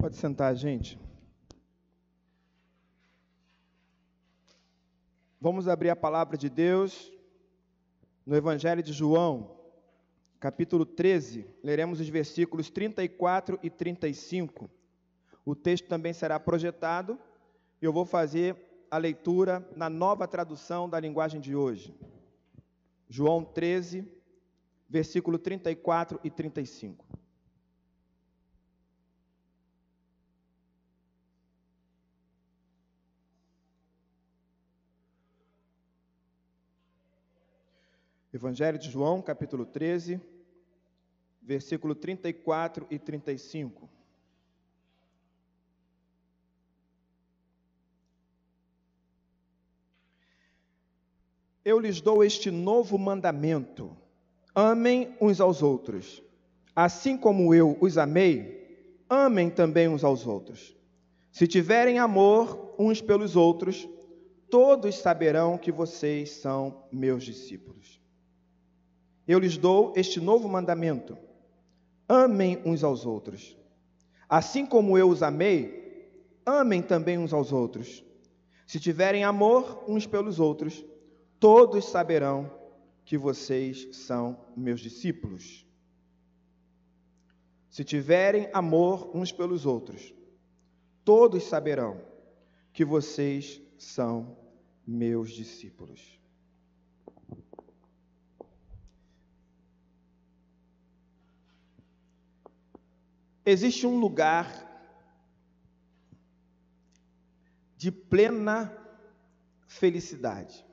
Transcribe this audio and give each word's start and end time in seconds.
Pode 0.00 0.16
sentar, 0.16 0.54
gente. 0.56 0.98
Vamos 5.38 5.68
abrir 5.68 5.90
a 5.90 5.96
palavra 5.96 6.38
de 6.38 6.48
Deus 6.48 7.12
no 8.24 8.34
Evangelho 8.34 8.82
de 8.82 8.94
João, 8.94 9.58
capítulo 10.40 10.86
13. 10.86 11.46
Leremos 11.62 12.00
os 12.00 12.08
versículos 12.08 12.70
34 12.70 13.60
e 13.62 13.68
35. 13.68 14.70
O 15.44 15.54
texto 15.54 15.86
também 15.86 16.14
será 16.14 16.40
projetado 16.40 17.18
e 17.82 17.84
eu 17.84 17.92
vou 17.92 18.06
fazer 18.06 18.56
a 18.90 18.96
leitura 18.96 19.68
na 19.76 19.90
nova 19.90 20.26
tradução 20.26 20.88
da 20.88 20.98
linguagem 20.98 21.42
de 21.42 21.54
hoje. 21.54 21.94
João 23.06 23.44
13, 23.44 24.10
versículo 24.88 25.38
34 25.38 26.18
e 26.24 26.30
35. 26.30 27.09
Evangelho 38.32 38.78
de 38.78 38.88
João, 38.88 39.20
capítulo 39.20 39.66
13, 39.66 40.20
versículo 41.42 41.96
34 41.96 42.86
e 42.88 42.96
35. 42.96 43.90
Eu 51.64 51.80
lhes 51.80 52.00
dou 52.00 52.22
este 52.22 52.52
novo 52.52 52.96
mandamento: 52.96 53.96
amem 54.54 55.16
uns 55.20 55.40
aos 55.40 55.60
outros. 55.60 56.22
Assim 56.74 57.18
como 57.18 57.52
eu 57.52 57.76
os 57.80 57.98
amei, 57.98 59.04
amem 59.08 59.50
também 59.50 59.88
uns 59.88 60.04
aos 60.04 60.24
outros. 60.24 60.76
Se 61.32 61.48
tiverem 61.48 61.98
amor 61.98 62.74
uns 62.78 63.00
pelos 63.00 63.34
outros, 63.34 63.88
todos 64.48 64.94
saberão 64.94 65.58
que 65.58 65.72
vocês 65.72 66.30
são 66.30 66.84
meus 66.92 67.24
discípulos. 67.24 67.99
Eu 69.30 69.38
lhes 69.38 69.56
dou 69.56 69.92
este 69.94 70.20
novo 70.20 70.48
mandamento: 70.48 71.16
amem 72.08 72.60
uns 72.66 72.82
aos 72.82 73.06
outros. 73.06 73.56
Assim 74.28 74.66
como 74.66 74.98
eu 74.98 75.08
os 75.08 75.22
amei, 75.22 76.10
amem 76.44 76.82
também 76.82 77.16
uns 77.16 77.32
aos 77.32 77.52
outros. 77.52 78.04
Se 78.66 78.80
tiverem 78.80 79.22
amor 79.22 79.84
uns 79.86 80.04
pelos 80.04 80.40
outros, 80.40 80.84
todos 81.38 81.84
saberão 81.84 82.50
que 83.04 83.16
vocês 83.16 83.96
são 83.96 84.36
meus 84.56 84.80
discípulos. 84.80 85.64
Se 87.68 87.84
tiverem 87.84 88.50
amor 88.52 89.16
uns 89.16 89.30
pelos 89.30 89.64
outros, 89.64 90.12
todos 91.04 91.44
saberão 91.44 92.02
que 92.72 92.84
vocês 92.84 93.62
são 93.78 94.36
meus 94.84 95.30
discípulos. 95.30 96.19
Existe 103.44 103.86
um 103.86 103.98
lugar 103.98 104.68
de 107.76 107.90
plena 107.90 108.76
felicidade. 109.66 110.66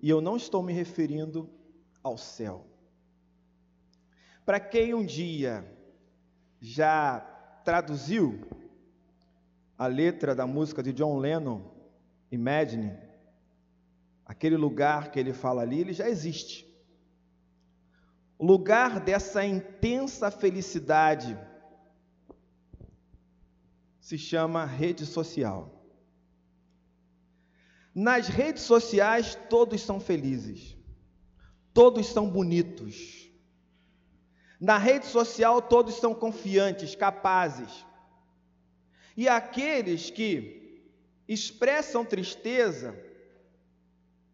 E 0.00 0.10
eu 0.10 0.20
não 0.20 0.36
estou 0.36 0.62
me 0.62 0.72
referindo 0.72 1.48
ao 2.02 2.18
céu. 2.18 2.66
Para 4.44 4.60
quem 4.60 4.94
um 4.94 5.04
dia 5.04 5.64
já 6.60 7.20
traduziu 7.64 8.46
a 9.78 9.86
letra 9.86 10.34
da 10.34 10.46
música 10.46 10.82
de 10.82 10.92
John 10.92 11.18
Lennon, 11.18 11.76
Imagine, 12.30 12.92
aquele 14.24 14.56
lugar 14.56 15.10
que 15.10 15.18
ele 15.18 15.32
fala 15.32 15.62
ali, 15.62 15.80
ele 15.80 15.92
já 15.92 16.08
existe. 16.08 16.65
Lugar 18.38 19.00
dessa 19.00 19.44
intensa 19.44 20.30
felicidade 20.30 21.38
se 23.98 24.18
chama 24.18 24.64
rede 24.64 25.06
social. 25.06 25.72
Nas 27.94 28.28
redes 28.28 28.62
sociais, 28.62 29.34
todos 29.48 29.80
são 29.80 29.98
felizes, 29.98 30.76
todos 31.72 32.06
são 32.08 32.28
bonitos. 32.28 33.30
Na 34.60 34.76
rede 34.76 35.06
social, 35.06 35.62
todos 35.62 35.94
são 35.94 36.14
confiantes, 36.14 36.94
capazes. 36.94 37.86
E 39.16 39.26
aqueles 39.28 40.10
que 40.10 40.84
expressam 41.26 42.04
tristeza, 42.04 42.94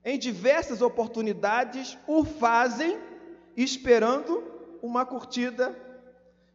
em 0.04 0.18
diversas 0.18 0.82
oportunidades, 0.82 1.96
o 2.06 2.24
fazem 2.24 2.98
esperando 3.56 4.42
uma 4.82 5.04
curtida, 5.06 5.76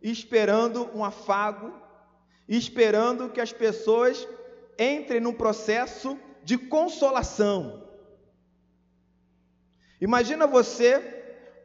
esperando 0.02 0.90
um 0.96 1.04
afago, 1.04 1.74
esperando 2.48 3.30
que 3.30 3.42
as 3.42 3.52
pessoas 3.52 4.28
entrem 4.78 5.20
num 5.20 5.34
processo 5.34 6.18
de 6.44 6.58
consolação. 6.58 7.84
Imagina 10.00 10.46
você 10.46 11.00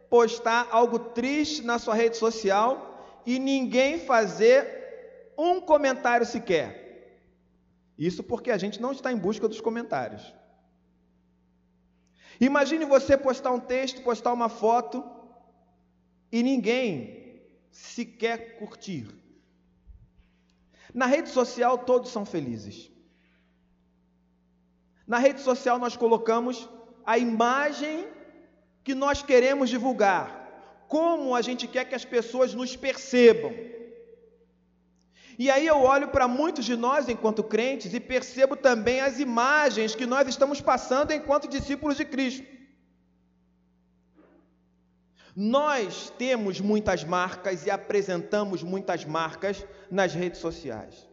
postar 0.09 0.69
algo 0.71 0.99
triste 0.99 1.63
na 1.63 1.79
sua 1.79 1.95
rede 1.95 2.17
social 2.17 3.23
e 3.27 3.39
ninguém 3.39 3.99
fazer 3.99 5.33
um 5.37 5.61
comentário 5.61 6.27
sequer. 6.27 6.83
Isso 7.99 8.23
porque 8.23 8.51
a 8.51 8.59
gente 8.59 8.81
não 8.81 8.93
está 8.93 9.13
em 9.13 9.17
busca 9.17 9.47
dos 9.47 9.61
comentários. 9.61 10.35
Imagine 12.41 12.85
você 12.85 13.17
postar 13.17 13.53
um 13.53 13.61
texto, 13.61 14.03
postar 14.03 14.33
uma 14.33 14.49
foto 14.49 15.05
e 16.33 16.43
ninguém 16.43 17.43
sequer 17.71 18.57
curtir. 18.59 19.07
Na 20.95 21.07
rede 21.07 21.29
social 21.29 21.79
todos 21.79 22.11
são 22.11 22.25
felizes. 22.25 22.91
Na 25.07 25.19
rede 25.19 25.41
social 25.41 25.79
nós 25.79 25.97
colocamos 25.97 26.69
a 27.05 27.19
imagem 27.19 28.07
que 28.83 28.95
nós 28.95 29.23
queremos 29.23 29.69
divulgar, 29.69 30.27
como 30.89 31.35
a 31.35 31.43
gente 31.43 31.69
quer 31.69 31.85
que 31.85 31.95
as 31.95 32.05
pessoas 32.05 32.55
nos 32.55 32.75
percebam. 32.77 33.53
E 35.39 35.51
aí 35.51 35.67
eu 35.67 35.79
olho 35.81 36.09
para 36.09 36.29
muitos 36.29 36.65
de 36.65 36.77
nós 36.77 37.09
enquanto 37.09 37.43
crentes 37.43 37.93
e 37.95 38.01
percebo 38.01 38.57
também 38.57 39.01
as 39.01 39.19
imagens 39.19 39.95
que 39.95 40.07
nós 40.07 40.29
estamos 40.29 40.61
passando 40.61 41.13
enquanto 41.13 41.49
discípulos 41.49 41.97
de 41.97 42.05
Cristo. 42.05 42.47
Nós 45.35 46.13
temos 46.19 46.61
muitas 46.61 47.05
marcas 47.05 47.65
e 47.67 47.71
apresentamos 47.71 48.63
muitas 48.63 49.05
marcas 49.05 49.65
nas 49.91 50.13
redes 50.13 50.41
sociais. 50.41 51.09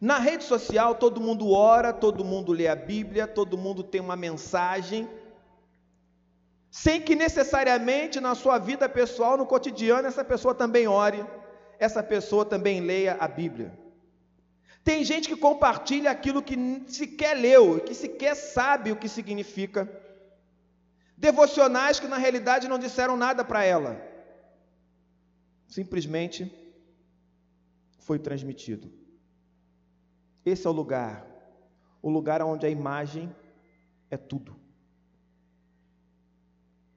Na 0.00 0.18
rede 0.18 0.44
social, 0.44 0.94
todo 0.94 1.20
mundo 1.20 1.50
ora, 1.50 1.92
todo 1.92 2.24
mundo 2.24 2.52
lê 2.52 2.68
a 2.68 2.76
Bíblia, 2.76 3.26
todo 3.26 3.58
mundo 3.58 3.82
tem 3.82 4.00
uma 4.00 4.16
mensagem, 4.16 5.08
sem 6.70 7.00
que 7.00 7.14
necessariamente 7.14 8.20
na 8.20 8.34
sua 8.34 8.58
vida 8.58 8.88
pessoal, 8.88 9.36
no 9.36 9.46
cotidiano, 9.46 10.06
essa 10.06 10.24
pessoa 10.24 10.54
também 10.54 10.86
ore, 10.86 11.24
essa 11.78 12.02
pessoa 12.02 12.44
também 12.44 12.80
leia 12.80 13.16
a 13.18 13.26
Bíblia. 13.26 13.72
Tem 14.84 15.04
gente 15.04 15.28
que 15.28 15.36
compartilha 15.36 16.10
aquilo 16.10 16.42
que 16.42 16.56
sequer 16.86 17.34
leu, 17.34 17.80
que 17.80 17.94
sequer 17.94 18.34
sabe 18.34 18.92
o 18.92 18.96
que 18.96 19.08
significa 19.08 19.88
devocionais 21.20 22.00
que 22.00 22.08
na 22.08 22.16
realidade 22.16 22.66
não 22.66 22.78
disseram 22.78 23.14
nada 23.14 23.44
para 23.44 23.62
ela. 23.62 24.00
Simplesmente 25.68 26.50
foi 27.98 28.18
transmitido. 28.18 28.90
Esse 30.44 30.66
é 30.66 30.70
o 30.70 30.72
lugar, 30.72 31.26
o 32.00 32.08
lugar 32.08 32.40
onde 32.42 32.64
a 32.64 32.70
imagem 32.70 33.34
é 34.10 34.16
tudo. 34.16 34.56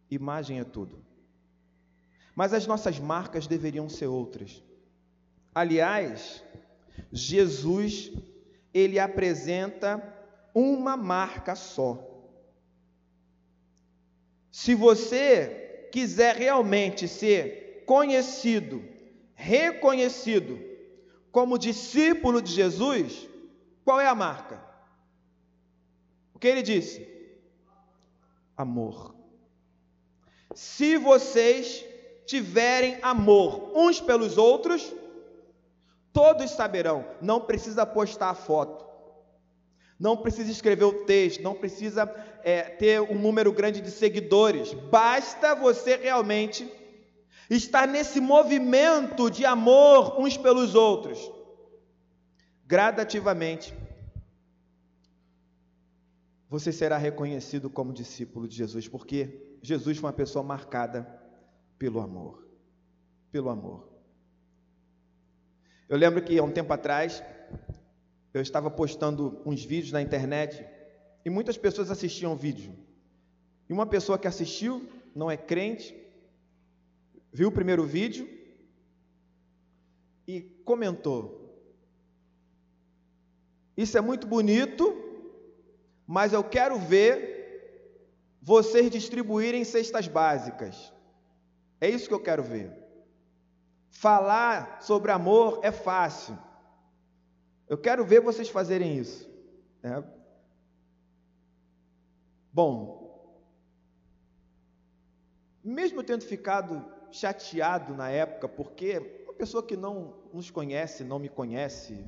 Imagem 0.09 0.59
é 0.59 0.63
tudo. 0.63 1.03
Mas 2.33 2.53
as 2.53 2.65
nossas 2.65 2.97
marcas 2.97 3.45
deveriam 3.45 3.89
ser 3.89 4.07
outras. 4.07 4.63
Aliás, 5.53 6.41
Jesus, 7.11 8.11
ele 8.73 8.97
apresenta 8.99 10.01
uma 10.55 10.95
marca 10.95 11.55
só. 11.55 12.12
Se 14.53 14.75
você 14.75 15.89
quiser 15.91 16.35
realmente 16.35 17.07
ser 17.07 17.83
conhecido, 17.87 18.81
reconhecido 19.33 20.59
como 21.31 21.57
discípulo 21.57 22.39
de 22.39 22.53
Jesus, 22.53 23.27
qual 23.83 23.99
é 23.99 24.07
a 24.07 24.13
marca? 24.13 24.63
O 26.35 26.39
que 26.39 26.47
ele 26.47 26.61
disse? 26.61 27.05
Amor. 28.55 29.15
Se 30.53 30.97
vocês 30.97 31.83
tiverem 32.27 32.99
amor 33.01 33.73
uns 33.75 33.99
pelos 33.99 34.37
outros, 34.37 34.93
Todos 36.13 36.51
saberão, 36.51 37.03
não 37.19 37.41
precisa 37.41 37.87
postar 37.87 38.29
a 38.29 38.35
foto, 38.35 38.85
não 40.03 40.17
precisa 40.17 40.51
escrever 40.51 40.83
o 40.83 41.05
texto, 41.05 41.41
não 41.41 41.55
precisa 41.55 42.03
é, 42.43 42.63
ter 42.63 42.99
um 42.99 43.17
número 43.17 43.53
grande 43.53 43.79
de 43.79 43.89
seguidores, 43.89 44.73
basta 44.73 45.55
você 45.55 45.95
realmente 45.95 46.69
estar 47.49 47.87
nesse 47.87 48.19
movimento 48.19 49.31
de 49.31 49.45
amor 49.45 50.19
uns 50.19 50.35
pelos 50.35 50.75
outros. 50.75 51.31
Gradativamente, 52.65 53.73
você 56.49 56.73
será 56.73 56.97
reconhecido 56.97 57.69
como 57.69 57.93
discípulo 57.93 58.45
de 58.45 58.57
Jesus, 58.57 58.89
porque 58.89 59.55
Jesus 59.61 59.97
foi 59.97 60.09
uma 60.09 60.13
pessoa 60.13 60.43
marcada 60.43 61.07
pelo 61.79 62.01
amor. 62.01 62.45
Pelo 63.31 63.49
amor. 63.49 63.87
Eu 65.87 65.95
lembro 65.95 66.21
que 66.21 66.37
há 66.37 66.43
um 66.43 66.51
tempo 66.51 66.73
atrás, 66.73 67.23
eu 68.33 68.41
estava 68.41 68.69
postando 68.71 69.41
uns 69.45 69.63
vídeos 69.63 69.91
na 69.91 70.01
internet 70.01 70.65
e 71.23 71.29
muitas 71.29 71.57
pessoas 71.57 71.91
assistiam 71.91 72.33
o 72.33 72.35
vídeo. 72.35 72.75
E 73.69 73.73
uma 73.73 73.85
pessoa 73.85 74.17
que 74.17 74.27
assistiu, 74.27 74.87
não 75.15 75.29
é 75.29 75.37
crente, 75.37 75.95
viu 77.31 77.49
o 77.49 77.51
primeiro 77.51 77.83
vídeo 77.85 78.27
e 80.27 80.41
comentou: 80.65 81.55
Isso 83.77 83.97
é 83.97 84.01
muito 84.01 84.25
bonito, 84.25 84.95
mas 86.07 86.33
eu 86.33 86.43
quero 86.43 86.77
ver 86.79 87.31
vocês 88.41 88.89
distribuírem 88.89 89.63
cestas 89.63 90.07
básicas. 90.07 90.91
É 91.79 91.89
isso 91.89 92.07
que 92.07 92.13
eu 92.13 92.19
quero 92.19 92.43
ver. 92.43 92.71
Falar 93.89 94.81
sobre 94.81 95.11
amor 95.11 95.59
é 95.63 95.71
fácil. 95.71 96.37
Eu 97.73 97.77
quero 97.79 98.05
ver 98.05 98.21
vocês 98.21 98.49
fazerem 98.49 98.99
isso. 98.99 99.27
É. 99.81 100.03
Bom, 102.51 103.41
mesmo 105.63 106.03
tendo 106.03 106.23
ficado 106.23 106.85
chateado 107.11 107.95
na 107.95 108.11
época, 108.11 108.47
porque 108.47 109.23
uma 109.23 109.33
pessoa 109.33 109.65
que 109.65 109.75
não 109.75 110.21
nos 110.31 110.51
conhece, 110.51 111.03
não 111.03 111.17
me 111.17 111.27
conhece, 111.27 112.05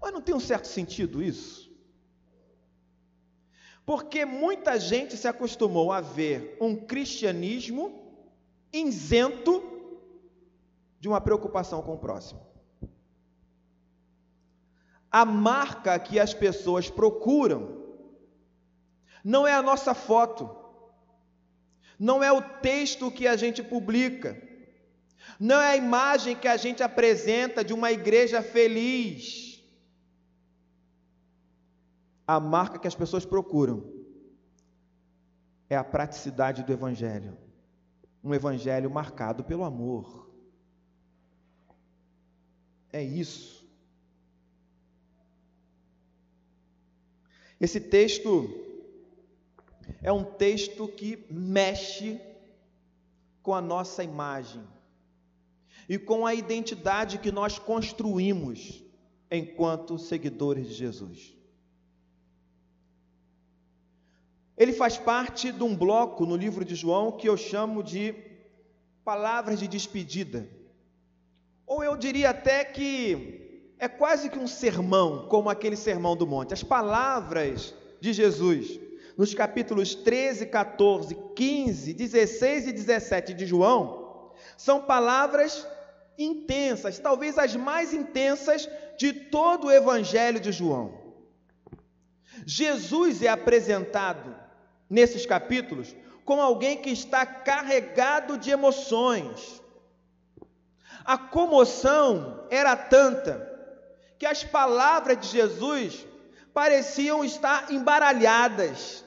mas 0.00 0.12
não 0.12 0.20
tem 0.20 0.34
um 0.34 0.40
certo 0.40 0.66
sentido 0.66 1.22
isso? 1.22 1.72
Porque 3.86 4.24
muita 4.24 4.80
gente 4.80 5.16
se 5.16 5.28
acostumou 5.28 5.92
a 5.92 6.00
ver 6.00 6.56
um 6.60 6.74
cristianismo 6.74 8.26
isento 8.72 9.62
de 10.98 11.06
uma 11.06 11.20
preocupação 11.20 11.80
com 11.82 11.94
o 11.94 11.98
próximo. 11.98 12.49
A 15.10 15.24
marca 15.24 15.98
que 15.98 16.20
as 16.20 16.32
pessoas 16.32 16.88
procuram 16.88 17.80
não 19.24 19.46
é 19.46 19.52
a 19.52 19.62
nossa 19.62 19.92
foto, 19.92 20.48
não 21.98 22.22
é 22.22 22.32
o 22.32 22.40
texto 22.40 23.10
que 23.10 23.26
a 23.26 23.36
gente 23.36 23.62
publica, 23.62 24.40
não 25.38 25.60
é 25.60 25.72
a 25.72 25.76
imagem 25.76 26.36
que 26.36 26.48
a 26.48 26.56
gente 26.56 26.82
apresenta 26.82 27.64
de 27.64 27.74
uma 27.74 27.92
igreja 27.92 28.42
feliz. 28.42 29.62
A 32.26 32.38
marca 32.38 32.78
que 32.78 32.86
as 32.86 32.94
pessoas 32.94 33.24
procuram 33.26 33.92
é 35.68 35.76
a 35.76 35.84
praticidade 35.84 36.62
do 36.62 36.72
Evangelho, 36.72 37.36
um 38.22 38.32
Evangelho 38.34 38.90
marcado 38.90 39.44
pelo 39.44 39.64
amor. 39.64 40.30
É 42.92 43.02
isso. 43.02 43.59
Esse 47.60 47.78
texto 47.78 48.48
é 50.02 50.10
um 50.10 50.24
texto 50.24 50.88
que 50.88 51.26
mexe 51.30 52.18
com 53.42 53.54
a 53.54 53.60
nossa 53.60 54.02
imagem 54.02 54.62
e 55.88 55.98
com 55.98 56.24
a 56.24 56.34
identidade 56.34 57.18
que 57.18 57.30
nós 57.30 57.58
construímos 57.58 58.82
enquanto 59.30 59.98
seguidores 59.98 60.68
de 60.68 60.74
Jesus. 60.74 61.36
Ele 64.56 64.72
faz 64.72 64.96
parte 64.96 65.52
de 65.52 65.62
um 65.62 65.76
bloco 65.76 66.24
no 66.26 66.36
livro 66.36 66.64
de 66.64 66.74
João 66.74 67.12
que 67.12 67.28
eu 67.28 67.36
chamo 67.36 67.82
de 67.82 68.14
palavras 69.04 69.58
de 69.58 69.66
despedida. 69.66 70.48
Ou 71.66 71.82
eu 71.82 71.96
diria 71.96 72.30
até 72.30 72.64
que 72.64 73.39
é 73.80 73.88
quase 73.88 74.28
que 74.28 74.38
um 74.38 74.46
sermão, 74.46 75.26
como 75.26 75.48
aquele 75.48 75.74
sermão 75.74 76.14
do 76.14 76.26
monte. 76.26 76.52
As 76.52 76.62
palavras 76.62 77.74
de 77.98 78.12
Jesus 78.12 78.78
nos 79.16 79.34
capítulos 79.34 79.94
13, 79.94 80.46
14, 80.46 81.14
15, 81.34 81.92
16 81.92 82.68
e 82.68 82.72
17 82.72 83.34
de 83.34 83.44
João, 83.44 84.32
são 84.56 84.80
palavras 84.80 85.66
intensas, 86.16 86.98
talvez 86.98 87.36
as 87.36 87.56
mais 87.56 87.92
intensas 87.92 88.68
de 88.96 89.12
todo 89.12 89.66
o 89.66 89.70
Evangelho 89.70 90.40
de 90.40 90.52
João. 90.52 91.00
Jesus 92.46 93.22
é 93.22 93.28
apresentado 93.28 94.34
nesses 94.88 95.26
capítulos 95.26 95.94
como 96.24 96.40
alguém 96.40 96.78
que 96.78 96.90
está 96.90 97.26
carregado 97.26 98.38
de 98.38 98.50
emoções. 98.50 99.60
A 101.04 101.18
comoção 101.18 102.46
era 102.50 102.76
tanta 102.76 103.49
que 104.20 104.26
as 104.26 104.44
palavras 104.44 105.18
de 105.18 105.28
Jesus 105.28 106.06
pareciam 106.52 107.24
estar 107.24 107.72
embaralhadas. 107.72 109.02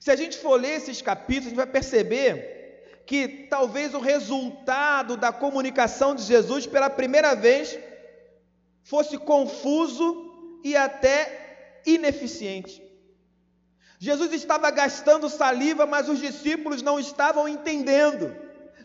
Se 0.00 0.10
a 0.10 0.16
gente 0.16 0.36
for 0.36 0.60
ler 0.60 0.78
esses 0.78 1.00
capítulos, 1.00 1.46
a 1.46 1.50
gente 1.50 1.56
vai 1.56 1.66
perceber 1.68 2.32
que 3.06 3.46
talvez 3.48 3.94
o 3.94 4.00
resultado 4.00 5.16
da 5.16 5.30
comunicação 5.32 6.12
de 6.12 6.22
Jesus 6.24 6.66
pela 6.66 6.90
primeira 6.90 7.36
vez 7.36 7.78
fosse 8.82 9.16
confuso 9.16 10.60
e 10.64 10.76
até 10.76 11.80
ineficiente. 11.86 12.82
Jesus 14.00 14.32
estava 14.32 14.72
gastando 14.72 15.28
saliva, 15.28 15.86
mas 15.86 16.08
os 16.08 16.18
discípulos 16.18 16.82
não 16.82 16.98
estavam 16.98 17.46
entendendo 17.48 18.34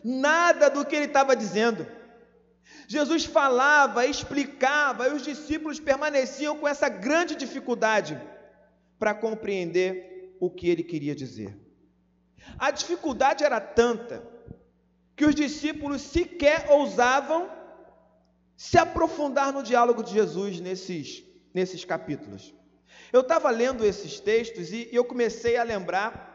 nada 0.04 0.70
do 0.70 0.84
que 0.84 0.94
ele 0.94 1.06
estava 1.06 1.34
dizendo. 1.34 1.84
Jesus 2.88 3.24
falava, 3.24 4.06
explicava, 4.06 5.08
e 5.08 5.14
os 5.14 5.22
discípulos 5.22 5.78
permaneciam 5.78 6.56
com 6.58 6.66
essa 6.66 6.88
grande 6.88 7.36
dificuldade 7.36 8.20
para 8.98 9.14
compreender 9.14 10.36
o 10.40 10.50
que 10.50 10.68
ele 10.68 10.82
queria 10.82 11.14
dizer. 11.14 11.56
A 12.58 12.70
dificuldade 12.70 13.44
era 13.44 13.60
tanta 13.60 14.22
que 15.14 15.24
os 15.24 15.34
discípulos 15.34 16.00
sequer 16.02 16.70
ousavam 16.70 17.48
se 18.56 18.76
aprofundar 18.78 19.52
no 19.52 19.62
diálogo 19.62 20.02
de 20.02 20.12
Jesus 20.12 20.60
nesses, 20.60 21.22
nesses 21.54 21.84
capítulos. 21.84 22.54
Eu 23.12 23.20
estava 23.20 23.50
lendo 23.50 23.84
esses 23.84 24.18
textos 24.20 24.72
e 24.72 24.88
eu 24.92 25.04
comecei 25.04 25.56
a 25.56 25.62
lembrar 25.62 26.28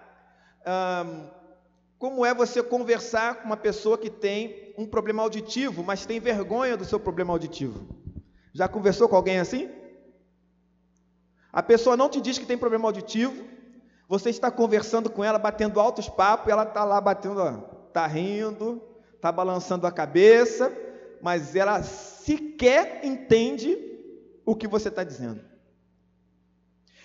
como 2.06 2.24
é 2.24 2.36
você 2.36 2.62
conversar 2.62 3.38
com 3.38 3.46
uma 3.48 3.58
pessoa 3.58 3.98
que 3.98 4.12
tem 4.12 4.76
um 4.78 4.86
problema 4.86 5.24
auditivo, 5.24 5.84
mas 5.84 6.06
tem 6.06 6.20
vergonha 6.20 6.78
do 6.78 6.86
seu 6.86 7.00
problema 7.00 7.34
auditivo. 7.34 7.84
Já 8.54 8.68
conversou 8.68 9.10
com 9.10 9.16
alguém 9.16 9.40
assim? 9.40 9.72
A 11.52 11.64
pessoa 11.64 11.98
não 11.98 12.08
te 12.08 12.22
diz 12.22 12.38
que 12.38 12.46
tem 12.46 12.60
problema 12.60 12.88
auditivo, 12.88 13.44
você 14.08 14.30
está 14.30 14.52
conversando 14.52 15.10
com 15.10 15.24
ela, 15.24 15.40
batendo 15.40 15.80
altos 15.80 16.08
papos, 16.08 16.48
e 16.48 16.52
ela 16.52 16.62
está 16.62 16.84
lá 16.84 17.02
batendo, 17.02 17.42
está 17.88 18.06
rindo, 18.06 18.84
está 19.16 19.32
balançando 19.32 19.88
a 19.88 19.92
cabeça, 19.92 20.72
mas 21.24 21.56
ela 21.56 21.82
sequer 21.82 23.00
entende 23.04 23.76
o 24.46 24.56
que 24.56 24.68
você 24.68 24.90
está 24.90 25.04
dizendo. 25.04 25.42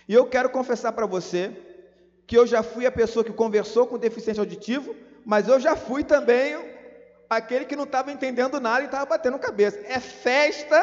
E 0.06 0.12
eu 0.12 0.26
quero 0.26 0.50
confessar 0.50 0.92
para 0.92 1.06
você 1.06 1.69
que 2.30 2.38
eu 2.38 2.46
já 2.46 2.62
fui 2.62 2.86
a 2.86 2.92
pessoa 2.92 3.24
que 3.24 3.32
conversou 3.32 3.88
com 3.88 3.98
deficiente 3.98 4.38
auditivo, 4.38 4.94
mas 5.26 5.48
eu 5.48 5.58
já 5.58 5.74
fui 5.74 6.04
também 6.04 6.56
aquele 7.28 7.64
que 7.64 7.74
não 7.74 7.82
estava 7.82 8.12
entendendo 8.12 8.60
nada 8.60 8.82
e 8.82 8.84
estava 8.84 9.04
batendo 9.04 9.36
cabeça. 9.36 9.80
É 9.84 9.98
festa, 9.98 10.78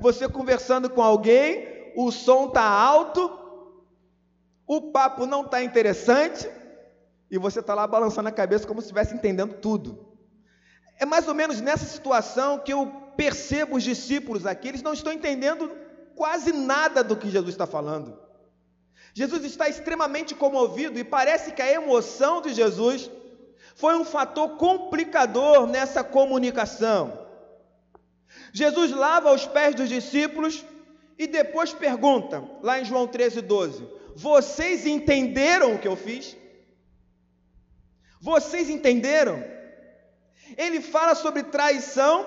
você 0.00 0.26
conversando 0.26 0.88
com 0.88 1.02
alguém, 1.02 1.92
o 1.94 2.10
som 2.10 2.46
está 2.46 2.62
alto, 2.62 3.30
o 4.66 4.90
papo 4.90 5.26
não 5.26 5.42
está 5.42 5.62
interessante 5.62 6.48
e 7.30 7.36
você 7.36 7.60
está 7.60 7.74
lá 7.74 7.86
balançando 7.86 8.30
a 8.30 8.32
cabeça 8.32 8.66
como 8.66 8.80
se 8.80 8.86
estivesse 8.86 9.14
entendendo 9.14 9.52
tudo. 9.56 10.16
É 10.98 11.04
mais 11.04 11.28
ou 11.28 11.34
menos 11.34 11.60
nessa 11.60 11.84
situação 11.84 12.58
que 12.58 12.72
eu 12.72 12.90
percebo 13.18 13.76
os 13.76 13.82
discípulos 13.82 14.46
aqui, 14.46 14.68
eles 14.68 14.82
não 14.82 14.94
estão 14.94 15.12
entendendo 15.12 15.70
quase 16.14 16.54
nada 16.54 17.04
do 17.04 17.14
que 17.14 17.28
Jesus 17.28 17.52
está 17.52 17.66
falando. 17.66 18.25
Jesus 19.16 19.44
está 19.44 19.66
extremamente 19.66 20.34
comovido 20.34 20.98
e 20.98 21.02
parece 21.02 21.52
que 21.52 21.62
a 21.62 21.72
emoção 21.72 22.42
de 22.42 22.52
Jesus 22.52 23.10
foi 23.74 23.96
um 23.96 24.04
fator 24.04 24.58
complicador 24.58 25.66
nessa 25.66 26.04
comunicação. 26.04 27.26
Jesus 28.52 28.90
lava 28.90 29.32
os 29.32 29.46
pés 29.46 29.74
dos 29.74 29.88
discípulos 29.88 30.62
e 31.18 31.26
depois 31.26 31.72
pergunta, 31.72 32.44
lá 32.62 32.78
em 32.78 32.84
João 32.84 33.06
13, 33.06 33.40
12: 33.40 33.88
Vocês 34.14 34.86
entenderam 34.86 35.74
o 35.74 35.78
que 35.78 35.88
eu 35.88 35.96
fiz? 35.96 36.36
Vocês 38.20 38.68
entenderam? 38.68 39.42
Ele 40.58 40.82
fala 40.82 41.14
sobre 41.14 41.42
traição 41.42 42.26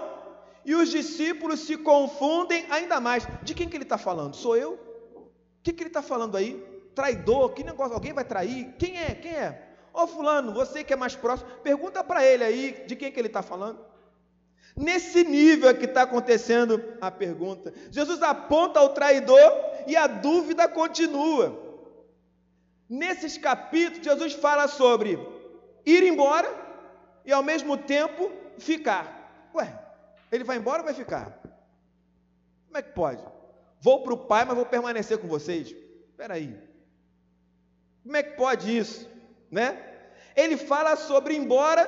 e 0.66 0.74
os 0.74 0.90
discípulos 0.90 1.60
se 1.60 1.78
confundem 1.78 2.66
ainda 2.72 3.00
mais. 3.00 3.28
De 3.44 3.54
quem 3.54 3.70
que 3.70 3.78
ele 3.78 3.84
está 3.84 4.00
falando? 4.00 4.36
Sou 4.36 4.58
eu? 4.58 4.74
O 4.74 5.62
que, 5.62 5.72
que 5.72 5.84
ele 5.84 5.92
está 5.92 6.02
falando 6.02 6.36
aí? 6.36 6.79
Traidor? 6.96 7.54
Que 7.54 7.64
negócio? 7.64 7.94
Alguém 7.94 8.14
vai 8.14 8.26
trair? 8.26 8.76
Quem 8.78 8.98
é? 8.98 9.16
Quem 9.16 9.32
é? 9.32 9.70
Ô 9.94 10.08
fulano, 10.08 10.54
você 10.54 10.84
que 10.84 10.94
é 10.94 10.96
mais 10.96 11.16
próximo, 11.16 11.50
pergunta 11.64 12.04
para 12.04 12.26
ele 12.26 12.44
aí 12.44 12.84
de 12.88 12.96
quem 12.96 13.12
que 13.12 13.20
ele 13.20 13.28
está 13.28 13.42
falando. 13.42 13.80
Nesse 14.76 15.24
nível 15.24 15.70
é 15.70 15.74
que 15.74 15.86
está 15.86 16.04
acontecendo 16.04 16.82
a 17.02 17.10
pergunta. 17.12 17.74
Jesus 17.92 18.22
aponta 18.22 18.80
ao 18.80 18.94
traidor 18.94 19.52
e 19.88 19.96
a 19.96 20.08
dúvida 20.08 20.68
continua. 20.68 21.68
Nesses 22.88 23.38
capítulos, 23.38 24.06
Jesus 24.06 24.34
fala 24.34 24.68
sobre 24.68 25.20
ir 25.86 26.04
embora 26.04 26.50
e 27.26 27.32
ao 27.32 27.44
mesmo 27.44 27.78
tempo 27.78 28.32
ficar. 28.58 29.50
Ué, 29.54 29.78
ele 30.32 30.44
vai 30.44 30.58
embora 30.58 30.80
ou 30.80 30.86
vai 30.86 30.94
ficar? 30.94 31.40
Como 32.68 32.78
é 32.78 32.82
que 32.82 32.92
pode? 32.92 33.24
Vou 33.82 34.04
para 34.04 34.14
o 34.14 34.18
Pai, 34.18 34.46
mas 34.46 34.56
vou 34.56 34.66
permanecer 34.66 35.18
com 35.18 35.28
vocês. 35.28 35.76
Espera 36.12 36.36
aí. 36.36 36.69
Como 38.10 38.18
é 38.18 38.24
que 38.24 38.38
pode 38.38 38.76
isso? 38.76 39.08
Né? 39.52 39.68
Ele 40.36 40.58
fala 40.58 40.96
sobre 40.96 41.36
ir 41.36 41.38
embora, 41.38 41.84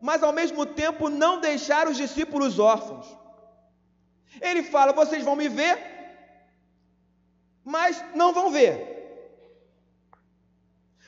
mas 0.00 0.22
ao 0.22 0.32
mesmo 0.32 0.64
tempo 0.64 1.10
não 1.10 1.40
deixar 1.40 1.86
os 1.88 1.98
discípulos 1.98 2.58
órfãos. 2.58 3.06
Ele 4.40 4.62
fala: 4.62 4.94
vocês 4.94 5.22
vão 5.22 5.36
me 5.36 5.46
ver, 5.46 5.76
mas 7.62 8.02
não 8.14 8.32
vão 8.32 8.50
ver. 8.50 8.74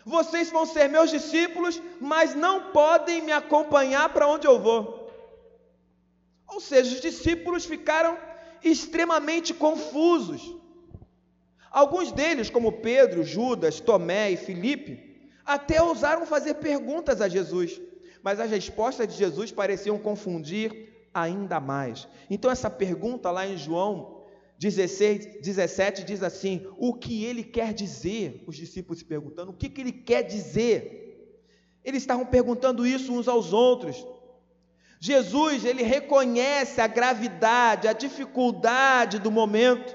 Vocês 0.05 0.51
vão 0.51 0.67
ser 0.67 0.91
meus 0.91 1.09
discípulos, 1.09 1.81
mas 1.99 2.35
não 2.35 2.71
podem 2.71 3.23
me 3.23 3.33
acompanhar 3.33 4.11
para 4.11 4.29
onde 4.29 4.47
eu 4.47 4.59
vou. 4.61 5.11
Ou 6.47 6.61
seja, 6.61 6.95
os 6.97 7.01
discípulos 7.01 7.65
ficaram 7.65 8.19
extremamente 8.63 9.55
confusos. 9.55 10.58
Alguns 11.71 12.13
deles, 12.13 12.51
como 12.51 12.73
Pedro, 12.73 13.23
Judas, 13.23 13.81
Tomé 13.81 14.31
e 14.31 14.37
Filipe, 14.37 15.09
até 15.45 15.83
ousaram 15.83 16.27
fazer 16.27 16.55
perguntas 16.55 17.21
a 17.21 17.29
Jesus, 17.29 17.81
mas 18.23 18.41
as 18.41 18.51
respostas 18.51 19.09
de 19.09 19.15
Jesus 19.15 19.53
pareciam 19.53 19.99
confundir 19.99 21.09
ainda 21.13 21.61
mais. 21.61 22.09
Então, 22.29 22.51
essa 22.51 22.69
pergunta 22.69 23.31
lá 23.31 23.47
em 23.47 23.57
João 23.57 24.19
16, 24.59 25.41
17 25.41 26.05
diz 26.05 26.23
assim: 26.23 26.67
O 26.77 26.93
que 26.93 27.25
ele 27.25 27.45
quer 27.45 27.73
dizer? 27.73 28.43
Os 28.47 28.57
discípulos 28.57 28.99
se 28.99 29.05
perguntando: 29.05 29.51
O 29.53 29.55
que, 29.55 29.69
que 29.69 29.81
ele 29.81 29.93
quer 29.93 30.23
dizer? 30.23 31.07
Eles 31.85 32.03
estavam 32.03 32.27
perguntando 32.27 32.87
isso 32.87 33.13
uns 33.13 33.29
aos 33.29 33.53
outros. 33.53 34.05
Jesus, 35.01 35.65
ele 35.65 35.85
reconhece 35.85 36.81
a 36.81 36.89
gravidade, 36.89 37.87
a 37.87 37.93
dificuldade 37.93 39.21
do 39.21 39.31
momento. 39.31 39.95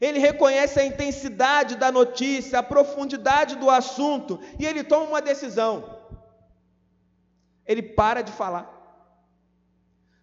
Ele 0.00 0.18
reconhece 0.18 0.80
a 0.80 0.84
intensidade 0.84 1.76
da 1.76 1.90
notícia, 1.90 2.58
a 2.58 2.62
profundidade 2.62 3.56
do 3.56 3.70
assunto 3.70 4.40
e 4.58 4.66
ele 4.66 4.82
toma 4.82 5.06
uma 5.06 5.22
decisão. 5.22 5.98
Ele 7.66 7.82
para 7.82 8.22
de 8.22 8.32
falar. 8.32 8.70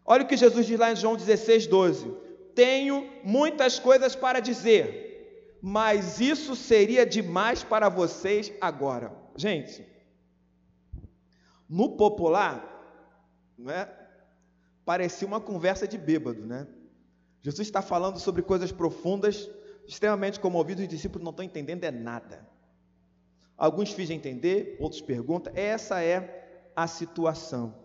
Olha 0.06 0.24
o 0.24 0.28
que 0.28 0.38
Jesus 0.38 0.66
diz 0.66 0.80
lá 0.80 0.92
em 0.92 0.96
João 0.96 1.16
16, 1.16 1.68
12: 1.68 2.12
Tenho 2.54 3.10
muitas 3.24 3.80
coisas 3.80 4.16
para 4.16 4.40
dizer, 4.40 5.58
mas 5.62 6.20
isso 6.20 6.56
seria 6.56 7.06
demais 7.06 7.64
para 7.64 7.88
vocês 7.88 8.52
agora. 8.60 9.14
Gente, 9.36 9.86
no 11.70 11.96
popular, 11.96 12.68
não 13.58 13.72
é? 13.72 13.90
Parecia 14.84 15.28
uma 15.28 15.40
conversa 15.40 15.88
de 15.88 15.98
bêbado, 15.98 16.46
né? 16.46 16.68
Jesus 17.42 17.68
está 17.68 17.82
falando 17.82 18.20
sobre 18.20 18.42
coisas 18.42 18.72
profundas, 18.72 19.50
extremamente 19.94 20.40
comovidos, 20.40 20.84
os 20.84 20.90
discípulos 20.90 21.24
não 21.24 21.32
estão 21.32 21.46
entendendo 21.46 21.84
é 21.84 21.92
nada. 21.92 22.48
Alguns 23.58 23.92
fingem 23.92 24.18
entender, 24.18 24.78
outros 24.80 25.02
perguntam. 25.02 25.54
Essa 25.56 26.02
é 26.04 26.72
a 26.76 26.88
situação. 26.88 27.76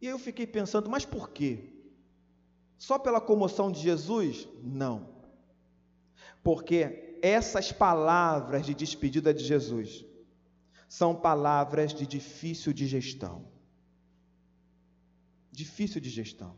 E 0.00 0.06
eu 0.06 0.18
fiquei 0.18 0.46
pensando, 0.46 0.88
mas 0.88 1.04
por 1.04 1.30
quê? 1.30 1.72
Só 2.78 2.98
pela 2.98 3.20
comoção 3.20 3.70
de 3.70 3.80
Jesus? 3.80 4.48
Não. 4.62 5.08
Porque 6.42 7.18
essas 7.20 7.70
palavras 7.70 8.64
de 8.64 8.74
despedida 8.74 9.34
de 9.34 9.44
Jesus 9.44 10.04
são 10.88 11.14
palavras 11.14 11.92
de 11.92 12.06
difícil 12.06 12.72
digestão 12.72 13.50
difícil 15.60 16.00
de 16.00 16.08
gestão. 16.08 16.56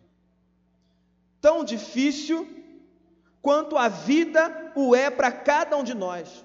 Tão 1.41 1.65
difícil 1.65 2.47
quanto 3.43 3.77
a 3.77 3.89
vida 3.89 4.73
o 4.75 4.95
é 4.95 5.11
para 5.11 5.31
cada 5.33 5.77
um 5.77 5.83
de 5.83 5.95
nós. 5.95 6.45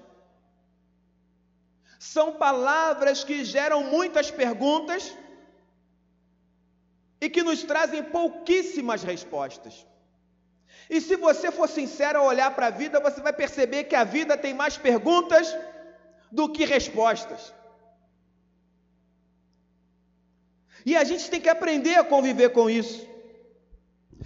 São 1.98 2.34
palavras 2.34 3.24
que 3.24 3.44
geram 3.44 3.84
muitas 3.84 4.30
perguntas 4.30 5.16
e 7.20 7.30
que 7.30 7.42
nos 7.42 7.62
trazem 7.62 8.02
pouquíssimas 8.02 9.02
respostas. 9.02 9.86
E 10.90 11.00
se 11.00 11.16
você 11.16 11.50
for 11.52 11.68
sincero 11.68 12.18
ao 12.18 12.26
olhar 12.26 12.54
para 12.54 12.66
a 12.66 12.70
vida, 12.70 13.00
você 13.00 13.20
vai 13.20 13.32
perceber 13.32 13.84
que 13.84 13.94
a 13.94 14.04
vida 14.04 14.36
tem 14.36 14.54
mais 14.54 14.76
perguntas 14.76 15.54
do 16.30 16.50
que 16.50 16.64
respostas. 16.64 17.52
E 20.84 20.96
a 20.96 21.04
gente 21.04 21.30
tem 21.30 21.40
que 21.40 21.48
aprender 21.48 21.96
a 21.96 22.04
conviver 22.04 22.50
com 22.50 22.70
isso. 22.70 23.06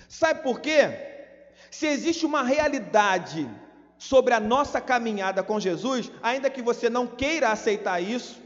Sabe 0.09 0.43
por 0.43 0.61
quê? 0.61 1.12
Se 1.73 1.87
existe 1.87 2.26
uma 2.26 2.43
realidade 2.43 3.49
sobre 3.97 4.35
a 4.35 4.38
nossa 4.38 4.79
caminhada 4.79 5.43
com 5.43 5.59
Jesus, 5.59 6.12
ainda 6.23 6.50
que 6.50 6.61
você 6.61 6.91
não 6.91 7.07
queira 7.07 7.50
aceitar 7.50 7.99
isso, 7.99 8.43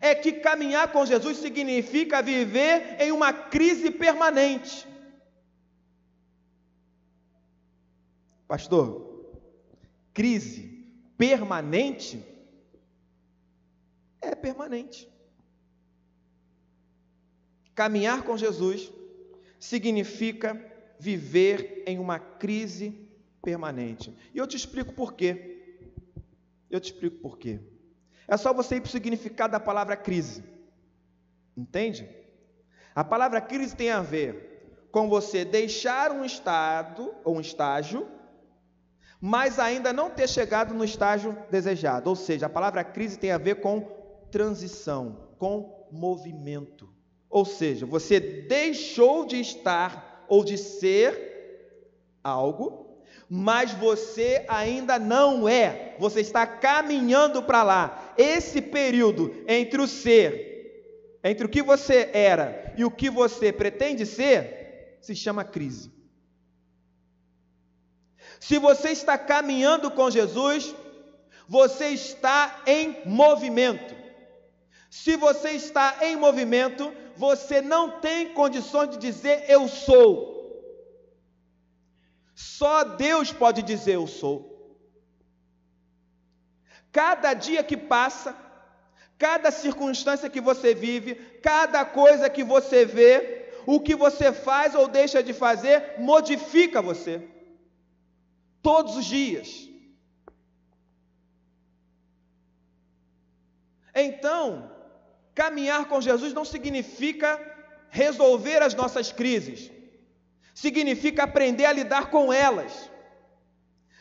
é 0.00 0.14
que 0.14 0.32
caminhar 0.32 0.90
com 0.90 1.04
Jesus 1.04 1.36
significa 1.36 2.22
viver 2.22 2.96
em 2.98 3.12
uma 3.12 3.30
crise 3.30 3.90
permanente. 3.90 4.88
Pastor, 8.48 8.88
crise 10.14 10.62
permanente 11.18 12.24
é 14.22 14.34
permanente. 14.34 15.06
Caminhar 17.74 18.22
com 18.22 18.36
Jesus 18.38 18.90
significa 19.58 20.69
viver 21.00 21.82
em 21.86 21.98
uma 21.98 22.18
crise 22.18 23.08
permanente. 23.42 24.14
E 24.34 24.38
eu 24.38 24.46
te 24.46 24.54
explico 24.54 24.92
por 24.92 25.14
quê. 25.14 25.86
Eu 26.70 26.78
te 26.78 26.92
explico 26.92 27.16
por 27.16 27.38
quê. 27.38 27.58
É 28.28 28.36
só 28.36 28.52
você 28.52 28.76
ir 28.76 28.82
para 28.82 28.88
o 28.88 28.92
significado 28.92 29.52
da 29.52 29.58
palavra 29.58 29.96
crise. 29.96 30.44
Entende? 31.56 32.06
A 32.94 33.02
palavra 33.02 33.40
crise 33.40 33.74
tem 33.74 33.90
a 33.90 34.02
ver 34.02 34.86
com 34.92 35.08
você 35.08 35.42
deixar 35.42 36.12
um 36.12 36.22
estado 36.22 37.14
ou 37.24 37.36
um 37.36 37.40
estágio, 37.40 38.06
mas 39.20 39.58
ainda 39.58 39.92
não 39.92 40.10
ter 40.10 40.28
chegado 40.28 40.74
no 40.74 40.84
estágio 40.84 41.36
desejado. 41.50 42.10
Ou 42.10 42.16
seja, 42.16 42.44
a 42.44 42.50
palavra 42.50 42.84
crise 42.84 43.18
tem 43.18 43.30
a 43.30 43.38
ver 43.38 43.60
com 43.60 43.80
transição, 44.30 45.30
com 45.38 45.88
movimento. 45.90 46.92
Ou 47.30 47.44
seja, 47.46 47.86
você 47.86 48.20
deixou 48.20 49.24
de 49.24 49.40
estar 49.40 50.09
ou 50.30 50.44
de 50.44 50.56
ser 50.56 51.28
algo, 52.22 52.86
mas 53.28 53.72
você 53.72 54.44
ainda 54.48 54.98
não 54.98 55.48
é. 55.48 55.96
Você 55.98 56.20
está 56.20 56.46
caminhando 56.46 57.42
para 57.42 57.64
lá. 57.64 58.14
Esse 58.16 58.62
período 58.62 59.34
entre 59.46 59.82
o 59.82 59.88
ser, 59.88 61.18
entre 61.22 61.44
o 61.44 61.48
que 61.48 61.62
você 61.62 62.08
era 62.12 62.72
e 62.76 62.84
o 62.84 62.90
que 62.90 63.10
você 63.10 63.52
pretende 63.52 64.06
ser, 64.06 64.98
se 65.02 65.16
chama 65.16 65.44
crise. 65.44 65.92
Se 68.38 68.56
você 68.56 68.90
está 68.90 69.18
caminhando 69.18 69.90
com 69.90 70.10
Jesus, 70.10 70.74
você 71.48 71.88
está 71.88 72.62
em 72.66 73.02
movimento. 73.04 73.94
Se 74.88 75.16
você 75.16 75.50
está 75.50 75.98
em 76.02 76.16
movimento, 76.16 76.92
você 77.24 77.60
não 77.60 78.00
tem 78.00 78.32
condições 78.32 78.90
de 78.90 78.98
dizer 79.06 79.44
eu 79.54 79.68
sou. 79.68 80.10
Só 82.34 82.76
Deus 82.82 83.30
pode 83.30 83.60
dizer 83.62 83.96
eu 83.96 84.06
sou. 84.06 84.36
Cada 86.90 87.34
dia 87.34 87.62
que 87.62 87.76
passa, 87.76 88.34
cada 89.18 89.50
circunstância 89.50 90.30
que 90.30 90.40
você 90.40 90.74
vive, 90.74 91.14
cada 91.50 91.84
coisa 91.84 92.30
que 92.30 92.42
você 92.42 92.86
vê, 92.86 93.52
o 93.66 93.78
que 93.78 93.94
você 93.94 94.32
faz 94.32 94.74
ou 94.74 94.88
deixa 94.88 95.22
de 95.22 95.34
fazer 95.34 95.96
modifica 95.98 96.80
você. 96.80 97.28
Todos 98.62 98.96
os 98.96 99.04
dias. 99.04 99.68
Então, 103.94 104.79
caminhar 105.40 105.86
com 105.86 106.02
Jesus 106.02 106.34
não 106.34 106.44
significa 106.44 107.40
resolver 107.88 108.60
as 108.62 108.74
nossas 108.74 109.10
crises, 109.10 109.70
significa 110.54 111.22
aprender 111.24 111.64
a 111.64 111.72
lidar 111.72 112.10
com 112.10 112.30
elas 112.30 112.90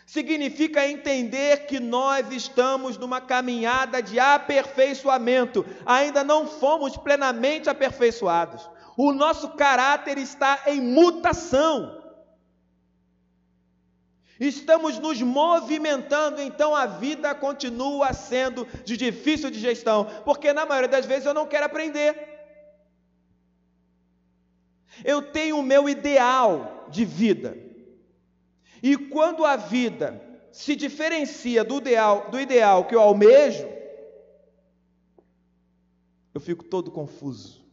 significa 0.09 0.87
entender 0.87 1.67
que 1.67 1.79
nós 1.79 2.31
estamos 2.31 2.97
numa 2.97 3.21
caminhada 3.21 4.01
de 4.01 4.19
aperfeiçoamento, 4.19 5.63
ainda 5.85 6.23
não 6.23 6.47
fomos 6.47 6.97
plenamente 6.97 7.69
aperfeiçoados. 7.69 8.67
O 8.97 9.13
nosso 9.13 9.49
caráter 9.49 10.17
está 10.17 10.63
em 10.65 10.81
mutação. 10.81 11.98
Estamos 14.39 14.97
nos 14.99 15.21
movimentando, 15.21 16.41
então 16.41 16.73
a 16.73 16.85
vida 16.85 17.35
continua 17.35 18.13
sendo 18.13 18.65
de 18.85 18.95
difícil 18.95 19.51
de 19.51 19.59
gestão, 19.59 20.05
porque 20.23 20.53
na 20.53 20.65
maioria 20.65 20.87
das 20.87 21.05
vezes 21.05 21.25
eu 21.25 21.33
não 21.33 21.45
quero 21.45 21.65
aprender. 21.65 22.27
Eu 25.03 25.21
tenho 25.21 25.59
o 25.59 25.63
meu 25.63 25.89
ideal 25.89 26.85
de 26.89 27.03
vida. 27.03 27.57
E 28.81 28.95
quando 28.97 29.45
a 29.45 29.57
vida 29.57 30.21
se 30.51 30.75
diferencia 30.75 31.63
do 31.63 31.77
ideal, 31.77 32.29
do 32.31 32.39
ideal 32.39 32.85
que 32.85 32.95
eu 32.95 33.01
almejo, 33.01 33.67
eu 36.33 36.39
fico 36.39 36.63
todo 36.63 36.91
confuso. 36.91 37.65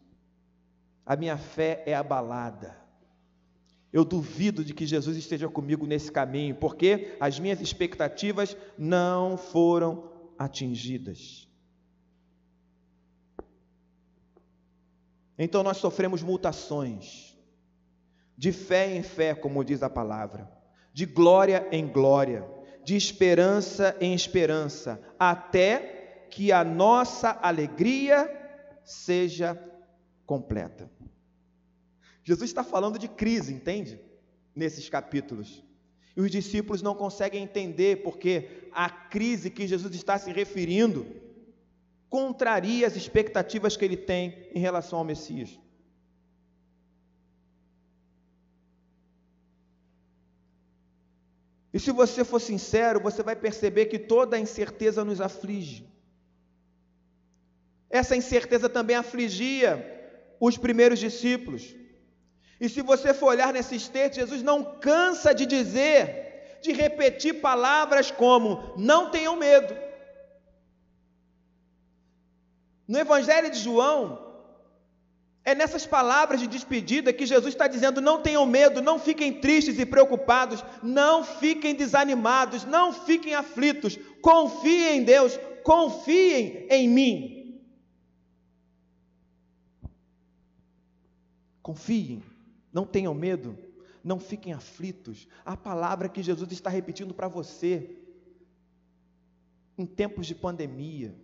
A 1.04 1.14
minha 1.14 1.38
fé 1.38 1.84
é 1.86 1.94
abalada. 1.94 2.85
Eu 3.96 4.04
duvido 4.04 4.62
de 4.62 4.74
que 4.74 4.84
Jesus 4.84 5.16
esteja 5.16 5.48
comigo 5.48 5.86
nesse 5.86 6.12
caminho, 6.12 6.54
porque 6.56 7.16
as 7.18 7.40
minhas 7.40 7.62
expectativas 7.62 8.54
não 8.76 9.38
foram 9.38 10.10
atingidas. 10.38 11.48
Então 15.38 15.62
nós 15.62 15.78
sofremos 15.78 16.22
mutações, 16.22 17.34
de 18.36 18.52
fé 18.52 18.94
em 18.94 19.02
fé, 19.02 19.34
como 19.34 19.64
diz 19.64 19.82
a 19.82 19.88
palavra 19.88 20.54
de 20.92 21.06
glória 21.06 21.66
em 21.72 21.86
glória, 21.86 22.46
de 22.84 22.96
esperança 22.96 23.96
em 23.98 24.14
esperança, 24.14 25.00
até 25.18 26.26
que 26.30 26.52
a 26.52 26.62
nossa 26.62 27.38
alegria 27.42 28.30
seja 28.84 29.58
completa. 30.26 30.95
Jesus 32.26 32.50
está 32.50 32.64
falando 32.64 32.98
de 32.98 33.06
crise, 33.06 33.54
entende? 33.54 34.00
Nesses 34.52 34.88
capítulos. 34.88 35.62
E 36.16 36.20
os 36.20 36.28
discípulos 36.28 36.82
não 36.82 36.92
conseguem 36.92 37.44
entender 37.44 38.02
porque 38.02 38.68
a 38.72 38.90
crise 38.90 39.48
que 39.48 39.64
Jesus 39.64 39.94
está 39.94 40.18
se 40.18 40.32
referindo 40.32 41.06
contraria 42.08 42.84
as 42.84 42.96
expectativas 42.96 43.76
que 43.76 43.84
ele 43.84 43.96
tem 43.96 44.48
em 44.52 44.58
relação 44.58 44.98
ao 44.98 45.04
Messias. 45.04 45.56
E 51.72 51.78
se 51.78 51.92
você 51.92 52.24
for 52.24 52.40
sincero, 52.40 52.98
você 52.98 53.22
vai 53.22 53.36
perceber 53.36 53.86
que 53.86 54.00
toda 54.00 54.36
a 54.36 54.40
incerteza 54.40 55.04
nos 55.04 55.20
aflige. 55.20 55.88
Essa 57.88 58.16
incerteza 58.16 58.68
também 58.68 58.96
afligia 58.96 59.70
os 60.40 60.58
primeiros 60.58 60.98
discípulos. 60.98 61.85
E 62.60 62.68
se 62.68 62.80
você 62.80 63.12
for 63.12 63.26
olhar 63.26 63.52
nesses 63.52 63.88
textos, 63.88 64.16
Jesus 64.16 64.42
não 64.42 64.78
cansa 64.78 65.34
de 65.34 65.44
dizer, 65.44 66.58
de 66.62 66.72
repetir 66.72 67.40
palavras 67.40 68.10
como: 68.10 68.72
não 68.76 69.10
tenham 69.10 69.36
medo. 69.36 69.76
No 72.88 72.98
Evangelho 72.98 73.50
de 73.50 73.58
João, 73.58 74.26
é 75.44 75.54
nessas 75.54 75.86
palavras 75.86 76.40
de 76.40 76.46
despedida 76.46 77.12
que 77.12 77.26
Jesus 77.26 77.54
está 77.54 77.68
dizendo: 77.68 78.00
não 78.00 78.22
tenham 78.22 78.46
medo, 78.46 78.80
não 78.80 78.98
fiquem 78.98 79.40
tristes 79.40 79.78
e 79.78 79.86
preocupados, 79.86 80.64
não 80.82 81.22
fiquem 81.22 81.74
desanimados, 81.74 82.64
não 82.64 82.92
fiquem 82.92 83.34
aflitos, 83.34 83.98
confiem 84.22 84.98
em 84.98 85.04
Deus, 85.04 85.38
confiem 85.62 86.66
em 86.70 86.88
mim. 86.88 87.32
Confiem, 91.62 92.22
não 92.76 92.84
tenham 92.84 93.14
medo, 93.14 93.58
não 94.04 94.20
fiquem 94.20 94.52
aflitos. 94.52 95.26
A 95.46 95.56
palavra 95.56 96.10
que 96.10 96.22
Jesus 96.22 96.52
está 96.52 96.68
repetindo 96.68 97.14
para 97.14 97.26
você 97.26 97.96
em 99.78 99.86
tempos 99.86 100.26
de 100.26 100.34
pandemia. 100.34 101.14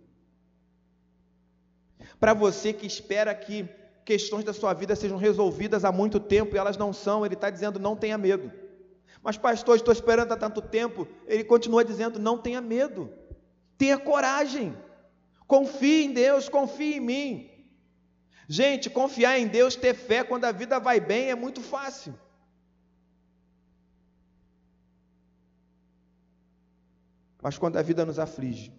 Para 2.19 2.33
você 2.33 2.73
que 2.73 2.87
espera 2.87 3.35
que 3.35 3.69
questões 4.03 4.43
da 4.43 4.51
sua 4.51 4.73
vida 4.73 4.95
sejam 4.95 5.15
resolvidas 5.15 5.85
há 5.85 5.91
muito 5.91 6.19
tempo 6.19 6.55
e 6.55 6.57
elas 6.57 6.75
não 6.75 6.91
são, 6.91 7.23
ele 7.23 7.35
está 7.35 7.51
dizendo: 7.51 7.79
não 7.79 7.95
tenha 7.95 8.17
medo. 8.17 8.51
Mas, 9.21 9.37
pastor, 9.37 9.75
estou 9.75 9.93
esperando 9.93 10.31
há 10.31 10.35
tanto 10.35 10.59
tempo. 10.59 11.07
Ele 11.27 11.43
continua 11.43 11.85
dizendo: 11.85 12.17
não 12.17 12.35
tenha 12.35 12.61
medo, 12.61 13.13
tenha 13.77 13.99
coragem, 13.99 14.75
confie 15.45 16.05
em 16.05 16.13
Deus, 16.13 16.49
confie 16.49 16.95
em 16.95 16.99
mim. 16.99 17.52
Gente, 18.47 18.89
confiar 18.89 19.39
em 19.39 19.47
Deus, 19.47 19.75
ter 19.75 19.93
fé 19.93 20.23
quando 20.23 20.45
a 20.45 20.51
vida 20.51 20.79
vai 20.79 20.99
bem 20.99 21.29
é 21.29 21.35
muito 21.35 21.61
fácil. 21.61 22.13
Mas 27.41 27.57
quando 27.57 27.77
a 27.77 27.81
vida 27.81 28.05
nos 28.05 28.19
aflige, 28.19 28.73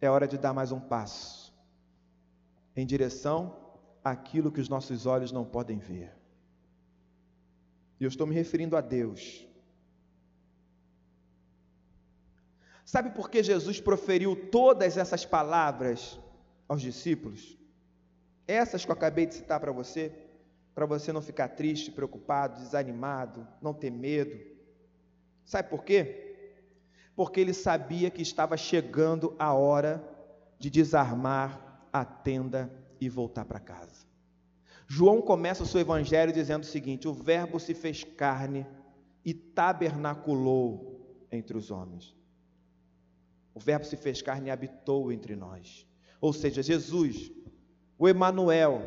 é 0.00 0.10
hora 0.10 0.26
de 0.26 0.36
dar 0.36 0.52
mais 0.52 0.72
um 0.72 0.80
passo 0.80 1.54
em 2.76 2.84
direção 2.84 3.56
àquilo 4.02 4.50
que 4.50 4.60
os 4.60 4.68
nossos 4.68 5.06
olhos 5.06 5.30
não 5.30 5.44
podem 5.44 5.78
ver. 5.78 6.12
E 7.98 8.04
eu 8.04 8.08
estou 8.08 8.26
me 8.26 8.34
referindo 8.34 8.76
a 8.76 8.80
Deus. 8.80 9.46
Sabe 12.84 13.10
por 13.10 13.30
que 13.30 13.42
Jesus 13.42 13.80
proferiu 13.80 14.50
todas 14.50 14.96
essas 14.96 15.24
palavras 15.24 16.18
aos 16.68 16.80
discípulos? 16.80 17.58
Essas 18.46 18.84
que 18.84 18.90
eu 18.90 18.94
acabei 18.94 19.26
de 19.26 19.34
citar 19.34 19.58
para 19.60 19.72
você, 19.72 20.12
para 20.74 20.86
você 20.86 21.12
não 21.12 21.22
ficar 21.22 21.48
triste, 21.48 21.90
preocupado, 21.90 22.60
desanimado, 22.60 23.46
não 23.62 23.72
ter 23.72 23.90
medo. 23.90 24.38
Sabe 25.44 25.68
por 25.68 25.84
quê? 25.84 26.36
Porque 27.16 27.40
ele 27.40 27.54
sabia 27.54 28.10
que 28.10 28.22
estava 28.22 28.56
chegando 28.56 29.34
a 29.38 29.52
hora 29.54 30.02
de 30.58 30.68
desarmar 30.68 31.88
a 31.92 32.04
tenda 32.04 32.70
e 33.00 33.08
voltar 33.08 33.44
para 33.44 33.60
casa. 33.60 34.04
João 34.86 35.22
começa 35.22 35.62
o 35.62 35.66
seu 35.66 35.80
evangelho 35.80 36.32
dizendo 36.32 36.64
o 36.64 36.66
seguinte: 36.66 37.08
o 37.08 37.14
Verbo 37.14 37.58
se 37.58 37.74
fez 37.74 38.04
carne 38.04 38.66
e 39.24 39.32
tabernaculou 39.32 41.26
entre 41.30 41.56
os 41.56 41.70
homens. 41.70 42.14
O 43.54 43.60
Verbo 43.60 43.86
se 43.86 43.96
fez 43.96 44.20
carne 44.20 44.48
e 44.48 44.50
habitou 44.50 45.12
entre 45.12 45.36
nós. 45.36 45.86
Ou 46.20 46.32
seja, 46.32 46.62
Jesus, 46.62 47.30
o 47.98 48.08
Emanuel, 48.08 48.82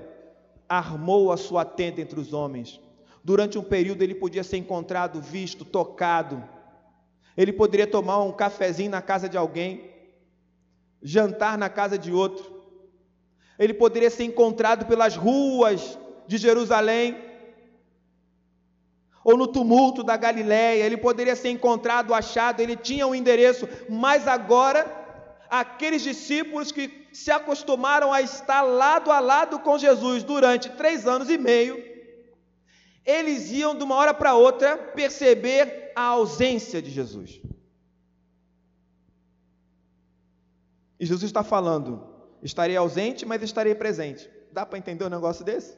armou 0.67 1.31
a 1.31 1.37
sua 1.37 1.63
tenda 1.63 2.01
entre 2.01 2.19
os 2.19 2.33
homens. 2.33 2.79
Durante 3.23 3.57
um 3.57 3.63
período 3.63 4.01
ele 4.01 4.15
podia 4.15 4.43
ser 4.43 4.57
encontrado, 4.57 5.21
visto, 5.21 5.63
tocado. 5.63 6.43
Ele 7.35 7.53
poderia 7.53 7.87
tomar 7.87 8.21
um 8.23 8.31
cafezinho 8.31 8.91
na 8.91 9.01
casa 9.01 9.29
de 9.29 9.37
alguém, 9.37 9.91
jantar 11.01 11.57
na 11.57 11.69
casa 11.69 11.97
de 11.97 12.11
outro 12.11 12.57
ele 13.57 13.73
poderia 13.73 14.09
ser 14.09 14.23
encontrado 14.23 14.85
pelas 14.85 15.15
ruas 15.15 15.97
de 16.27 16.37
Jerusalém, 16.37 17.17
ou 19.23 19.35
no 19.35 19.47
tumulto 19.47 20.03
da 20.03 20.15
Galiléia, 20.15 20.83
ele 20.83 20.95
poderia 20.95 21.35
ser 21.35 21.49
encontrado, 21.49 22.13
achado, 22.13 22.61
ele 22.61 22.77
tinha 22.77 23.05
um 23.05 23.15
endereço, 23.15 23.67
mas 23.89 24.27
agora, 24.27 24.85
aqueles 25.49 26.01
discípulos 26.01 26.71
que 26.71 27.07
se 27.13 27.31
acostumaram 27.31 28.13
a 28.13 28.21
estar 28.21 28.61
lado 28.61 29.11
a 29.11 29.19
lado 29.19 29.59
com 29.59 29.77
Jesus 29.77 30.23
durante 30.23 30.69
três 30.69 31.07
anos 31.07 31.29
e 31.29 31.37
meio, 31.37 31.83
eles 33.05 33.51
iam 33.51 33.75
de 33.75 33.83
uma 33.83 33.95
hora 33.95 34.13
para 34.13 34.35
outra 34.35 34.77
perceber 34.77 35.91
a 35.95 36.03
ausência 36.03 36.81
de 36.81 36.91
Jesus. 36.91 37.41
E 40.99 41.05
Jesus 41.05 41.29
está 41.29 41.43
falando: 41.43 42.07
Estarei 42.41 42.75
ausente, 42.75 43.25
mas 43.25 43.41
estarei 43.41 43.73
presente. 43.73 44.29
Dá 44.51 44.65
para 44.65 44.77
entender 44.77 45.05
um 45.05 45.09
negócio 45.09 45.45
desse? 45.45 45.77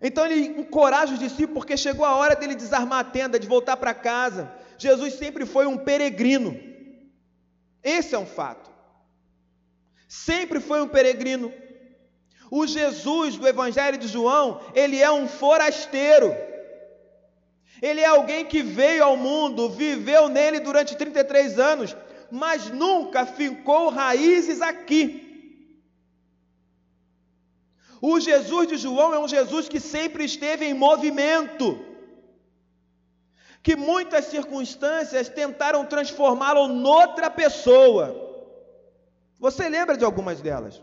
Então 0.00 0.26
ele 0.26 0.60
encoraja 0.60 1.14
os 1.14 1.20
discípulos 1.20 1.54
porque 1.54 1.76
chegou 1.76 2.04
a 2.04 2.16
hora 2.16 2.34
dele 2.34 2.56
desarmar 2.56 2.98
a 2.98 3.04
tenda, 3.04 3.38
de 3.38 3.46
voltar 3.46 3.76
para 3.76 3.94
casa. 3.94 4.52
Jesus 4.78 5.14
sempre 5.14 5.46
foi 5.46 5.66
um 5.66 5.78
peregrino. 5.78 6.58
Esse 7.82 8.14
é 8.14 8.18
um 8.18 8.26
fato. 8.26 8.70
Sempre 10.08 10.60
foi 10.60 10.82
um 10.82 10.88
peregrino. 10.88 11.52
O 12.50 12.66
Jesus 12.66 13.36
do 13.36 13.48
Evangelho 13.48 13.96
de 13.96 14.06
João, 14.06 14.60
ele 14.74 15.00
é 15.00 15.10
um 15.10 15.26
forasteiro. 15.26 16.34
Ele 17.80 18.00
é 18.00 18.06
alguém 18.06 18.44
que 18.44 18.62
veio 18.62 19.02
ao 19.02 19.16
mundo, 19.16 19.70
viveu 19.70 20.28
nele 20.28 20.60
durante 20.60 20.94
33 20.94 21.58
anos, 21.58 21.96
mas 22.30 22.70
nunca 22.70 23.26
fincou 23.26 23.88
raízes 23.88 24.60
aqui. 24.60 25.22
O 28.00 28.20
Jesus 28.20 28.68
de 28.68 28.76
João 28.76 29.14
é 29.14 29.18
um 29.18 29.28
Jesus 29.28 29.68
que 29.68 29.80
sempre 29.80 30.24
esteve 30.24 30.64
em 30.64 30.74
movimento, 30.74 31.78
que 33.62 33.76
muitas 33.76 34.24
circunstâncias 34.24 35.28
tentaram 35.28 35.86
transformá-lo 35.86 36.66
noutra 36.66 37.30
pessoa. 37.30 38.30
Você 39.38 39.68
lembra 39.68 39.96
de 39.96 40.04
algumas 40.04 40.40
delas? 40.40 40.82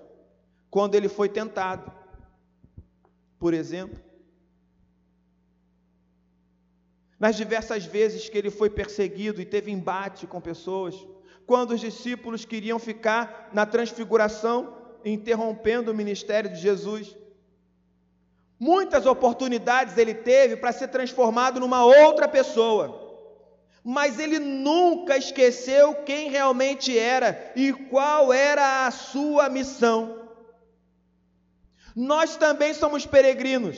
Quando 0.70 0.96
ele 0.96 1.10
foi 1.10 1.28
tentado, 1.28 1.92
por 3.38 3.54
exemplo, 3.54 4.00
nas 7.20 7.36
diversas 7.36 7.84
vezes 7.86 8.30
que 8.30 8.38
ele 8.38 8.50
foi 8.50 8.70
perseguido 8.70 9.42
e 9.42 9.46
teve 9.46 9.72
embate 9.72 10.26
com 10.26 10.40
pessoas, 10.40 10.96
quando 11.46 11.72
os 11.72 11.82
discípulos 11.82 12.46
queriam 12.46 12.80
ficar 12.80 13.50
na 13.52 13.66
transfiguração, 13.66 14.78
interrompendo 15.04 15.92
o 15.92 15.96
ministério 15.96 16.50
de 16.50 16.60
Jesus. 16.60 17.16
Muitas 18.60 19.06
oportunidades 19.06 19.98
ele 19.98 20.14
teve 20.14 20.58
para 20.58 20.74
ser 20.74 20.90
transformado 20.90 21.60
numa 21.60 21.86
outra 21.86 22.28
pessoa, 22.28 23.08
mas 23.84 24.20
ele 24.20 24.38
nunca 24.38 25.16
esqueceu 25.16 25.96
quem 26.04 26.30
realmente 26.30 26.98
era 26.98 27.54
e 27.56 27.72
qual 27.72 28.34
era 28.34 28.86
a 28.86 28.92
sua 28.92 29.48
missão. 29.48 30.28
Nós 31.96 32.36
também 32.36 32.74
somos 32.74 33.06
peregrinos 33.06 33.78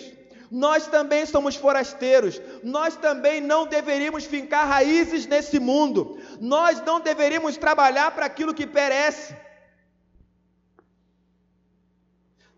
nós 0.51 0.85
também 0.85 1.25
somos 1.25 1.55
forasteiros, 1.55 2.41
nós 2.61 2.97
também 2.97 3.39
não 3.39 3.65
deveríamos 3.65 4.25
fincar 4.25 4.67
raízes 4.67 5.25
nesse 5.25 5.57
mundo, 5.57 6.19
nós 6.41 6.83
não 6.83 6.99
deveríamos 6.99 7.55
trabalhar 7.55 8.11
para 8.11 8.25
aquilo 8.25 8.53
que 8.53 8.67
perece. 8.67 9.33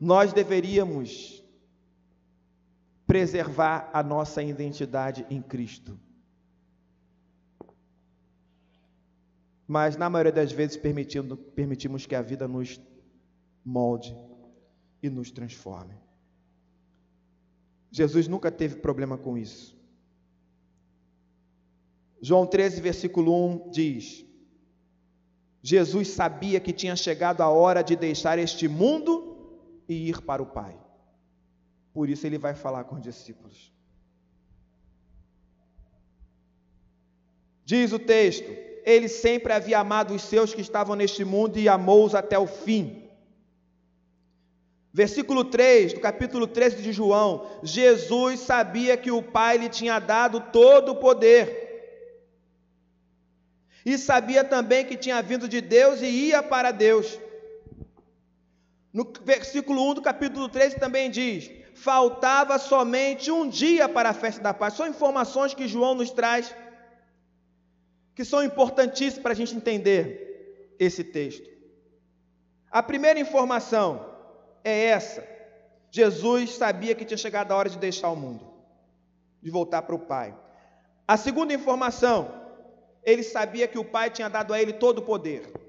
Nós 0.01 0.33
deveríamos 0.33 1.42
preservar 3.13 3.91
a 3.93 4.01
nossa 4.01 4.41
identidade 4.41 5.23
em 5.29 5.39
Cristo. 5.39 5.99
Mas 9.67 9.95
na 9.95 10.09
maioria 10.09 10.31
das 10.31 10.51
vezes 10.51 10.75
permitimos 10.75 12.07
que 12.07 12.15
a 12.15 12.23
vida 12.23 12.47
nos 12.47 12.81
molde 13.63 14.17
e 14.99 15.11
nos 15.11 15.29
transforme. 15.29 15.93
Jesus 17.91 18.27
nunca 18.27 18.51
teve 18.51 18.77
problema 18.77 19.15
com 19.15 19.37
isso. 19.37 19.77
João 22.19 22.47
13, 22.47 22.81
versículo 22.81 23.31
1 23.67 23.69
diz: 23.69 24.25
Jesus 25.61 26.07
sabia 26.07 26.59
que 26.59 26.73
tinha 26.73 26.95
chegado 26.95 27.41
a 27.41 27.49
hora 27.49 27.83
de 27.83 27.95
deixar 27.95 28.39
este 28.39 28.67
mundo 28.67 29.61
e 29.87 30.09
ir 30.09 30.19
para 30.19 30.41
o 30.41 30.47
Pai. 30.47 30.82
Por 31.93 32.09
isso 32.09 32.25
ele 32.25 32.37
vai 32.37 32.55
falar 32.55 32.85
com 32.85 32.95
os 32.95 33.01
discípulos. 33.01 33.71
Diz 37.63 37.93
o 37.93 37.99
texto: 37.99 38.49
Ele 38.83 39.07
sempre 39.07 39.53
havia 39.53 39.79
amado 39.79 40.13
os 40.13 40.23
seus 40.23 40.53
que 40.53 40.61
estavam 40.61 40.95
neste 40.95 41.23
mundo 41.23 41.57
e 41.59 41.69
amou-os 41.69 42.15
até 42.15 42.37
o 42.37 42.47
fim. 42.47 43.03
Versículo 44.91 45.45
3, 45.45 45.93
do 45.93 45.99
capítulo 45.99 46.45
13 46.47 46.81
de 46.81 46.91
João: 46.91 47.47
Jesus 47.63 48.41
sabia 48.41 48.97
que 48.97 49.11
o 49.11 49.23
Pai 49.23 49.57
lhe 49.57 49.69
tinha 49.69 49.99
dado 49.99 50.39
todo 50.51 50.91
o 50.91 50.95
poder. 50.95 51.61
E 53.85 53.97
sabia 53.97 54.43
também 54.43 54.85
que 54.85 54.95
tinha 54.95 55.21
vindo 55.21 55.47
de 55.47 55.59
Deus 55.59 56.01
e 56.01 56.05
ia 56.05 56.41
para 56.41 56.71
Deus. 56.71 57.19
No 58.93 59.11
versículo 59.23 59.89
1 59.89 59.95
do 59.95 60.01
capítulo 60.01 60.47
13 60.47 60.79
também 60.79 61.09
diz: 61.09 61.62
faltava 61.75 62.57
somente 62.57 63.31
um 63.31 63.47
dia 63.47 63.89
para 63.89 64.09
a 64.09 64.13
festa 64.13 64.41
da 64.41 64.53
paz. 64.53 64.73
São 64.75 64.87
informações 64.87 65.53
que 65.53 65.67
João 65.67 65.95
nos 65.95 66.11
traz, 66.11 66.53
que 68.15 68.23
são 68.23 68.43
importantíssimas 68.43 69.21
para 69.21 69.31
a 69.31 69.35
gente 69.35 69.55
entender 69.55 70.75
esse 70.79 71.03
texto. 71.03 71.49
A 72.69 72.81
primeira 72.81 73.19
informação 73.19 74.13
é 74.63 74.85
essa. 74.85 75.27
Jesus 75.91 76.55
sabia 76.55 76.95
que 76.95 77.05
tinha 77.05 77.17
chegado 77.17 77.51
a 77.51 77.55
hora 77.55 77.69
de 77.69 77.77
deixar 77.77 78.09
o 78.09 78.15
mundo, 78.15 78.45
de 79.41 79.51
voltar 79.51 79.83
para 79.83 79.95
o 79.95 79.99
Pai. 79.99 80.35
A 81.07 81.17
segunda 81.17 81.53
informação, 81.53 82.33
ele 83.03 83.21
sabia 83.21 83.67
que 83.67 83.77
o 83.77 83.85
Pai 83.85 84.09
tinha 84.09 84.29
dado 84.29 84.53
a 84.53 84.61
ele 84.61 84.73
todo 84.73 84.99
o 84.99 85.03
poder. 85.03 85.62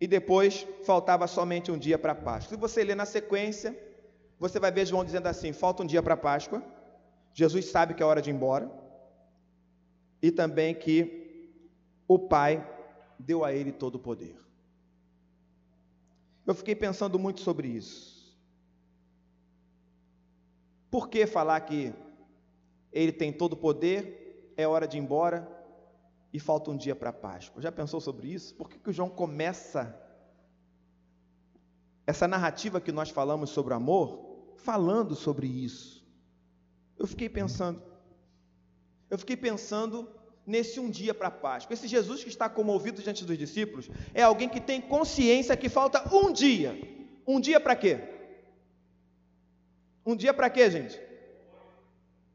E 0.00 0.06
depois 0.06 0.66
faltava 0.84 1.26
somente 1.26 1.70
um 1.70 1.78
dia 1.78 1.98
para 1.98 2.12
a 2.12 2.14
Páscoa. 2.14 2.50
Se 2.50 2.60
você 2.60 2.84
ler 2.84 2.94
na 2.94 3.04
sequência, 3.04 3.76
você 4.38 4.60
vai 4.60 4.70
ver 4.70 4.86
João 4.86 5.04
dizendo 5.04 5.26
assim: 5.26 5.52
falta 5.52 5.82
um 5.82 5.86
dia 5.86 6.02
para 6.02 6.14
a 6.14 6.16
Páscoa. 6.16 6.62
Jesus 7.34 7.66
sabe 7.66 7.94
que 7.94 8.02
é 8.02 8.06
hora 8.06 8.22
de 8.22 8.30
ir 8.30 8.34
embora. 8.34 8.70
E 10.22 10.30
também 10.30 10.74
que 10.74 11.50
o 12.06 12.18
Pai 12.18 12.66
deu 13.18 13.44
a 13.44 13.52
ele 13.52 13.72
todo 13.72 13.96
o 13.96 13.98
poder. 13.98 14.36
Eu 16.46 16.54
fiquei 16.54 16.74
pensando 16.74 17.18
muito 17.18 17.40
sobre 17.40 17.68
isso. 17.68 18.36
Por 20.90 21.08
que 21.08 21.26
falar 21.26 21.60
que 21.60 21.92
ele 22.92 23.12
tem 23.12 23.32
todo 23.32 23.52
o 23.52 23.56
poder, 23.56 24.52
é 24.56 24.66
hora 24.66 24.88
de 24.88 24.96
ir 24.96 25.00
embora 25.00 25.57
e 26.32 26.38
falta 26.38 26.70
um 26.70 26.76
dia 26.76 26.94
para 26.94 27.10
a 27.10 27.12
Páscoa? 27.12 27.62
Já 27.62 27.72
pensou 27.72 28.00
sobre 28.00 28.28
isso? 28.28 28.54
Por 28.54 28.68
que, 28.68 28.78
que 28.78 28.90
o 28.90 28.92
João 28.92 29.08
começa 29.08 29.98
essa 32.06 32.28
narrativa 32.28 32.80
que 32.80 32.92
nós 32.92 33.10
falamos 33.10 33.50
sobre 33.50 33.72
o 33.72 33.76
amor, 33.76 34.54
falando 34.56 35.14
sobre 35.14 35.46
isso? 35.46 36.06
Eu 36.98 37.06
fiquei 37.06 37.28
pensando. 37.28 37.82
Eu 39.08 39.18
fiquei 39.18 39.36
pensando 39.36 40.08
nesse 40.46 40.80
um 40.80 40.90
dia 40.90 41.14
para 41.14 41.28
a 41.28 41.30
Páscoa. 41.30 41.74
Esse 41.74 41.86
Jesus 41.86 42.22
que 42.22 42.28
está 42.28 42.48
comovido 42.48 43.02
diante 43.02 43.24
dos 43.24 43.36
discípulos 43.36 43.90
é 44.14 44.22
alguém 44.22 44.48
que 44.48 44.60
tem 44.60 44.80
consciência 44.80 45.56
que 45.56 45.68
falta 45.68 46.02
um 46.14 46.32
dia. 46.32 46.76
Um 47.26 47.38
dia 47.38 47.60
para 47.60 47.76
quê? 47.76 48.00
Um 50.04 50.16
dia 50.16 50.32
para 50.32 50.48
quê, 50.48 50.70
gente? 50.70 50.98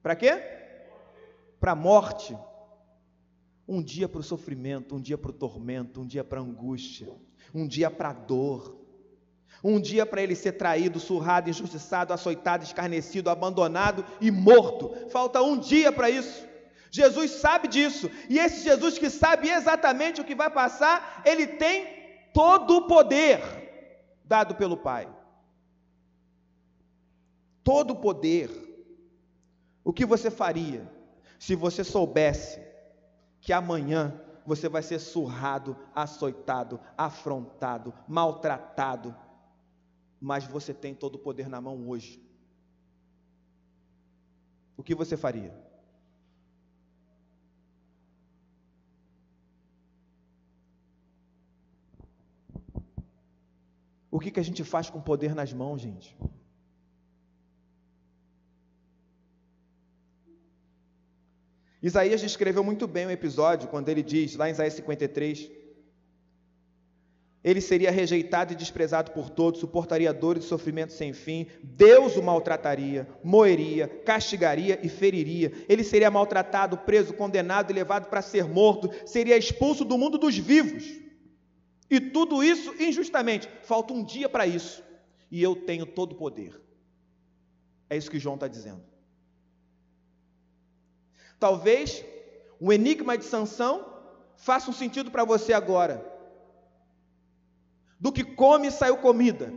Para 0.04 0.16
quê? 0.16 0.32
Para 1.60 1.72
a 1.72 1.76
morte. 1.76 2.38
Um 3.67 3.82
dia 3.82 4.10
para 4.10 4.19
o 4.19 4.23
sofrimento, 4.23 4.95
um 4.95 5.02
dia 5.02 5.17
para 5.17 5.32
o 5.32 5.34
tormento, 5.34 6.02
um 6.02 6.06
dia 6.06 6.23
para 6.23 6.39
a 6.39 6.43
angústia, 6.43 7.10
um 7.54 7.67
dia 7.67 7.89
para 7.89 8.10
a 8.10 8.13
dor, 8.13 8.84
um 9.63 9.80
dia 9.80 10.06
para 10.06 10.21
ele 10.21 10.36
ser 10.36 10.54
traído, 10.54 10.99
surrado, 10.99 11.49
injustiçado, 11.49 12.12
açoitado, 12.12 12.63
escarnecido, 12.63 13.30
abandonado 13.30 14.06
e 14.19 14.30
morto. 14.30 15.10
Falta 15.10 15.41
um 15.41 15.58
dia 15.58 15.91
para 15.91 16.10
isso. 16.10 16.45
Jesus 16.91 17.32
sabe 17.32 17.67
disso, 17.67 18.12
e 18.30 18.38
esse 18.38 18.63
Jesus 18.63 18.99
que 18.99 19.10
sabe 19.10 19.49
exatamente 19.49 20.21
o 20.21 20.23
que 20.23 20.36
vai 20.36 20.49
passar, 20.49 21.23
ele 21.26 21.47
tem 21.47 21.88
todo 22.34 22.78
o 22.78 22.88
poder 22.88 23.41
dado 24.23 24.56
pelo 24.56 24.78
Pai. 24.78 25.08
Todo 27.63 27.91
o 27.91 27.95
poder. 27.95 28.52
O 29.84 29.91
que 29.91 30.06
você 30.06 30.30
faria 30.30 30.88
se 31.39 31.56
você 31.56 31.84
soubesse 31.84 32.62
que 33.44 33.52
amanhã 33.52 34.18
você 34.46 34.70
vai 34.70 34.82
ser 34.82 35.00
surrado, 35.00 35.76
açoitado, 35.94 36.80
afrontado, 36.98 37.94
maltratado, 38.08 39.14
mas 40.20 40.46
você 40.46 40.74
tem 40.74 40.96
todo 40.96 41.16
o 41.16 41.20
poder 41.20 41.50
na 41.50 41.60
mão 41.60 41.90
hoje? 41.90 42.24
O 44.78 44.82
que 44.82 44.96
você 44.96 45.18
faria? 45.18 45.54
O 54.10 54.22
que, 54.22 54.32
que 54.32 54.40
a 54.40 54.44
gente 54.44 54.64
faz 54.64 54.90
com 54.90 55.02
poder 55.02 55.36
nas 55.36 55.52
mãos, 55.52 55.82
gente? 55.82 56.18
Isaías 61.84 62.22
descreveu 62.22 62.63
muito 62.63 62.88
bem 62.88 63.06
o 63.06 63.12
episódio 63.12 63.67
quando 63.67 63.89
ele 63.89 64.02
diz, 64.02 64.38
lá 64.38 64.48
em 64.48 64.54
Isaías 64.54 64.74
53, 64.74 65.52
ele 67.43 67.60
seria 67.60 67.91
rejeitado 67.91 68.54
e 68.54 68.56
desprezado 68.56 69.12
por 69.12 69.30
todos, 69.30 69.60
suportaria 69.60 70.13
dores 70.13 70.46
e 70.46 70.48
sofrimento 70.48 70.93
sem 70.93 71.12
fim, 71.12 71.46
Deus 71.62 72.15
o 72.15 72.24
maltrataria, 72.24 73.06
moeria, 73.22 73.86
castigaria 73.86 74.80
e 74.82 74.88
feriria. 74.88 75.52
Ele 75.67 75.84
seria 75.84 76.10
maltratado, 76.10 76.78
preso, 76.78 77.13
condenado 77.13 77.69
e 77.69 77.74
levado 77.74 78.06
para 78.06 78.22
ser 78.22 78.46
morto, 78.48 78.89
seria 79.06 79.36
expulso 79.36 79.84
do 79.84 79.98
mundo 79.98 80.17
dos 80.17 80.38
vivos. 80.38 80.86
E 81.89 82.00
tudo 82.00 82.41
isso 82.41 82.74
injustamente. 82.80 83.50
Falta 83.63 83.93
um 83.93 84.06
dia 84.06 84.30
para 84.30 84.48
isso. 84.48 84.82
E 85.30 85.43
eu 85.43 85.54
tenho 85.54 85.86
todo 85.86 86.13
o 86.13 86.15
poder. 86.15 86.62
É 87.89 87.98
isso 87.98 88.10
que 88.10 88.19
João 88.19 88.36
está 88.36 88.48
dizendo. 88.48 88.93
Talvez 91.44 92.06
o 92.58 92.72
enigma 92.72 93.18
de 93.18 93.26
Sansão 93.26 93.86
faça 94.38 94.70
um 94.72 94.74
sentido 94.74 95.12
para 95.12 95.26
você 95.26 95.52
agora. 95.52 96.02
Do 98.00 98.14
que 98.14 98.24
come 98.24 98.72
saiu 98.72 98.96
comida, 98.96 99.54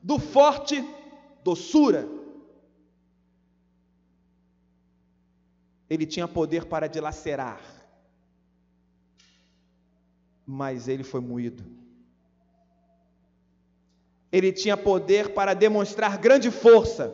do 0.00 0.20
forte 0.20 0.76
doçura. 1.42 2.08
Ele 5.88 6.06
tinha 6.06 6.28
poder 6.28 6.66
para 6.66 6.86
dilacerar, 6.86 7.60
mas 10.46 10.86
ele 10.86 11.02
foi 11.02 11.20
moído. 11.20 11.64
Ele 14.30 14.52
tinha 14.52 14.76
poder 14.76 15.34
para 15.34 15.54
demonstrar 15.54 16.16
grande 16.18 16.52
força, 16.52 17.12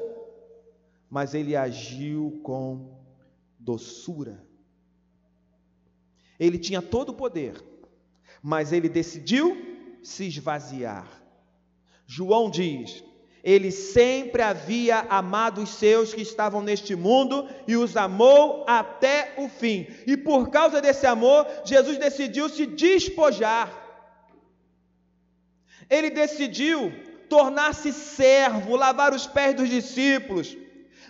mas 1.08 1.32
ele 1.32 1.56
agiu 1.56 2.38
com 2.42 3.05
doçura. 3.58 4.44
Ele 6.38 6.58
tinha 6.58 6.82
todo 6.82 7.10
o 7.10 7.14
poder, 7.14 7.54
mas 8.42 8.72
ele 8.72 8.88
decidiu 8.88 9.56
se 10.02 10.26
esvaziar. 10.26 11.08
João 12.06 12.50
diz: 12.50 13.02
ele 13.46 13.70
sempre 13.70 14.42
havia 14.42 15.06
amado 15.08 15.62
os 15.62 15.70
seus 15.70 16.12
que 16.12 16.20
estavam 16.20 16.60
neste 16.60 16.96
mundo 16.96 17.48
e 17.64 17.76
os 17.76 17.96
amou 17.96 18.64
até 18.66 19.34
o 19.36 19.48
fim. 19.48 19.86
E 20.04 20.16
por 20.16 20.50
causa 20.50 20.80
desse 20.80 21.06
amor, 21.06 21.46
Jesus 21.64 21.96
decidiu 21.96 22.48
se 22.48 22.66
despojar. 22.66 23.70
Ele 25.88 26.10
decidiu 26.10 26.92
tornar-se 27.28 27.92
servo, 27.92 28.74
lavar 28.74 29.14
os 29.14 29.28
pés 29.28 29.54
dos 29.54 29.68
discípulos, 29.68 30.56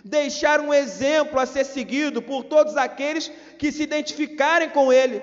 deixar 0.07 0.59
um 0.59 0.73
exemplo 0.73 1.39
a 1.39 1.45
ser 1.45 1.65
seguido 1.65 2.21
por 2.21 2.43
todos 2.43 2.75
aqueles 2.77 3.31
que 3.59 3.71
se 3.71 3.83
identificarem 3.83 4.69
com 4.69 4.91
ele. 4.91 5.21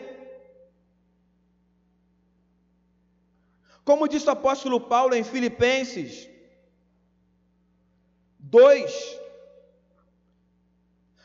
Como 3.84 4.08
disse 4.08 4.26
o 4.26 4.30
apóstolo 4.30 4.80
Paulo 4.80 5.14
em 5.14 5.24
Filipenses 5.24 6.28
2, 8.38 9.20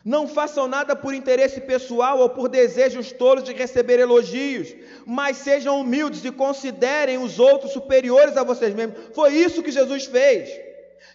não 0.04 0.28
façam 0.28 0.68
nada 0.68 0.96
por 0.96 1.14
interesse 1.14 1.62
pessoal 1.62 2.20
ou 2.20 2.30
por 2.30 2.50
desejos 2.50 3.12
tolos 3.12 3.44
de 3.44 3.54
receber 3.54 4.00
elogios, 4.00 4.74
mas 5.06 5.38
sejam 5.38 5.80
humildes 5.80 6.24
e 6.26 6.32
considerem 6.32 7.18
os 7.18 7.40
outros 7.40 7.72
superiores 7.72 8.36
a 8.36 8.44
vocês 8.44 8.74
mesmos. 8.74 8.98
Foi 9.14 9.34
isso 9.34 9.64
que 9.64 9.72
Jesus 9.72 10.06
fez. 10.06 10.69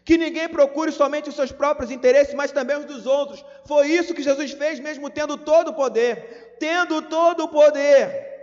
Que 0.04 0.18
ninguém 0.18 0.48
procure 0.48 0.92
somente 0.92 1.30
os 1.30 1.34
seus 1.34 1.50
próprios 1.50 1.90
interesses, 1.90 2.34
mas 2.34 2.52
também 2.52 2.76
os 2.76 2.84
dos 2.84 3.06
outros. 3.06 3.44
Foi 3.64 3.88
isso 3.88 4.14
que 4.14 4.22
Jesus 4.22 4.52
fez, 4.52 4.78
mesmo 4.78 5.08
tendo 5.08 5.38
todo 5.38 5.68
o 5.68 5.74
poder. 5.74 6.56
Tendo 6.60 7.00
todo 7.02 7.44
o 7.44 7.48
poder. 7.48 8.34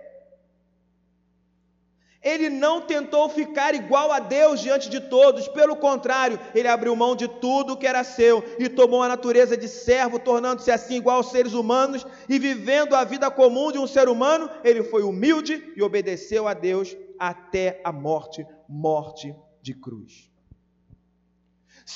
Ele 2.23 2.49
não 2.49 2.81
tentou 2.81 3.27
ficar 3.29 3.73
igual 3.73 4.11
a 4.11 4.19
Deus 4.19 4.59
diante 4.59 4.87
de 4.89 4.99
todos, 4.99 5.47
pelo 5.47 5.75
contrário, 5.75 6.39
ele 6.53 6.67
abriu 6.67 6.95
mão 6.95 7.15
de 7.15 7.27
tudo 7.27 7.75
que 7.75 7.87
era 7.87 8.03
seu 8.03 8.43
e 8.59 8.69
tomou 8.69 9.01
a 9.01 9.07
natureza 9.07 9.57
de 9.57 9.67
servo, 9.67 10.19
tornando-se 10.19 10.69
assim 10.69 10.97
igual 10.97 11.17
aos 11.17 11.31
seres 11.31 11.53
humanos 11.53 12.05
e 12.29 12.37
vivendo 12.37 12.95
a 12.95 13.03
vida 13.03 13.31
comum 13.31 13.71
de 13.71 13.79
um 13.79 13.87
ser 13.87 14.07
humano, 14.07 14.47
ele 14.63 14.83
foi 14.83 15.01
humilde 15.01 15.73
e 15.75 15.81
obedeceu 15.81 16.47
a 16.47 16.53
Deus 16.53 16.95
até 17.17 17.81
a 17.83 17.91
morte 17.91 18.45
morte 18.69 19.35
de 19.59 19.73
cruz. 19.73 20.30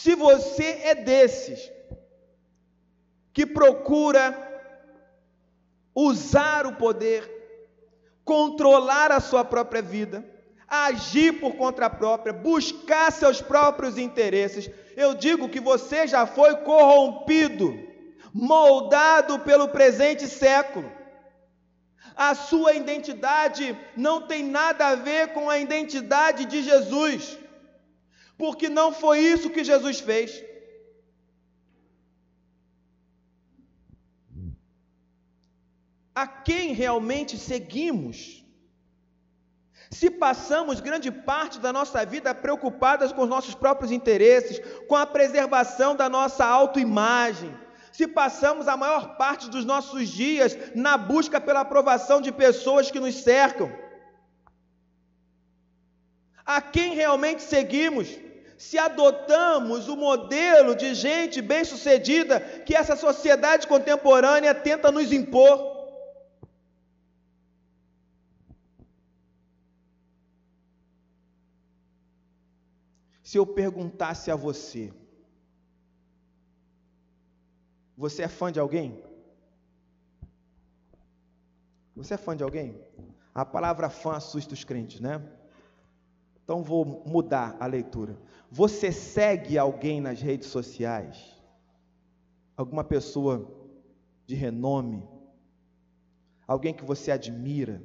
Se 0.02 0.14
você 0.14 0.82
é 0.84 0.94
desses 0.94 1.72
que 3.34 3.46
procura 3.46 4.24
usar 5.96 6.68
o 6.68 6.76
poder, 6.76 7.24
controlar 8.24 9.12
a 9.12 9.22
sua 9.22 9.46
própria 9.46 9.82
vida, 9.82 10.24
agir 10.68 11.40
por 11.40 11.56
conta 11.56 11.90
própria, 11.90 12.34
buscar 12.34 13.12
seus 13.12 13.42
próprios 13.42 13.98
interesses, 13.98 14.70
eu 14.98 15.16
digo 15.16 15.48
que 15.50 15.62
você 15.62 16.06
já 16.06 16.28
foi 16.28 16.58
corrompido, 16.58 17.74
moldado 18.34 19.40
pelo 19.40 19.70
presente 19.70 20.28
século. 20.28 20.92
A 22.16 22.36
sua 22.36 22.74
identidade 22.74 23.78
não 23.96 24.22
tem 24.22 24.44
nada 24.44 24.88
a 24.88 24.96
ver 24.96 25.30
com 25.30 25.50
a 25.50 25.58
identidade 25.58 26.46
de 26.46 26.62
Jesus 26.62 27.45
porque 28.38 28.70
não 28.70 28.92
foi 28.92 29.20
isso 29.20 29.50
que 29.50 29.64
Jesus 29.64 30.00
fez. 30.00 30.44
A 36.14 36.26
quem 36.28 36.74
realmente 36.74 37.38
seguimos? 37.38 38.44
Se 39.92 40.10
passamos 40.10 40.80
grande 40.80 41.12
parte 41.12 41.60
da 41.60 41.72
nossa 41.72 42.06
vida 42.06 42.34
preocupadas 42.34 43.12
com 43.12 43.24
os 43.24 43.30
nossos 43.30 43.54
próprios 43.54 43.92
interesses, 43.92 44.60
com 44.88 44.96
a 44.96 45.06
preservação 45.06 45.96
da 45.96 46.10
nossa 46.10 46.46
autoimagem, 46.46 47.54
se 47.92 48.08
passamos 48.08 48.68
a 48.68 48.76
maior 48.76 49.16
parte 49.16 49.50
dos 49.50 49.64
nossos 49.64 50.10
dias 50.10 50.58
na 50.76 50.98
busca 50.98 51.40
pela 51.40 51.62
aprovação 51.62 52.20
de 52.20 52.32
pessoas 52.32 52.92
que 52.92 53.00
nos 53.00 53.16
cercam, 53.16 53.72
a 56.46 56.62
quem 56.62 56.94
realmente 56.94 57.42
seguimos? 57.42 58.25
Se 58.58 58.78
adotamos 58.78 59.88
o 59.88 59.96
modelo 59.96 60.76
de 60.76 60.94
gente 60.94 61.42
bem-sucedida 61.42 62.40
que 62.40 62.76
essa 62.76 62.96
sociedade 62.96 63.68
contemporânea 63.68 64.56
tenta 64.56 64.92
nos 64.92 65.12
impor. 65.12 65.76
Se 73.24 73.38
eu 73.38 73.46
perguntasse 73.46 74.32
a 74.32 74.36
você, 74.36 74.94
você 77.98 78.24
é 78.24 78.28
fã 78.28 78.52
de 78.52 78.60
alguém? 78.60 79.04
Você 81.96 82.14
é 82.14 82.18
fã 82.18 82.36
de 82.36 82.44
alguém? 82.44 82.80
A 83.34 83.44
palavra 83.46 83.90
fã 83.90 84.16
assusta 84.16 84.54
os 84.54 84.64
crentes, 84.64 85.02
né? 85.02 85.22
Então 86.44 86.62
vou 86.62 87.04
mudar 87.06 87.58
a 87.60 87.66
leitura. 87.66 88.16
Você 88.56 88.90
segue 88.90 89.58
alguém 89.58 90.00
nas 90.00 90.22
redes 90.22 90.48
sociais? 90.48 91.18
Alguma 92.56 92.86
pessoa 92.86 93.54
de 94.26 94.34
renome? 94.34 95.06
Alguém 96.48 96.74
que 96.74 96.86
você 96.86 97.12
admira? 97.12 97.84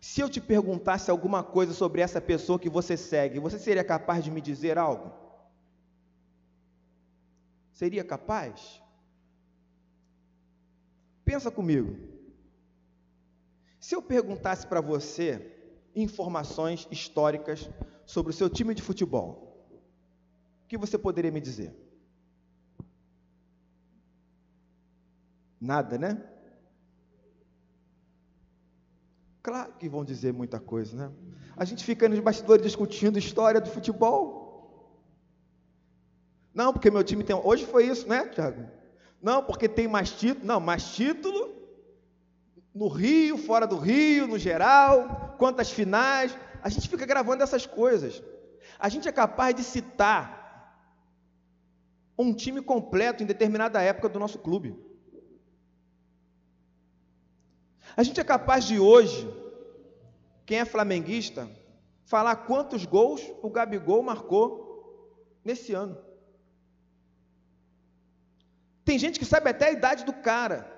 Se 0.00 0.22
eu 0.22 0.30
te 0.30 0.40
perguntasse 0.40 1.10
alguma 1.10 1.44
coisa 1.44 1.74
sobre 1.74 2.00
essa 2.00 2.18
pessoa 2.18 2.58
que 2.58 2.70
você 2.70 2.96
segue, 2.96 3.38
você 3.38 3.58
seria 3.58 3.84
capaz 3.84 4.24
de 4.24 4.30
me 4.30 4.40
dizer 4.40 4.78
algo? 4.78 5.12
Seria 7.70 8.02
capaz? 8.02 8.82
Pensa 11.26 11.50
comigo. 11.50 11.94
Se 13.78 13.94
eu 13.94 14.00
perguntasse 14.00 14.66
para 14.66 14.80
você 14.80 15.54
informações 15.94 16.88
históricas 16.90 17.68
sobre 18.06 18.30
o 18.30 18.34
seu 18.34 18.48
time 18.48 18.74
de 18.74 18.80
futebol, 18.80 19.53
o 20.64 20.66
que 20.66 20.78
você 20.78 20.96
poderia 20.98 21.30
me 21.30 21.40
dizer? 21.40 21.74
Nada, 25.60 25.98
né? 25.98 26.22
Claro 29.42 29.72
que 29.74 29.88
vão 29.88 30.04
dizer 30.04 30.32
muita 30.32 30.58
coisa, 30.58 30.96
né? 30.96 31.12
A 31.56 31.64
gente 31.64 31.84
fica 31.84 32.08
nos 32.08 32.18
bastidores 32.18 32.62
discutindo 32.62 33.18
história 33.18 33.60
do 33.60 33.70
futebol. 33.70 34.42
Não, 36.52 36.72
porque 36.72 36.90
meu 36.90 37.04
time 37.04 37.22
tem. 37.22 37.36
Hoje 37.36 37.66
foi 37.66 37.86
isso, 37.86 38.08
né, 38.08 38.26
Tiago? 38.28 38.66
Não, 39.22 39.42
porque 39.42 39.68
tem 39.68 39.86
mais 39.86 40.10
título. 40.10 40.46
Não, 40.46 40.60
mais 40.60 40.94
título 40.94 41.54
no 42.74 42.88
Rio, 42.88 43.36
fora 43.36 43.66
do 43.66 43.76
Rio, 43.76 44.26
no 44.26 44.38
geral, 44.38 45.36
quantas 45.38 45.70
finais. 45.70 46.36
A 46.62 46.68
gente 46.68 46.88
fica 46.88 47.06
gravando 47.06 47.42
essas 47.42 47.66
coisas. 47.66 48.22
A 48.78 48.88
gente 48.88 49.06
é 49.06 49.12
capaz 49.12 49.54
de 49.54 49.62
citar 49.62 50.43
um 52.16 52.32
time 52.32 52.62
completo 52.62 53.22
em 53.22 53.26
determinada 53.26 53.82
época 53.82 54.08
do 54.08 54.18
nosso 54.18 54.38
clube. 54.38 54.76
A 57.96 58.02
gente 58.02 58.20
é 58.20 58.24
capaz 58.24 58.64
de 58.64 58.78
hoje, 58.78 59.28
quem 60.46 60.58
é 60.58 60.64
flamenguista, 60.64 61.48
falar 62.04 62.36
quantos 62.36 62.84
gols 62.84 63.22
o 63.42 63.50
Gabigol 63.50 64.02
marcou 64.02 65.38
nesse 65.44 65.72
ano. 65.72 65.96
Tem 68.84 68.98
gente 68.98 69.18
que 69.18 69.24
sabe 69.24 69.50
até 69.50 69.66
a 69.66 69.72
idade 69.72 70.04
do 70.04 70.12
cara. 70.12 70.70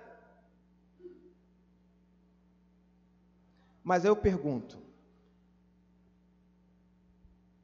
Mas 3.83 4.05
eu 4.05 4.16
pergunto: 4.16 4.79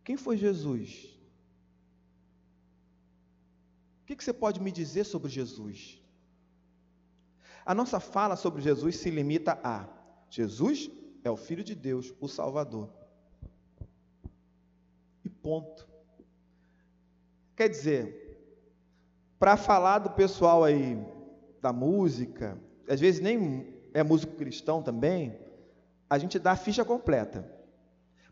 Quem 0.05 0.17
foi 0.17 0.37
Jesus? 0.37 1.12
O 4.13 4.17
que 4.17 4.23
você 4.23 4.33
pode 4.33 4.61
me 4.61 4.71
dizer 4.71 5.05
sobre 5.05 5.31
Jesus? 5.31 5.99
A 7.65 7.75
nossa 7.75 7.99
fala 7.99 8.37
sobre 8.37 8.61
Jesus 8.61 8.97
se 8.97 9.11
limita 9.11 9.59
a: 9.65 9.89
Jesus 10.29 10.91
é 11.25 11.31
o 11.31 11.37
Filho 11.37 11.65
de 11.65 11.75
Deus, 11.75 12.13
o 12.21 12.29
Salvador. 12.29 12.91
E 15.25 15.31
ponto. 15.31 15.89
Quer 17.57 17.69
dizer, 17.69 18.23
para 19.39 19.57
falar 19.57 20.01
do 20.01 20.11
pessoal 20.11 20.63
aí 20.63 20.99
da 21.61 21.73
música, 21.73 22.61
às 22.89 23.01
vezes 23.01 23.21
nem 23.21 23.73
é 23.95 24.03
músico 24.03 24.37
cristão 24.37 24.83
também, 24.83 25.39
a 26.09 26.19
gente 26.19 26.39
dá 26.39 26.53
a 26.53 26.57
ficha 26.57 26.85
completa. 26.85 27.51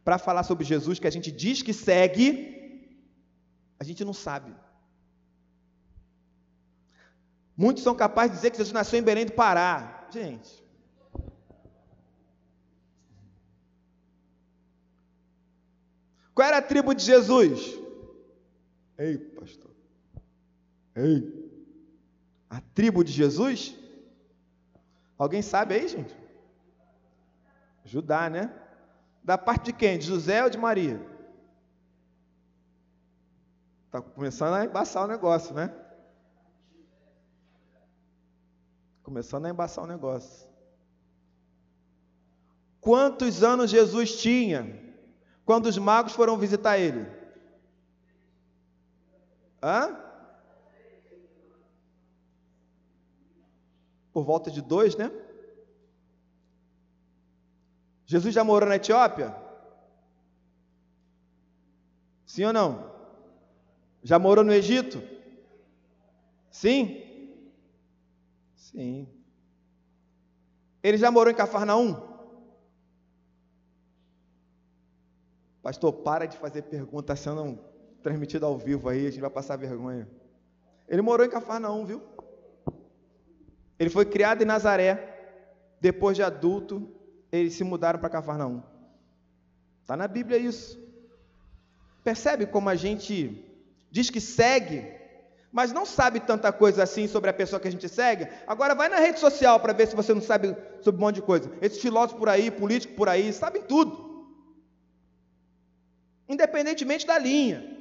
Para 0.05 0.19
falar 0.19 0.43
sobre 0.43 0.65
Jesus 0.65 0.99
que 0.99 1.07
a 1.07 1.11
gente 1.11 1.31
diz 1.31 1.63
que 1.63 1.73
segue, 1.73 2.93
a 3.79 3.85
gente 3.85 4.05
não 4.05 4.13
sabe. 4.13 4.55
Muitos 7.61 7.83
são 7.83 7.95
capazes 7.95 8.31
de 8.31 8.37
dizer 8.37 8.51
que 8.53 8.57
Jesus 8.57 8.73
nasceu 8.73 8.99
em 8.99 9.03
Belém 9.03 9.27
do 9.27 9.33
Pará. 9.33 10.07
Gente. 10.11 10.65
Qual 16.35 16.49
era 16.49 16.57
a 16.57 16.63
tribo 16.63 16.95
de 16.95 17.05
Jesus? 17.05 17.79
Ei, 18.97 19.19
pastor. 19.19 19.73
Ei. 20.97 21.51
A 22.49 22.63
tribo 22.63 23.05
de 23.05 23.13
Jesus? 23.13 23.77
Alguém 25.19 25.43
sabe 25.43 25.75
aí, 25.75 25.87
gente? 25.87 26.17
Judá, 27.85 28.31
né? 28.31 28.51
Da 29.23 29.37
parte 29.37 29.67
de 29.67 29.75
quem? 29.75 29.99
De 29.99 30.07
José 30.07 30.43
ou 30.43 30.49
de 30.49 30.57
Maria? 30.57 30.99
Está 33.85 34.01
começando 34.01 34.55
a 34.55 34.65
embaçar 34.65 35.05
o 35.05 35.09
negócio, 35.09 35.55
né? 35.55 35.90
Começando 39.11 39.47
a 39.47 39.51
embaçar 39.51 39.83
o 39.83 39.89
negócio. 39.89 40.49
Quantos 42.81 43.43
anos 43.43 43.69
Jesus 43.69 44.23
tinha 44.23 44.81
quando 45.45 45.67
os 45.67 45.77
magos 45.77 46.13
foram 46.13 46.39
visitar 46.39 46.79
ele? 46.79 47.05
Hã? 49.61 49.99
Por 54.13 54.23
volta 54.23 54.49
de 54.49 54.63
dois, 54.63 54.95
né? 54.95 55.11
Jesus 58.07 58.33
já 58.33 58.45
morou 58.45 58.69
na 58.69 58.77
Etiópia? 58.77 59.35
Sim 62.25 62.45
ou 62.45 62.53
não? 62.53 62.93
Já 64.05 64.21
morou 64.21 64.45
no 64.45 64.53
Egito? 64.53 65.03
Sim? 66.49 67.10
Sim. 68.71 69.09
Ele 70.83 70.97
já 70.97 71.11
morou 71.11 71.33
em 71.33 71.37
Cafarnaum? 71.37 72.09
Pastor, 75.63 75.93
para 75.93 76.27
de 76.27 76.39
fazer 76.39 76.63
pergunta 76.63 77.15
sendo 77.17 77.59
transmitida 78.03 78.47
ao 78.47 78.57
vivo 78.57 78.89
aí, 78.89 79.07
a 79.07 79.11
gente 79.11 79.21
vai 79.21 79.29
passar 79.29 79.57
vergonha. 79.57 80.09
Ele 80.89 81.03
morou 81.03 81.27
em 81.27 81.31
Cafarnaum, 81.31 81.85
viu? 81.85 82.03
Ele 83.79 83.91
foi 83.91 84.07
criado 84.07 84.43
em 84.43 84.47
Nazaré. 84.47 85.09
Depois 85.81 86.17
de 86.17 86.23
adulto, 86.23 86.89
eles 87.33 87.55
se 87.55 87.65
mudaram 87.65 87.99
para 87.99 88.09
Cafarnaum. 88.09 88.63
Está 89.83 89.97
na 89.97 90.07
Bíblia 90.07 90.39
isso. 90.39 90.79
Percebe 92.05 92.47
como 92.47 92.69
a 92.69 92.77
gente 92.77 93.45
diz 93.91 94.11
que 94.11 94.21
segue 94.21 95.00
mas 95.53 95.73
não 95.73 95.85
sabe 95.85 96.21
tanta 96.21 96.53
coisa 96.53 96.83
assim 96.83 97.09
sobre 97.09 97.29
a 97.31 97.33
pessoa 97.33 97.59
que 97.59 97.67
a 97.67 97.71
gente 97.71 97.89
segue, 97.89 98.29
agora 98.47 98.75
vai 98.75 98.89
na 98.89 98.99
rede 98.99 99.19
social 99.19 99.59
para 99.59 99.73
ver 99.73 99.89
se 99.89 99.97
você 99.97 100.15
não 100.15 100.23
sabe 100.23 100.57
sobre 100.81 101.01
um 101.01 101.05
monte 101.05 101.17
de 101.17 101.23
coisa. 101.23 101.51
Esses 101.61 101.81
filósofos 101.81 102.19
por 102.19 102.29
aí, 102.29 102.51
políticos 102.51 102.97
por 102.97 103.09
aí, 103.09 103.33
sabem 103.33 103.63
tudo. 103.63 104.29
Independentemente 106.29 107.07
da 107.07 107.19
linha. 107.19 107.77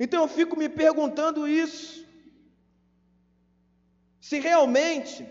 Então 0.00 0.22
eu 0.22 0.28
fico 0.28 0.56
me 0.56 0.68
perguntando 0.68 1.46
isso. 1.46 2.06
Se 4.20 4.38
realmente 4.38 5.28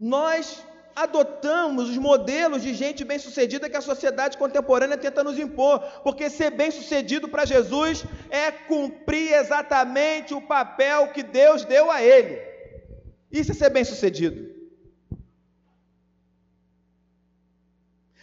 nós 0.00 0.64
adotamos 0.94 1.90
os 1.90 1.98
modelos 1.98 2.62
de 2.62 2.72
gente 2.72 3.04
bem-sucedida 3.04 3.68
que 3.68 3.76
a 3.76 3.80
sociedade 3.80 4.38
contemporânea 4.38 4.96
tenta 4.96 5.24
nos 5.24 5.38
impor, 5.38 5.80
porque 6.02 6.30
ser 6.30 6.50
bem-sucedido 6.50 7.28
para 7.28 7.44
Jesus 7.44 8.04
é 8.30 8.52
cumprir 8.52 9.32
exatamente 9.32 10.34
o 10.34 10.40
papel 10.40 11.08
que 11.08 11.22
Deus 11.22 11.64
deu 11.64 11.90
a 11.90 12.02
ele. 12.02 12.40
Isso 13.30 13.50
é 13.52 13.54
ser 13.54 13.70
bem-sucedido. 13.70 14.54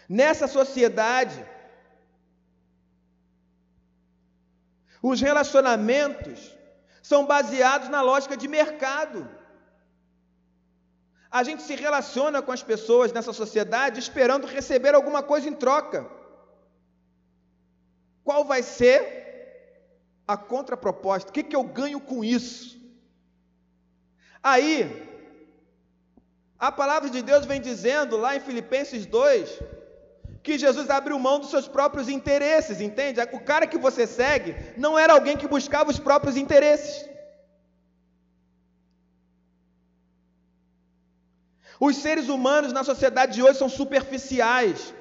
Nessa 0.07 0.47
sociedade, 0.47 1.45
os 5.01 5.19
relacionamentos 5.19 6.57
são 7.01 7.25
baseados 7.25 7.89
na 7.89 8.01
lógica 8.01 8.37
de 8.37 8.47
mercado. 8.47 9.40
A 11.31 11.43
gente 11.43 11.63
se 11.63 11.75
relaciona 11.75 12.41
com 12.41 12.51
as 12.51 12.61
pessoas 12.61 13.13
nessa 13.13 13.31
sociedade 13.31 13.99
esperando 13.99 14.45
receber 14.45 14.93
alguma 14.93 15.23
coisa 15.23 15.47
em 15.47 15.53
troca. 15.53 16.05
Qual 18.23 18.43
vai 18.43 18.61
ser 18.61 18.99
a 20.27 20.35
contraproposta? 20.35 21.29
O 21.29 21.33
que, 21.33 21.43
que 21.43 21.55
eu 21.55 21.63
ganho 21.63 22.01
com 22.01 22.23
isso? 22.23 22.79
Aí, 24.43 25.07
a 26.59 26.71
palavra 26.71 27.09
de 27.09 27.21
Deus 27.21 27.45
vem 27.45 27.61
dizendo 27.61 28.17
lá 28.17 28.35
em 28.35 28.39
Filipenses 28.39 29.05
2 29.05 29.59
que 30.43 30.57
Jesus 30.57 30.89
abriu 30.89 31.17
mão 31.19 31.39
dos 31.39 31.49
seus 31.49 31.67
próprios 31.67 32.09
interesses, 32.09 32.81
entende? 32.81 33.21
O 33.31 33.39
cara 33.39 33.67
que 33.67 33.77
você 33.77 34.05
segue 34.07 34.55
não 34.75 34.97
era 34.97 35.13
alguém 35.13 35.37
que 35.37 35.47
buscava 35.47 35.91
os 35.91 35.99
próprios 35.99 36.35
interesses. 36.35 37.10
Os 41.87 41.95
seres 41.97 42.27
humanos 42.29 42.71
na 42.77 42.83
sociedade 42.83 43.33
de 43.35 43.41
hoje 43.41 43.57
são 43.57 43.67
superficiais. 43.67 44.93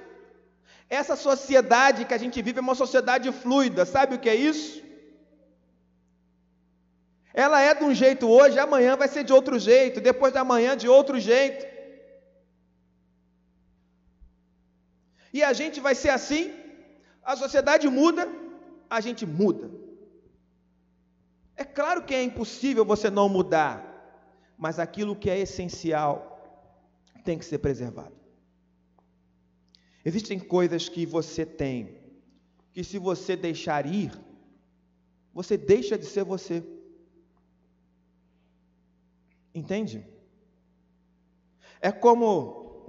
Essa 0.98 1.14
sociedade 1.14 2.06
que 2.06 2.14
a 2.14 2.20
gente 2.22 2.40
vive 2.40 2.58
é 2.58 2.66
uma 2.66 2.74
sociedade 2.74 3.30
fluida, 3.40 3.84
sabe 3.84 4.14
o 4.14 4.18
que 4.18 4.30
é 4.30 4.34
isso? 4.34 4.82
Ela 7.34 7.60
é 7.60 7.74
de 7.74 7.84
um 7.84 7.94
jeito 7.94 8.26
hoje, 8.36 8.58
amanhã 8.58 8.96
vai 8.96 9.08
ser 9.08 9.24
de 9.24 9.32
outro 9.38 9.58
jeito, 9.58 10.00
depois 10.00 10.32
da 10.32 10.42
manhã 10.42 10.74
de 10.74 10.88
outro 10.88 11.20
jeito. 11.20 11.66
E 15.34 15.44
a 15.50 15.52
gente 15.52 15.80
vai 15.80 15.94
ser 15.94 16.08
assim, 16.08 16.50
a 17.22 17.36
sociedade 17.36 17.86
muda, 17.88 18.26
a 18.88 19.02
gente 19.02 19.26
muda. 19.26 19.70
É 21.54 21.64
claro 21.64 22.02
que 22.06 22.14
é 22.14 22.22
impossível 22.22 22.86
você 22.86 23.10
não 23.10 23.28
mudar, 23.28 23.76
mas 24.56 24.78
aquilo 24.78 25.14
que 25.14 25.28
é 25.28 25.38
essencial 25.38 26.29
tem 27.20 27.38
que 27.38 27.44
ser 27.44 27.58
preservado. 27.58 28.14
Existem 30.04 30.38
coisas 30.38 30.88
que 30.88 31.04
você 31.04 31.44
tem, 31.44 32.00
que 32.72 32.82
se 32.82 32.98
você 32.98 33.36
deixar 33.36 33.86
ir, 33.86 34.12
você 35.32 35.56
deixa 35.56 35.98
de 35.98 36.06
ser 36.06 36.24
você. 36.24 36.64
Entende? 39.54 40.06
É 41.80 41.92
como 41.92 42.88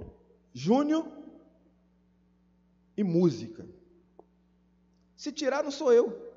Júnior 0.52 1.06
e 2.96 3.02
música. 3.02 3.66
Se 5.16 5.32
tirar, 5.32 5.62
não 5.62 5.70
sou 5.70 5.92
eu. 5.92 6.32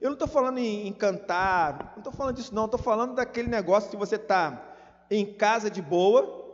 Eu 0.00 0.10
não 0.10 0.14
estou 0.14 0.28
falando 0.28 0.58
em, 0.58 0.86
em, 0.86 0.92
cantar, 0.92 1.92
não 1.92 1.98
estou 1.98 2.12
falando 2.12 2.36
disso, 2.36 2.54
não. 2.54 2.66
Estou 2.66 2.80
falando 2.80 3.14
daquele 3.14 3.48
negócio 3.48 3.90
que 3.90 3.96
você 3.96 4.16
está 4.16 4.76
em 5.10 5.34
casa 5.34 5.70
de 5.70 5.80
boa, 5.80 6.45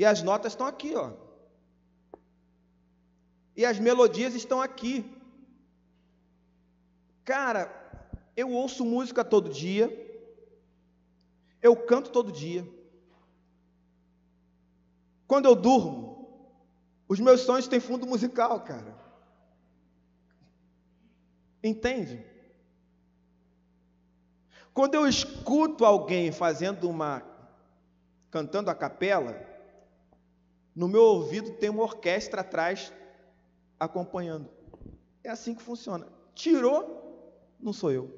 e 0.00 0.04
as 0.06 0.22
notas 0.22 0.52
estão 0.52 0.66
aqui, 0.66 0.94
ó. 0.96 1.12
E 3.54 3.66
as 3.66 3.78
melodias 3.78 4.34
estão 4.34 4.62
aqui. 4.62 5.04
Cara, 7.22 7.70
eu 8.34 8.50
ouço 8.50 8.82
música 8.82 9.22
todo 9.22 9.50
dia. 9.50 9.90
Eu 11.60 11.76
canto 11.76 12.10
todo 12.10 12.32
dia. 12.32 12.66
Quando 15.26 15.44
eu 15.44 15.54
durmo, 15.54 16.48
os 17.06 17.20
meus 17.20 17.42
sonhos 17.42 17.68
têm 17.68 17.78
fundo 17.78 18.06
musical, 18.06 18.58
cara. 18.62 18.96
Entende? 21.62 22.24
Quando 24.72 24.94
eu 24.94 25.06
escuto 25.06 25.84
alguém 25.84 26.32
fazendo 26.32 26.88
uma 26.88 27.22
cantando 28.30 28.70
a 28.70 28.74
capela, 28.74 29.49
no 30.80 30.88
meu 30.88 31.02
ouvido 31.02 31.50
tem 31.50 31.68
uma 31.68 31.82
orquestra 31.82 32.40
atrás 32.40 32.90
acompanhando. 33.78 34.48
É 35.22 35.28
assim 35.28 35.54
que 35.54 35.60
funciona. 35.60 36.08
Tirou, 36.34 36.82
não 37.60 37.70
sou 37.70 37.92
eu. 37.92 38.10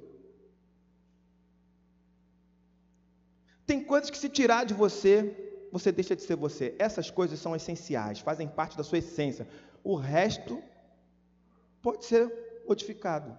Tem 3.67 3.83
coisas 3.83 4.11
que 4.11 4.17
se 4.17 4.29
tirar 4.29 4.65
de 4.65 4.75
você, 4.75 5.67
você 5.73 5.91
deixa 5.91 6.15
de 6.15 6.23
ser 6.23 6.37
você. 6.37 6.77
Essas 6.79 7.11
coisas 7.11 7.41
são 7.41 7.57
essenciais, 7.57 8.21
fazem 8.21 8.47
parte 8.47 8.77
da 8.77 8.85
sua 8.85 8.99
essência. 8.99 9.49
O 9.83 9.97
resto 9.97 10.63
pode 11.83 12.05
ser 12.05 12.63
modificado. 12.69 13.37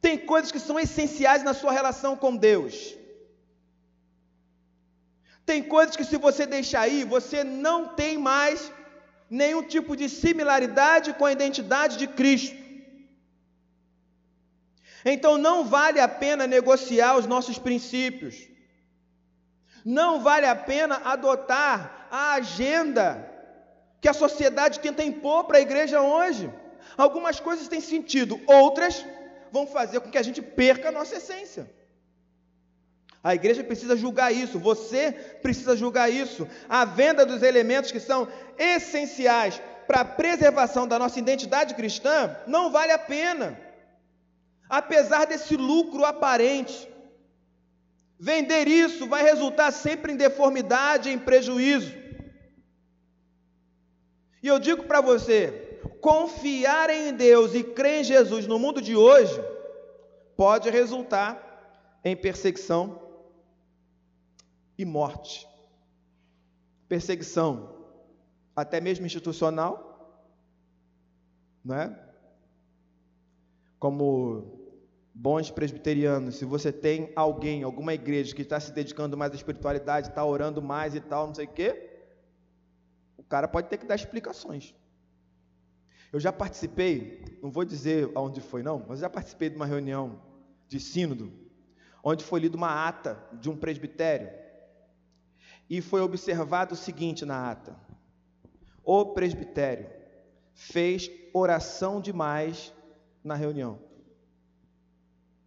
Tem 0.00 0.18
coisas 0.18 0.50
que 0.50 0.58
são 0.58 0.80
essenciais 0.80 1.44
na 1.44 1.54
sua 1.54 1.70
relação 1.70 2.16
com 2.16 2.34
Deus. 2.34 2.98
Tem 5.46 5.62
coisas 5.62 5.96
que 5.96 6.04
se 6.04 6.16
você 6.16 6.46
deixar 6.46 6.82
aí, 6.82 7.04
você 7.04 7.44
não 7.44 7.88
tem 7.88 8.16
mais 8.16 8.72
nenhum 9.28 9.62
tipo 9.62 9.96
de 9.96 10.08
similaridade 10.08 11.12
com 11.14 11.26
a 11.26 11.32
identidade 11.32 11.96
de 11.98 12.06
Cristo. 12.06 12.56
Então 15.04 15.36
não 15.36 15.64
vale 15.64 16.00
a 16.00 16.08
pena 16.08 16.46
negociar 16.46 17.16
os 17.16 17.26
nossos 17.26 17.58
princípios. 17.58 18.36
Não 19.84 20.20
vale 20.20 20.46
a 20.46 20.56
pena 20.56 21.02
adotar 21.04 22.08
a 22.10 22.32
agenda 22.34 23.30
que 24.00 24.08
a 24.08 24.14
sociedade 24.14 24.80
tenta 24.80 25.02
impor 25.02 25.44
para 25.44 25.58
a 25.58 25.60
igreja 25.60 26.00
hoje. 26.00 26.50
Algumas 26.96 27.38
coisas 27.38 27.68
têm 27.68 27.80
sentido, 27.80 28.40
outras 28.46 29.04
vão 29.52 29.66
fazer 29.66 30.00
com 30.00 30.10
que 30.10 30.18
a 30.18 30.22
gente 30.22 30.40
perca 30.40 30.88
a 30.88 30.92
nossa 30.92 31.16
essência. 31.16 31.70
A 33.24 33.34
igreja 33.34 33.64
precisa 33.64 33.96
julgar 33.96 34.34
isso, 34.34 34.58
você 34.58 35.10
precisa 35.40 35.74
julgar 35.74 36.12
isso. 36.12 36.46
A 36.68 36.84
venda 36.84 37.24
dos 37.24 37.42
elementos 37.42 37.90
que 37.90 37.98
são 37.98 38.28
essenciais 38.58 39.62
para 39.86 40.02
a 40.02 40.04
preservação 40.04 40.86
da 40.86 40.98
nossa 40.98 41.18
identidade 41.18 41.74
cristã 41.74 42.36
não 42.46 42.70
vale 42.70 42.92
a 42.92 42.98
pena. 42.98 43.58
Apesar 44.68 45.24
desse 45.24 45.56
lucro 45.56 46.04
aparente, 46.04 46.86
vender 48.20 48.68
isso 48.68 49.06
vai 49.06 49.22
resultar 49.22 49.70
sempre 49.70 50.12
em 50.12 50.16
deformidade, 50.16 51.08
em 51.08 51.18
prejuízo. 51.18 51.94
E 54.42 54.48
eu 54.48 54.58
digo 54.58 54.84
para 54.84 55.00
você, 55.00 55.78
confiar 56.02 56.90
em 56.90 57.14
Deus 57.14 57.54
e 57.54 57.64
crer 57.64 58.02
em 58.02 58.04
Jesus 58.04 58.46
no 58.46 58.58
mundo 58.58 58.82
de 58.82 58.94
hoje 58.94 59.42
pode 60.36 60.68
resultar 60.68 61.40
em 62.04 62.14
perseguição 62.14 63.03
e 64.76 64.84
morte. 64.84 65.48
Perseguição, 66.88 67.74
até 68.54 68.80
mesmo 68.80 69.06
institucional, 69.06 69.90
não 71.64 71.74
é? 71.74 72.00
Como 73.78 74.60
bons 75.14 75.50
presbiterianos, 75.50 76.36
se 76.36 76.44
você 76.44 76.72
tem 76.72 77.12
alguém, 77.14 77.62
alguma 77.62 77.94
igreja 77.94 78.34
que 78.34 78.42
está 78.42 78.58
se 78.58 78.72
dedicando 78.72 79.16
mais 79.16 79.32
à 79.32 79.36
espiritualidade, 79.36 80.08
está 80.08 80.24
orando 80.24 80.60
mais 80.60 80.94
e 80.94 81.00
tal, 81.00 81.26
não 81.28 81.34
sei 81.34 81.46
o 81.46 81.52
quê, 81.52 81.90
o 83.16 83.22
cara 83.22 83.48
pode 83.48 83.68
ter 83.68 83.78
que 83.78 83.86
dar 83.86 83.94
explicações. 83.94 84.74
Eu 86.12 86.20
já 86.20 86.32
participei, 86.32 87.38
não 87.42 87.50
vou 87.50 87.64
dizer 87.64 88.10
aonde 88.14 88.40
foi 88.40 88.62
não, 88.62 88.84
mas 88.88 89.00
já 89.00 89.10
participei 89.10 89.50
de 89.50 89.56
uma 89.56 89.66
reunião 89.66 90.20
de 90.68 90.78
sínodo, 90.78 91.32
onde 92.02 92.22
foi 92.22 92.40
lida 92.40 92.56
uma 92.56 92.86
ata 92.86 93.18
de 93.32 93.48
um 93.48 93.56
presbitério 93.56 94.43
e 95.68 95.80
foi 95.80 96.00
observado 96.00 96.74
o 96.74 96.76
seguinte 96.76 97.24
na 97.24 97.50
ata: 97.50 97.76
o 98.84 99.06
presbitério 99.06 99.88
fez 100.52 101.10
oração 101.32 102.00
demais 102.00 102.72
na 103.22 103.34
reunião. 103.34 103.78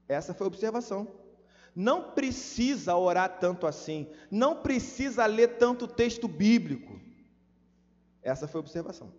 Essa 0.08 0.34
foi 0.34 0.46
a 0.46 0.48
observação. 0.48 1.08
Não 1.76 2.12
precisa 2.12 2.96
orar 2.96 3.40
tanto 3.40 3.68
assim, 3.68 4.10
não 4.32 4.64
precisa 4.64 5.26
ler 5.28 5.58
tanto 5.58 5.88
texto 5.88 6.28
bíblico. 6.28 7.00
Essa 8.24 8.48
foi 8.48 8.60
a 8.60 8.64
observação. 8.64 9.14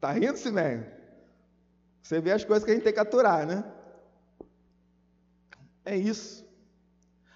Tá 0.00 0.12
rindo, 0.12 0.38
Simeio? 0.38 0.86
Você 2.02 2.20
vê 2.20 2.32
as 2.32 2.44
coisas 2.44 2.64
que 2.64 2.70
a 2.70 2.74
gente 2.74 2.84
tem 2.84 2.92
que 2.92 3.00
aturar, 3.00 3.46
né? 3.46 3.64
É 5.84 5.96
isso. 5.96 6.45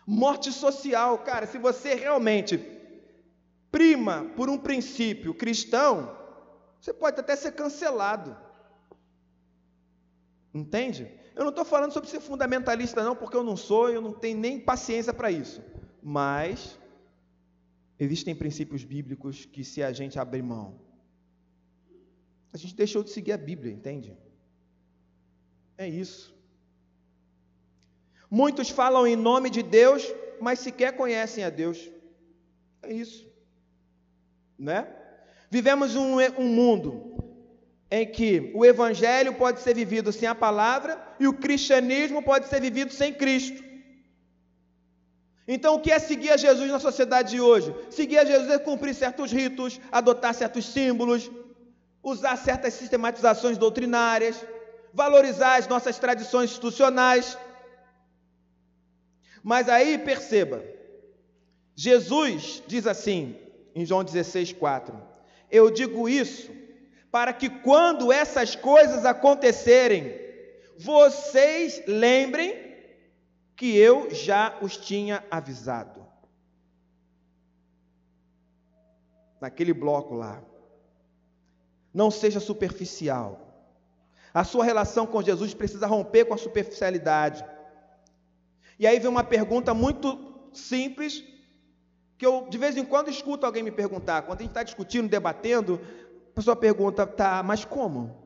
Morte 0.07 0.51
social, 0.53 1.19
cara, 1.19 1.47
se 1.47 1.59
você 1.59 1.95
realmente 1.95 2.59
prima 3.71 4.25
por 4.37 4.49
um 4.49 4.59
princípio 4.59 5.35
cristão, 5.35 6.17
você 6.81 6.93
pode 6.93 7.21
até 7.21 7.37
ser 7.37 7.53
cancelado. 7.53 8.37
Entende? 10.53 11.11
Eu 11.35 11.45
não 11.45 11.51
estou 11.51 11.65
falando 11.65 11.93
sobre 11.93 12.09
ser 12.09 12.21
fundamentalista, 12.21 13.05
não, 13.05 13.15
porque 13.15 13.37
eu 13.37 13.45
não 13.45 13.57
sou, 13.57 13.89
eu 13.89 14.01
não 14.01 14.13
tenho 14.13 14.39
nem 14.39 14.59
paciência 14.59 15.13
para 15.13 15.31
isso. 15.31 15.63
Mas 16.03 16.79
existem 17.99 18.35
princípios 18.35 18.83
bíblicos 18.83 19.45
que, 19.45 19.63
se 19.63 19.83
a 19.83 19.93
gente 19.93 20.19
abrir 20.19 20.43
mão, 20.43 20.81
a 22.53 22.57
gente 22.57 22.75
deixou 22.75 23.05
de 23.05 23.11
seguir 23.11 23.33
a 23.33 23.39
Bíblia, 23.39 23.73
entende? 23.73 24.17
É 25.79 25.89
isso. 25.89 26.35
Muitos 28.31 28.70
falam 28.70 29.07
em 29.07 29.16
nome 29.16 29.51
de 29.51 29.62
Deus, 29.62 30.07
mas 30.41 30.61
sequer 30.61 30.97
conhecem 30.97 31.43
a 31.45 31.51
Deus. 31.51 31.91
É 32.83 32.93
isso. 32.93 33.26
Né? 34.59 34.87
Vivemos 35.51 35.97
um, 35.97 36.18
um 36.39 36.47
mundo 36.47 37.11
em 37.91 38.07
que 38.07 38.53
o 38.55 38.64
evangelho 38.64 39.35
pode 39.35 39.61
ser 39.61 39.74
vivido 39.74 40.12
sem 40.12 40.28
a 40.28 40.35
palavra 40.35 41.03
e 41.18 41.26
o 41.26 41.35
cristianismo 41.35 42.22
pode 42.22 42.47
ser 42.47 42.61
vivido 42.61 42.93
sem 42.93 43.12
Cristo. 43.12 43.64
Então, 45.49 45.74
o 45.74 45.81
que 45.81 45.91
é 45.91 45.99
seguir 45.99 46.31
a 46.31 46.37
Jesus 46.37 46.70
na 46.70 46.78
sociedade 46.78 47.31
de 47.31 47.41
hoje? 47.41 47.74
Seguir 47.91 48.18
a 48.18 48.24
Jesus 48.24 48.49
é 48.49 48.59
cumprir 48.59 48.95
certos 48.95 49.33
ritos, 49.33 49.81
adotar 49.91 50.33
certos 50.33 50.64
símbolos, 50.64 51.28
usar 52.01 52.37
certas 52.37 52.74
sistematizações 52.74 53.59
doutrinárias, 53.59 54.37
valorizar 54.95 55.57
as 55.57 55.66
nossas 55.66 55.99
tradições 55.99 56.51
institucionais. 56.51 57.37
Mas 59.43 59.68
aí 59.68 59.99
perceba, 59.99 60.62
Jesus 61.74 62.62
diz 62.66 62.86
assim, 62.86 63.36
em 63.74 63.84
João 63.84 64.05
16, 64.05 64.53
4: 64.53 65.01
Eu 65.51 65.70
digo 65.70 66.09
isso 66.09 66.51
para 67.11 67.32
que 67.32 67.49
quando 67.49 68.12
essas 68.12 68.55
coisas 68.55 69.05
acontecerem, 69.05 70.14
vocês 70.78 71.82
lembrem 71.86 72.70
que 73.57 73.76
eu 73.76 74.11
já 74.11 74.57
os 74.62 74.76
tinha 74.76 75.24
avisado. 75.30 76.07
Naquele 79.41 79.72
bloco 79.72 80.14
lá. 80.14 80.43
Não 81.93 82.11
seja 82.11 82.41
superficial. 82.41 83.51
A 84.32 84.45
sua 84.45 84.64
relação 84.64 85.07
com 85.07 85.20
Jesus 85.20 85.53
precisa 85.53 85.86
romper 85.86 86.24
com 86.24 86.34
a 86.34 86.38
superficialidade. 86.38 87.45
E 88.81 88.87
aí 88.87 88.99
vem 88.99 89.11
uma 89.11 89.22
pergunta 89.22 89.74
muito 89.74 90.18
simples, 90.55 91.22
que 92.16 92.24
eu 92.24 92.47
de 92.49 92.57
vez 92.57 92.78
em 92.78 92.85
quando 92.85 93.11
escuto 93.11 93.45
alguém 93.45 93.62
me 93.62 93.70
perguntar. 93.70 94.22
Quando 94.22 94.39
a 94.39 94.43
gente 94.43 94.53
está 94.53 94.62
discutindo, 94.62 95.07
debatendo, 95.07 95.78
a 96.31 96.35
pessoa 96.35 96.57
pergunta, 96.57 97.07
tá, 97.07 97.43
mas 97.43 97.62
como? 97.62 98.16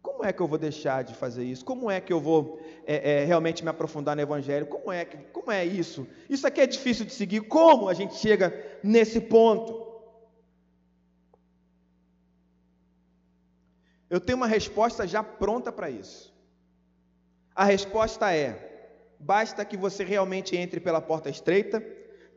Como 0.00 0.24
é 0.24 0.32
que 0.32 0.40
eu 0.40 0.46
vou 0.46 0.56
deixar 0.56 1.02
de 1.02 1.14
fazer 1.14 1.42
isso? 1.42 1.64
Como 1.64 1.90
é 1.90 2.00
que 2.00 2.12
eu 2.12 2.20
vou 2.20 2.60
é, 2.86 3.22
é, 3.22 3.24
realmente 3.24 3.64
me 3.64 3.70
aprofundar 3.70 4.14
no 4.14 4.22
Evangelho? 4.22 4.66
Como 4.66 4.92
é, 4.92 5.04
que, 5.04 5.16
como 5.32 5.50
é 5.50 5.64
isso? 5.64 6.06
Isso 6.30 6.46
aqui 6.46 6.60
é 6.60 6.66
difícil 6.68 7.04
de 7.04 7.12
seguir. 7.12 7.40
Como 7.40 7.88
a 7.88 7.94
gente 7.94 8.14
chega 8.14 8.54
nesse 8.84 9.20
ponto? 9.20 9.84
Eu 14.08 14.20
tenho 14.20 14.36
uma 14.36 14.46
resposta 14.46 15.08
já 15.08 15.24
pronta 15.24 15.72
para 15.72 15.90
isso. 15.90 16.32
A 17.52 17.64
resposta 17.64 18.32
é: 18.32 18.67
basta 19.18 19.64
que 19.64 19.76
você 19.76 20.04
realmente 20.04 20.56
entre 20.56 20.80
pela 20.80 21.00
porta 21.00 21.28
estreita, 21.28 21.82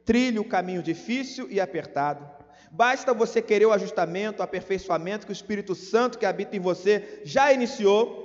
trilhe 0.05 0.39
o 0.39 0.47
caminho 0.47 0.81
difícil 0.81 1.47
e 1.49 1.59
apertado. 1.59 2.29
Basta 2.71 3.13
você 3.13 3.41
querer 3.41 3.65
o 3.65 3.73
ajustamento, 3.73 4.39
o 4.39 4.43
aperfeiçoamento 4.43 5.25
que 5.25 5.31
o 5.31 5.33
Espírito 5.33 5.75
Santo 5.75 6.17
que 6.17 6.25
habita 6.25 6.55
em 6.55 6.59
você 6.59 7.21
já 7.23 7.51
iniciou. 7.51 8.21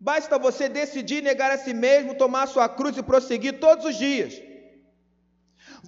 Basta 0.00 0.38
você 0.38 0.68
decidir 0.68 1.22
negar 1.22 1.50
a 1.50 1.58
si 1.58 1.74
mesmo, 1.74 2.14
tomar 2.14 2.44
a 2.44 2.46
sua 2.46 2.68
cruz 2.68 2.96
e 2.96 3.02
prosseguir 3.02 3.60
todos 3.60 3.84
os 3.84 3.96
dias. 3.96 4.40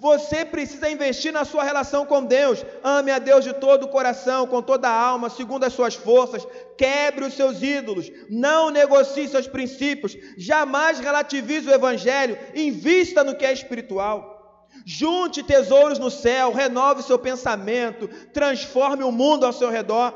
Você 0.01 0.45
precisa 0.45 0.89
investir 0.89 1.33
na 1.33 1.45
sua 1.45 1.65
relação 1.65 2.07
com 2.07 2.25
Deus. 2.25 2.65
Ame 2.85 3.11
a 3.11 3.19
Deus 3.19 3.43
de 3.43 3.53
todo 3.53 3.85
o 3.85 3.89
coração, 3.89 4.47
com 4.47 4.63
toda 4.63 4.89
a 4.89 4.93
alma, 4.93 5.29
segundo 5.29 5.65
as 5.65 5.73
suas 5.73 5.97
forças. 5.97 6.47
Quebre 6.77 7.25
os 7.25 7.35
seus 7.35 7.63
ídolos. 7.63 8.09
Não 8.31 8.71
negocie 8.71 9.27
seus 9.27 9.49
princípios. 9.49 10.17
Jamais 10.37 11.01
relativize 11.01 11.69
o 11.69 11.75
Evangelho. 11.75 12.39
Invista 12.55 13.25
no 13.25 13.35
que 13.35 13.45
é 13.45 13.53
espiritual. 13.53 14.69
Junte 14.85 15.43
tesouros 15.43 15.99
no 15.99 16.13
céu, 16.13 16.53
renove 16.53 17.03
seu 17.03 17.19
pensamento, 17.19 18.07
transforme 18.33 19.03
o 19.03 19.11
mundo 19.11 19.45
ao 19.45 19.53
seu 19.53 19.69
redor. 19.69 20.15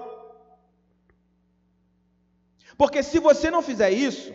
Porque 2.79 3.03
se 3.03 3.19
você 3.19 3.51
não 3.51 3.63
fizer 3.63 3.91
isso, 3.91 4.33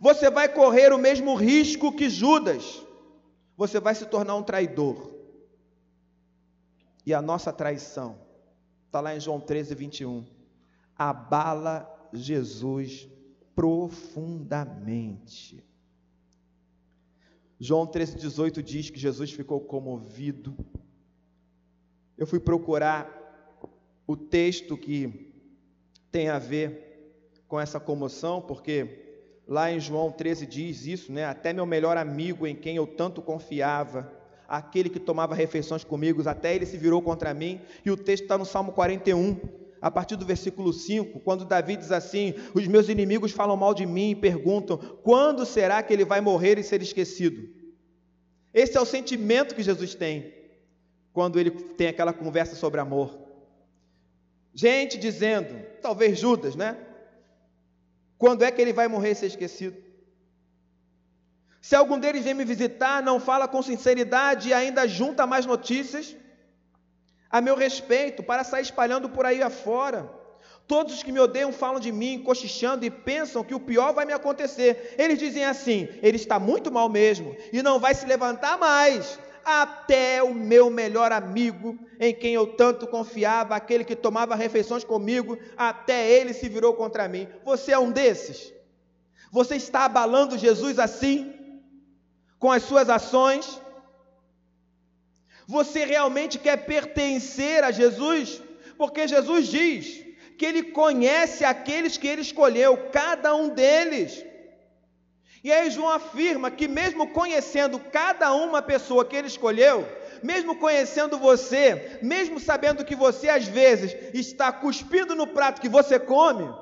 você 0.00 0.28
vai 0.28 0.48
correr 0.48 0.92
o 0.92 0.98
mesmo 0.98 1.36
risco 1.36 1.92
que 1.92 2.10
Judas. 2.10 2.85
Você 3.56 3.80
vai 3.80 3.94
se 3.94 4.04
tornar 4.06 4.34
um 4.34 4.42
traidor. 4.42 5.14
E 7.04 7.12
a 7.14 7.22
nossa 7.22 7.52
traição, 7.52 8.18
está 8.86 9.00
lá 9.00 9.16
em 9.16 9.20
João 9.20 9.40
13, 9.40 9.74
21, 9.74 10.26
abala 10.96 11.88
Jesus 12.12 13.08
profundamente. 13.54 15.64
João 17.58 17.86
13,18 17.86 18.62
diz 18.62 18.90
que 18.90 18.98
Jesus 18.98 19.32
ficou 19.32 19.60
comovido. 19.60 20.54
Eu 22.18 22.26
fui 22.26 22.40
procurar 22.40 23.08
o 24.06 24.14
texto 24.16 24.76
que 24.76 25.32
tem 26.10 26.28
a 26.28 26.38
ver 26.38 26.86
com 27.48 27.58
essa 27.58 27.80
comoção, 27.80 28.42
porque 28.42 29.05
lá 29.46 29.70
em 29.70 29.78
João 29.78 30.10
13 30.10 30.46
diz 30.46 30.86
isso, 30.86 31.12
né? 31.12 31.24
Até 31.24 31.52
meu 31.52 31.66
melhor 31.66 31.96
amigo 31.96 32.46
em 32.46 32.54
quem 32.54 32.76
eu 32.76 32.86
tanto 32.86 33.22
confiava, 33.22 34.12
aquele 34.48 34.88
que 34.88 34.98
tomava 34.98 35.34
refeições 35.34 35.84
comigo, 35.84 36.26
até 36.28 36.54
ele 36.54 36.66
se 36.66 36.76
virou 36.76 37.00
contra 37.00 37.32
mim. 37.32 37.60
E 37.84 37.90
o 37.90 37.96
texto 37.96 38.24
está 38.24 38.36
no 38.36 38.44
Salmo 38.44 38.72
41, 38.72 39.38
a 39.80 39.90
partir 39.90 40.16
do 40.16 40.24
versículo 40.24 40.72
5, 40.72 41.20
quando 41.20 41.44
Davi 41.44 41.76
diz 41.76 41.92
assim: 41.92 42.34
Os 42.54 42.66
meus 42.66 42.88
inimigos 42.88 43.32
falam 43.32 43.56
mal 43.56 43.74
de 43.74 43.86
mim 43.86 44.10
e 44.10 44.16
perguntam: 44.16 44.78
quando 45.02 45.46
será 45.46 45.82
que 45.82 45.92
ele 45.92 46.04
vai 46.04 46.20
morrer 46.20 46.58
e 46.58 46.62
ser 46.62 46.82
esquecido? 46.82 47.48
Esse 48.52 48.76
é 48.76 48.80
o 48.80 48.86
sentimento 48.86 49.54
que 49.54 49.62
Jesus 49.62 49.94
tem 49.94 50.32
quando 51.12 51.38
ele 51.38 51.50
tem 51.50 51.88
aquela 51.88 52.12
conversa 52.12 52.56
sobre 52.56 52.80
amor. 52.80 53.18
Gente 54.52 54.98
dizendo, 54.98 55.54
talvez 55.82 56.18
Judas, 56.18 56.56
né? 56.56 56.76
Quando 58.18 58.42
é 58.44 58.50
que 58.50 58.60
ele 58.60 58.72
vai 58.72 58.88
morrer 58.88 59.12
e 59.12 59.14
ser 59.14 59.26
esquecido? 59.26 59.76
Se 61.60 61.74
algum 61.74 61.98
deles 61.98 62.24
vem 62.24 62.34
me 62.34 62.44
visitar, 62.44 63.02
não 63.02 63.18
fala 63.18 63.48
com 63.48 63.60
sinceridade 63.60 64.48
e 64.50 64.54
ainda 64.54 64.86
junta 64.86 65.26
mais 65.26 65.44
notícias, 65.44 66.14
a 67.28 67.40
meu 67.40 67.56
respeito 67.56 68.22
para 68.22 68.44
sair 68.44 68.62
espalhando 68.62 69.08
por 69.08 69.26
aí 69.26 69.42
afora. 69.42 70.08
Todos 70.66 70.94
os 70.94 71.02
que 71.02 71.12
me 71.12 71.20
odeiam 71.20 71.52
falam 71.52 71.80
de 71.80 71.92
mim, 71.92 72.22
cochichando 72.24 72.84
e 72.84 72.90
pensam 72.90 73.44
que 73.44 73.54
o 73.54 73.60
pior 73.60 73.92
vai 73.92 74.04
me 74.04 74.12
acontecer. 74.12 74.94
Eles 74.98 75.18
dizem 75.18 75.44
assim: 75.44 75.88
ele 76.02 76.16
está 76.16 76.38
muito 76.38 76.72
mal 76.72 76.88
mesmo 76.88 77.36
e 77.52 77.62
não 77.62 77.78
vai 77.78 77.94
se 77.94 78.06
levantar 78.06 78.58
mais. 78.58 79.18
Até 79.46 80.20
o 80.24 80.34
meu 80.34 80.68
melhor 80.68 81.12
amigo, 81.12 81.78
em 82.00 82.12
quem 82.12 82.34
eu 82.34 82.48
tanto 82.48 82.84
confiava, 82.88 83.54
aquele 83.54 83.84
que 83.84 83.94
tomava 83.94 84.34
refeições 84.34 84.82
comigo, 84.82 85.38
até 85.56 86.10
ele 86.10 86.34
se 86.34 86.48
virou 86.48 86.74
contra 86.74 87.06
mim. 87.06 87.28
Você 87.44 87.70
é 87.70 87.78
um 87.78 87.92
desses? 87.92 88.52
Você 89.30 89.54
está 89.54 89.84
abalando 89.84 90.36
Jesus 90.36 90.80
assim? 90.80 91.32
Com 92.40 92.50
as 92.50 92.64
suas 92.64 92.90
ações? 92.90 93.62
Você 95.46 95.84
realmente 95.84 96.40
quer 96.40 96.66
pertencer 96.66 97.62
a 97.62 97.70
Jesus? 97.70 98.42
Porque 98.76 99.06
Jesus 99.06 99.46
diz 99.46 100.04
que 100.36 100.44
ele 100.44 100.64
conhece 100.64 101.44
aqueles 101.44 101.96
que 101.96 102.08
ele 102.08 102.22
escolheu, 102.22 102.90
cada 102.90 103.32
um 103.36 103.48
deles. 103.48 104.25
E 105.46 105.52
aí 105.52 105.70
João 105.70 105.90
afirma 105.90 106.50
que 106.50 106.66
mesmo 106.66 107.12
conhecendo 107.12 107.78
cada 107.78 108.34
uma 108.34 108.60
pessoa 108.60 109.04
que 109.04 109.14
ele 109.14 109.28
escolheu, 109.28 109.86
mesmo 110.20 110.58
conhecendo 110.58 111.16
você, 111.20 112.00
mesmo 112.02 112.40
sabendo 112.40 112.84
que 112.84 112.96
você 112.96 113.28
às 113.28 113.46
vezes 113.46 113.94
está 114.12 114.50
cuspindo 114.50 115.14
no 115.14 115.28
prato 115.28 115.60
que 115.60 115.68
você 115.68 116.00
come 116.00 116.52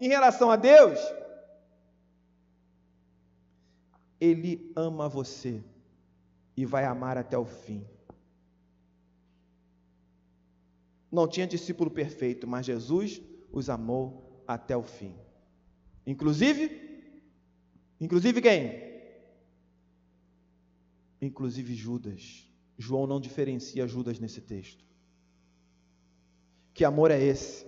em 0.00 0.08
relação 0.08 0.50
a 0.50 0.56
Deus, 0.56 0.98
ele 4.20 4.72
ama 4.74 5.08
você 5.08 5.62
e 6.56 6.66
vai 6.66 6.84
amar 6.84 7.16
até 7.16 7.38
o 7.38 7.44
fim. 7.44 7.86
Não 11.12 11.28
tinha 11.28 11.46
discípulo 11.46 11.92
perfeito, 11.92 12.48
mas 12.48 12.66
Jesus 12.66 13.22
os 13.52 13.70
amou 13.70 14.42
até 14.48 14.76
o 14.76 14.82
fim. 14.82 15.14
Inclusive, 16.04 16.81
inclusive 18.04 18.42
quem? 18.42 18.92
Inclusive 21.20 21.74
Judas. 21.74 22.46
João 22.76 23.06
não 23.06 23.20
diferencia 23.20 23.86
Judas 23.86 24.18
nesse 24.18 24.40
texto. 24.40 24.84
Que 26.74 26.84
amor 26.84 27.10
é 27.10 27.22
esse? 27.22 27.66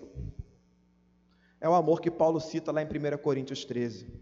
É 1.60 1.68
o 1.68 1.74
amor 1.74 2.00
que 2.00 2.10
Paulo 2.10 2.40
cita 2.40 2.72
lá 2.72 2.82
em 2.82 2.86
1 2.86 3.16
Coríntios 3.22 3.64
13. 3.64 4.12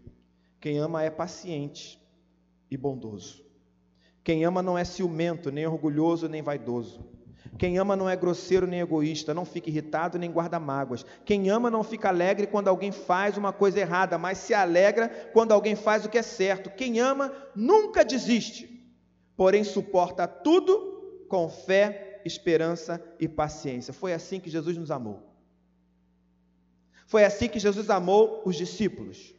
Quem 0.59 0.77
ama 0.77 1.03
é 1.03 1.09
paciente 1.09 1.99
e 2.69 2.77
bondoso. 2.77 3.43
Quem 4.23 4.45
ama 4.45 4.61
não 4.61 4.77
é 4.77 4.85
ciumento, 4.85 5.51
nem 5.51 5.67
orgulhoso, 5.67 6.29
nem 6.29 6.41
vaidoso. 6.41 7.03
Quem 7.57 7.77
ama 7.77 7.95
não 7.95 8.09
é 8.09 8.15
grosseiro 8.15 8.65
nem 8.65 8.79
egoísta, 8.79 9.33
não 9.33 9.45
fica 9.45 9.69
irritado 9.69 10.17
nem 10.17 10.31
guarda 10.31 10.59
mágoas. 10.59 11.05
Quem 11.25 11.49
ama 11.49 11.69
não 11.69 11.83
fica 11.83 12.09
alegre 12.09 12.47
quando 12.47 12.67
alguém 12.67 12.91
faz 12.91 13.37
uma 13.37 13.51
coisa 13.51 13.79
errada, 13.79 14.17
mas 14.17 14.37
se 14.37 14.53
alegra 14.53 15.09
quando 15.33 15.51
alguém 15.51 15.75
faz 15.75 16.05
o 16.05 16.09
que 16.09 16.17
é 16.17 16.21
certo. 16.21 16.69
Quem 16.69 16.99
ama 16.99 17.31
nunca 17.55 18.03
desiste, 18.03 18.87
porém 19.35 19.63
suporta 19.63 20.27
tudo 20.27 21.25
com 21.27 21.49
fé, 21.49 22.21
esperança 22.25 23.03
e 23.19 23.27
paciência. 23.27 23.93
Foi 23.93 24.13
assim 24.13 24.39
que 24.39 24.49
Jesus 24.49 24.77
nos 24.77 24.91
amou. 24.91 25.21
Foi 27.05 27.23
assim 27.25 27.47
que 27.47 27.59
Jesus 27.59 27.89
amou 27.89 28.41
os 28.45 28.55
discípulos. 28.55 29.35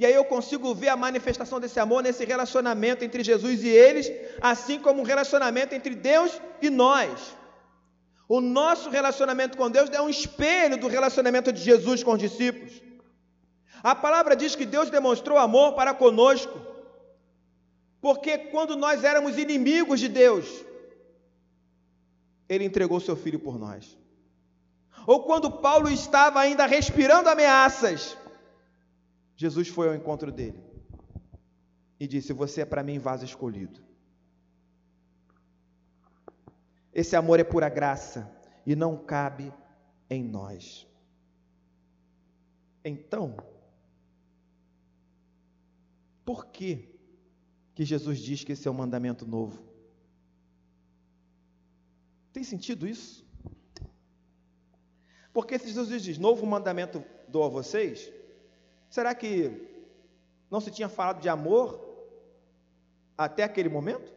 E 0.00 0.06
aí 0.06 0.14
eu 0.14 0.24
consigo 0.24 0.72
ver 0.80 0.90
a 0.90 0.96
manifestação 0.96 1.58
desse 1.62 1.80
amor 1.84 2.04
nesse 2.04 2.24
relacionamento 2.24 3.04
entre 3.04 3.24
Jesus 3.24 3.64
e 3.64 3.68
eles, 3.68 4.08
assim 4.40 4.78
como 4.78 5.00
um 5.00 5.08
relacionamento 5.12 5.74
entre 5.74 5.92
Deus 5.96 6.40
e 6.62 6.70
nós. 6.70 7.36
O 8.28 8.40
nosso 8.40 8.90
relacionamento 8.90 9.58
com 9.58 9.68
Deus 9.68 9.90
é 9.90 10.00
um 10.00 10.08
espelho 10.08 10.76
do 10.78 10.86
relacionamento 10.86 11.52
de 11.52 11.60
Jesus 11.60 12.04
com 12.04 12.12
os 12.12 12.20
discípulos. 12.20 12.80
A 13.82 13.92
palavra 13.92 14.36
diz 14.36 14.54
que 14.54 14.64
Deus 14.64 14.88
demonstrou 14.88 15.36
amor 15.36 15.72
para 15.72 15.92
conosco, 15.92 16.60
porque 18.00 18.38
quando 18.52 18.76
nós 18.76 19.02
éramos 19.02 19.36
inimigos 19.36 19.98
de 19.98 20.06
Deus, 20.06 20.46
Ele 22.48 22.64
entregou 22.64 23.00
seu 23.00 23.16
filho 23.16 23.40
por 23.40 23.58
nós. 23.58 23.98
Ou 25.08 25.24
quando 25.24 25.50
Paulo 25.50 25.90
estava 25.90 26.38
ainda 26.38 26.66
respirando 26.66 27.30
ameaças, 27.30 28.16
Jesus 29.38 29.68
foi 29.68 29.86
ao 29.88 29.94
encontro 29.94 30.32
dele 30.32 30.60
e 31.98 32.08
disse: 32.08 32.32
Você 32.32 32.62
é 32.62 32.64
para 32.64 32.82
mim 32.82 32.98
vaso 32.98 33.24
escolhido. 33.24 33.80
Esse 36.92 37.14
amor 37.14 37.38
é 37.38 37.44
pura 37.44 37.68
graça 37.68 38.28
e 38.66 38.74
não 38.74 38.96
cabe 38.96 39.54
em 40.10 40.24
nós. 40.24 40.88
Então, 42.84 43.36
por 46.24 46.46
que 46.46 46.98
que 47.76 47.84
Jesus 47.84 48.18
diz 48.18 48.42
que 48.42 48.52
esse 48.52 48.66
é 48.66 48.70
um 48.70 48.74
mandamento 48.74 49.24
novo? 49.24 49.62
Tem 52.32 52.42
sentido 52.42 52.88
isso? 52.88 53.24
Porque 55.32 55.60
se 55.60 55.70
Jesus 55.70 56.02
diz, 56.02 56.18
novo 56.18 56.44
mandamento 56.44 57.04
dou 57.28 57.44
a 57.44 57.48
vocês, 57.48 58.17
Será 58.88 59.14
que 59.14 59.68
não 60.50 60.60
se 60.60 60.70
tinha 60.70 60.88
falado 60.88 61.20
de 61.20 61.28
amor 61.28 61.86
até 63.16 63.42
aquele 63.42 63.68
momento? 63.68 64.10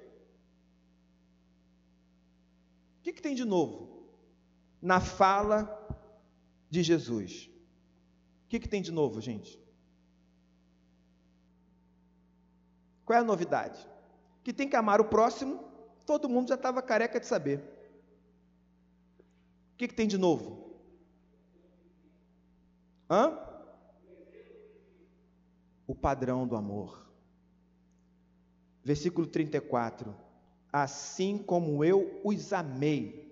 O 2.99 3.03
que, 3.03 3.13
que 3.13 3.21
tem 3.21 3.35
de 3.35 3.43
novo 3.43 4.07
na 4.81 4.99
fala 4.99 5.77
de 6.69 6.81
Jesus? 6.83 7.49
O 8.45 8.47
que, 8.47 8.59
que 8.59 8.69
tem 8.69 8.81
de 8.81 8.91
novo, 8.91 9.19
gente? 9.19 9.59
Qual 13.03 13.17
é 13.17 13.21
a 13.21 13.25
novidade? 13.25 13.85
Que 14.43 14.53
tem 14.53 14.69
que 14.69 14.75
amar 14.75 15.01
o 15.01 15.05
próximo, 15.05 15.59
todo 16.05 16.29
mundo 16.29 16.49
já 16.49 16.55
estava 16.55 16.81
careca 16.81 17.19
de 17.19 17.25
saber. 17.25 17.59
O 19.73 19.77
que, 19.77 19.87
que 19.87 19.93
tem 19.93 20.07
de 20.07 20.17
novo? 20.17 20.79
Hã? 23.09 23.50
O 25.91 25.95
padrão 25.95 26.47
do 26.47 26.55
amor. 26.55 27.05
Versículo 28.81 29.27
34: 29.27 30.15
Assim 30.71 31.37
como 31.37 31.83
eu 31.83 32.21
os 32.23 32.53
amei, 32.53 33.29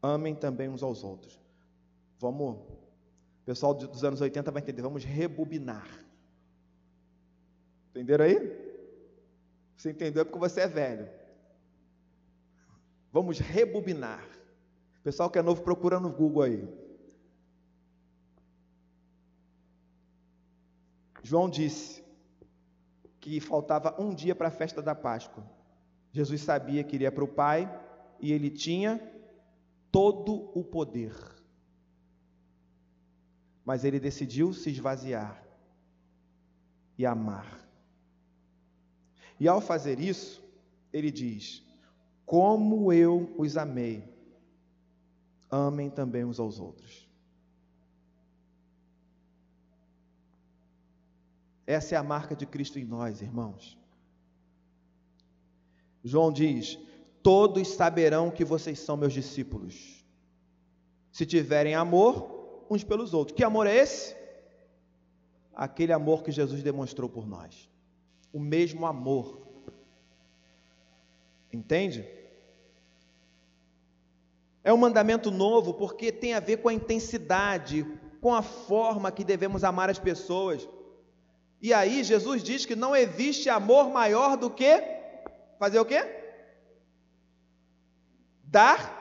amem 0.00 0.32
também 0.32 0.68
uns 0.68 0.84
aos 0.84 1.02
outros. 1.02 1.40
Vamos, 2.20 2.58
pessoal 3.44 3.74
dos 3.74 4.04
anos 4.04 4.20
80 4.20 4.48
vai 4.52 4.62
entender, 4.62 4.80
vamos 4.80 5.02
rebobinar. 5.02 5.88
Entenderam 7.90 8.24
aí? 8.24 8.38
Você 9.76 9.90
entendeu 9.90 10.22
é 10.22 10.24
porque 10.24 10.38
você 10.38 10.60
é 10.60 10.68
velho. 10.68 11.10
Vamos 13.12 13.40
rebobinar. 13.40 14.24
Pessoal 15.02 15.28
que 15.28 15.38
é 15.38 15.42
novo 15.42 15.62
procura 15.62 15.98
no 15.98 16.12
Google 16.12 16.42
aí. 16.42 16.79
João 21.22 21.48
disse 21.48 22.02
que 23.20 23.40
faltava 23.40 24.00
um 24.00 24.14
dia 24.14 24.34
para 24.34 24.48
a 24.48 24.52
festa 24.52 24.80
da 24.80 24.94
Páscoa. 24.94 25.44
Jesus 26.12 26.40
sabia 26.40 26.82
que 26.82 26.96
iria 26.96 27.12
para 27.12 27.24
o 27.24 27.28
Pai 27.28 27.70
e 28.18 28.32
ele 28.32 28.50
tinha 28.50 29.00
todo 29.92 30.50
o 30.58 30.64
poder. 30.64 31.14
Mas 33.64 33.84
ele 33.84 34.00
decidiu 34.00 34.52
se 34.52 34.70
esvaziar 34.70 35.44
e 36.96 37.04
amar. 37.06 37.60
E 39.38 39.46
ao 39.46 39.60
fazer 39.60 40.00
isso, 40.00 40.42
ele 40.92 41.10
diz: 41.10 41.62
Como 42.26 42.92
eu 42.92 43.34
os 43.38 43.56
amei, 43.56 44.04
amem 45.50 45.88
também 45.90 46.24
uns 46.24 46.40
aos 46.40 46.58
outros. 46.58 47.09
Essa 51.70 51.94
é 51.94 51.98
a 51.98 52.02
marca 52.02 52.34
de 52.34 52.44
Cristo 52.44 52.80
em 52.80 52.84
nós, 52.84 53.22
irmãos. 53.22 53.78
João 56.02 56.32
diz: 56.32 56.76
Todos 57.22 57.68
saberão 57.68 58.28
que 58.28 58.44
vocês 58.44 58.80
são 58.80 58.96
meus 58.96 59.12
discípulos, 59.12 60.04
se 61.12 61.24
tiverem 61.24 61.76
amor 61.76 62.64
uns 62.68 62.82
pelos 62.82 63.14
outros. 63.14 63.36
Que 63.36 63.44
amor 63.44 63.68
é 63.68 63.76
esse? 63.76 64.16
Aquele 65.54 65.92
amor 65.92 66.24
que 66.24 66.32
Jesus 66.32 66.60
demonstrou 66.60 67.08
por 67.08 67.24
nós 67.24 67.70
o 68.32 68.40
mesmo 68.40 68.84
amor. 68.84 69.40
Entende? 71.52 72.04
É 74.64 74.72
um 74.72 74.76
mandamento 74.76 75.30
novo 75.30 75.74
porque 75.74 76.10
tem 76.10 76.34
a 76.34 76.40
ver 76.40 76.56
com 76.56 76.68
a 76.68 76.74
intensidade, 76.74 77.86
com 78.20 78.34
a 78.34 78.42
forma 78.42 79.12
que 79.12 79.22
devemos 79.22 79.62
amar 79.62 79.88
as 79.88 80.00
pessoas. 80.00 80.68
E 81.60 81.74
aí 81.74 82.02
Jesus 82.02 82.42
diz 82.42 82.64
que 82.64 82.74
não 82.74 82.96
existe 82.96 83.50
amor 83.50 83.90
maior 83.90 84.36
do 84.36 84.50
que 84.50 84.82
fazer 85.58 85.78
o 85.78 85.84
quê? 85.84 86.02
Dar 88.44 88.98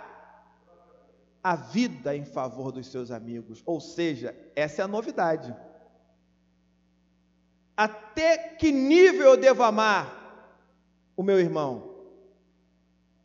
a 1.41 1.55
vida 1.55 2.15
em 2.15 2.25
favor 2.25 2.71
dos 2.71 2.87
seus 2.87 3.11
amigos. 3.11 3.63
Ou 3.65 3.79
seja, 3.79 4.35
essa 4.55 4.81
é 4.81 4.85
a 4.85 4.89
novidade. 4.89 5.55
Até 7.77 8.37
que 8.37 8.73
nível 8.73 9.31
eu 9.31 9.37
devo 9.37 9.63
amar 9.63 10.53
o 11.15 11.23
meu 11.23 11.39
irmão? 11.39 11.95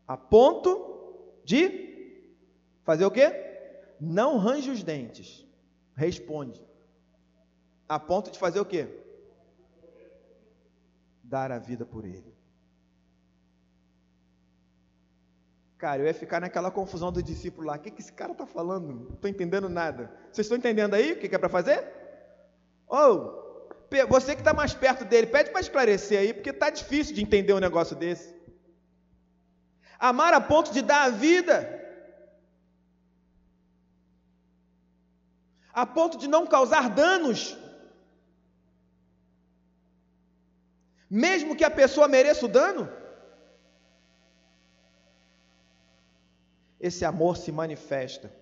A 0.06 0.16
ponto 0.16 1.42
de 1.44 2.22
fazer 2.84 3.04
o 3.04 3.10
quê? 3.10 3.32
Não 4.00 4.38
range 4.38 4.70
os 4.70 4.84
dentes. 4.84 5.44
Responde. 5.96 6.64
A 7.88 7.98
ponto 7.98 8.30
de 8.30 8.38
fazer 8.38 8.60
o 8.60 8.64
quê? 8.64 9.03
Dar 11.34 11.50
a 11.50 11.58
vida 11.58 11.84
por 11.84 12.04
ele. 12.04 12.32
Cara, 15.76 16.00
eu 16.00 16.06
ia 16.06 16.14
ficar 16.14 16.40
naquela 16.40 16.70
confusão 16.70 17.10
do 17.10 17.20
discípulo 17.20 17.66
lá. 17.66 17.74
O 17.74 17.80
que, 17.80 17.90
que 17.90 18.02
esse 18.02 18.12
cara 18.12 18.30
está 18.30 18.46
falando? 18.46 18.86
Não 18.94 19.14
estou 19.14 19.28
entendendo 19.28 19.68
nada. 19.68 20.02
Vocês 20.30 20.44
estão 20.44 20.56
entendendo 20.56 20.94
aí 20.94 21.10
o 21.10 21.18
que, 21.18 21.28
que 21.28 21.34
é 21.34 21.38
para 21.38 21.48
fazer? 21.48 21.80
Ou, 22.86 23.10
oh, 23.90 24.06
você 24.08 24.36
que 24.36 24.42
está 24.42 24.54
mais 24.54 24.74
perto 24.74 25.04
dele, 25.04 25.26
pede 25.26 25.50
para 25.50 25.60
esclarecer 25.60 26.20
aí, 26.20 26.32
porque 26.32 26.50
está 26.50 26.70
difícil 26.70 27.16
de 27.16 27.22
entender 27.24 27.52
um 27.52 27.58
negócio 27.58 27.96
desse. 27.96 28.32
Amar 29.98 30.32
a 30.34 30.40
ponto 30.40 30.72
de 30.72 30.82
dar 30.82 31.02
a 31.02 31.10
vida, 31.10 31.56
a 35.72 35.84
ponto 35.84 36.16
de 36.16 36.28
não 36.28 36.46
causar 36.46 36.88
danos, 36.90 37.58
mesmo 41.08 41.56
que 41.56 41.64
a 41.64 41.70
pessoa 41.70 42.08
mereça 42.08 42.46
o 42.46 42.48
dano. 42.48 42.88
Esse 46.80 47.04
amor 47.04 47.36
se 47.36 47.50
manifesta 47.50 48.34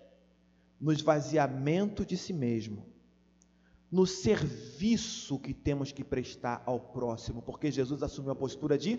no 0.80 0.92
esvaziamento 0.92 2.04
de 2.04 2.16
si 2.16 2.32
mesmo 2.32 2.92
no 3.92 4.06
serviço 4.06 5.38
que 5.38 5.52
temos 5.52 5.92
que 5.92 6.02
prestar 6.02 6.62
ao 6.64 6.80
próximo, 6.80 7.42
porque 7.42 7.70
Jesus 7.70 8.02
assumiu 8.02 8.32
a 8.32 8.34
postura 8.34 8.78
de 8.78 8.98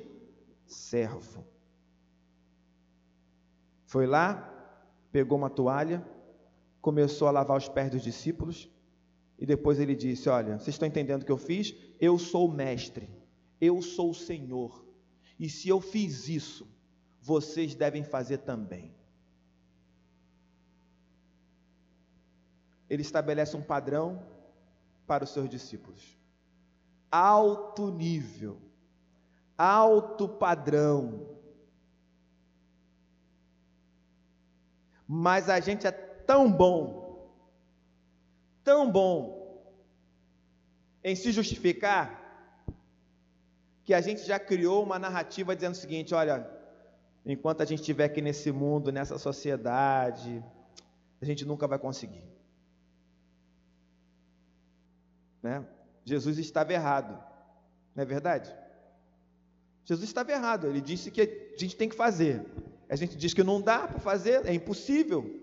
servo. 0.67 1.43
Foi 3.87 4.05
lá, 4.05 4.53
pegou 5.11 5.35
uma 5.35 5.49
toalha, 5.49 6.05
começou 6.79 7.27
a 7.27 7.31
lavar 7.31 7.57
os 7.57 7.67
pés 7.67 7.89
dos 7.89 8.03
discípulos, 8.03 8.69
e 9.39 9.47
depois 9.47 9.79
ele 9.79 9.95
disse: 9.95 10.29
Olha, 10.29 10.59
vocês 10.59 10.75
estão 10.75 10.87
entendendo 10.87 11.23
o 11.23 11.25
que 11.25 11.31
eu 11.31 11.37
fiz? 11.37 11.73
Eu 11.99 12.19
sou 12.19 12.47
o 12.47 12.51
mestre, 12.51 13.09
eu 13.63 13.81
sou 13.81 14.09
o 14.11 14.15
Senhor, 14.15 14.85
e 15.39 15.49
se 15.49 15.69
eu 15.69 15.79
fiz 15.79 16.27
isso, 16.27 16.67
vocês 17.21 17.73
devem 17.73 18.03
fazer 18.03 18.39
também. 18.39 18.93
Ele 22.89 23.01
estabelece 23.01 23.55
um 23.55 23.61
padrão 23.61 24.21
para 25.07 25.23
os 25.23 25.29
seus 25.29 25.49
discípulos. 25.49 26.17
Alto 27.09 27.89
nível, 27.89 28.61
alto 29.57 30.27
padrão. 30.27 31.37
Mas 35.07 35.49
a 35.49 35.59
gente 35.59 35.87
é 35.87 35.91
tão 35.91 36.51
bom, 36.51 37.33
tão 38.63 38.91
bom 38.91 39.43
em 41.03 41.15
se 41.15 41.31
justificar, 41.31 42.22
que 43.83 43.93
a 43.93 44.01
gente 44.01 44.23
já 44.23 44.39
criou 44.39 44.83
uma 44.83 44.97
narrativa 44.97 45.55
dizendo 45.55 45.73
o 45.73 45.77
seguinte: 45.77 46.13
olha, 46.13 46.49
enquanto 47.25 47.61
a 47.61 47.65
gente 47.65 47.79
estiver 47.79 48.05
aqui 48.05 48.21
nesse 48.21 48.51
mundo, 48.51 48.91
nessa 48.91 49.17
sociedade, 49.17 50.43
a 51.21 51.25
gente 51.25 51.45
nunca 51.45 51.67
vai 51.67 51.77
conseguir. 51.77 52.23
Né? 55.41 55.65
Jesus 56.05 56.37
estava 56.37 56.71
errado, 56.71 57.21
não 57.95 58.03
é 58.03 58.05
verdade? 58.05 58.53
Jesus 59.85 60.07
estava 60.09 60.31
errado, 60.31 60.67
ele 60.67 60.79
disse 60.79 61.11
que 61.11 61.21
a 61.21 61.59
gente 61.59 61.75
tem 61.75 61.89
que 61.89 61.95
fazer. 61.95 62.45
A 62.89 62.95
gente 62.95 63.17
diz 63.17 63.33
que 63.33 63.43
não 63.43 63.61
dá 63.61 63.87
para 63.87 63.99
fazer, 63.99 64.45
é 64.45 64.53
impossível. 64.53 65.41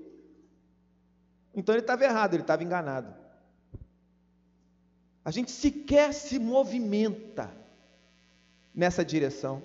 Então 1.54 1.74
ele 1.74 1.82
estava 1.82 2.04
errado, 2.04 2.34
ele 2.34 2.42
estava 2.42 2.62
enganado. 2.62 3.14
A 5.22 5.30
gente 5.30 5.50
sequer 5.50 6.14
se 6.14 6.38
movimenta 6.38 7.59
nessa 8.74 9.04
direção. 9.04 9.62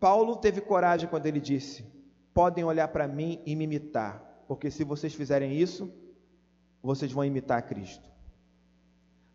Paulo 0.00 0.36
teve 0.36 0.60
coragem 0.60 1.08
quando 1.08 1.26
ele 1.26 1.40
disse: 1.40 1.84
Podem 2.32 2.64
olhar 2.64 2.88
para 2.88 3.08
mim 3.08 3.40
e 3.46 3.56
me 3.56 3.64
imitar, 3.64 4.44
porque 4.46 4.70
se 4.70 4.84
vocês 4.84 5.14
fizerem 5.14 5.56
isso, 5.56 5.92
vocês 6.82 7.10
vão 7.10 7.24
imitar 7.24 7.66
Cristo. 7.66 8.08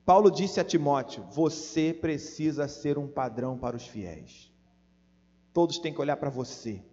Paulo 0.05 0.29
disse 0.29 0.59
a 0.59 0.63
Timóteo: 0.63 1.23
Você 1.31 1.93
precisa 1.93 2.67
ser 2.67 2.97
um 2.97 3.07
padrão 3.07 3.57
para 3.57 3.75
os 3.75 3.87
fiéis. 3.87 4.51
Todos 5.53 5.79
têm 5.79 5.93
que 5.93 6.01
olhar 6.01 6.17
para 6.17 6.29
você. 6.29 6.83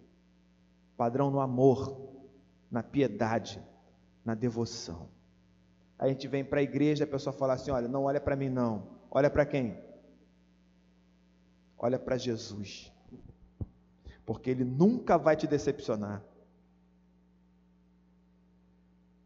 Padrão 0.95 1.29
no 1.29 1.39
amor, 1.39 2.09
na 2.71 2.81
piedade, 2.81 3.63
na 4.25 4.33
devoção. 4.33 5.09
A 5.99 6.07
gente 6.07 6.27
vem 6.27 6.43
para 6.43 6.59
a 6.59 6.63
igreja 6.63 7.03
e 7.03 7.05
a 7.05 7.07
pessoa 7.07 7.33
fala 7.33 7.53
assim: 7.53 7.71
Olha, 7.71 7.87
não 7.87 8.03
olha 8.03 8.21
para 8.21 8.35
mim, 8.35 8.49
não. 8.49 8.87
Olha 9.09 9.29
para 9.29 9.45
quem? 9.45 9.77
Olha 11.77 11.97
para 11.97 12.17
Jesus. 12.17 12.91
Porque 14.25 14.49
Ele 14.49 14.63
nunca 14.63 15.17
vai 15.17 15.35
te 15.35 15.47
decepcionar. 15.47 16.23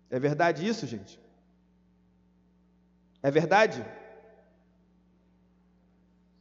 É 0.09 0.19
verdade 0.19 0.67
isso, 0.67 0.85
gente? 0.85 1.19
É 3.23 3.31
verdade? 3.31 3.85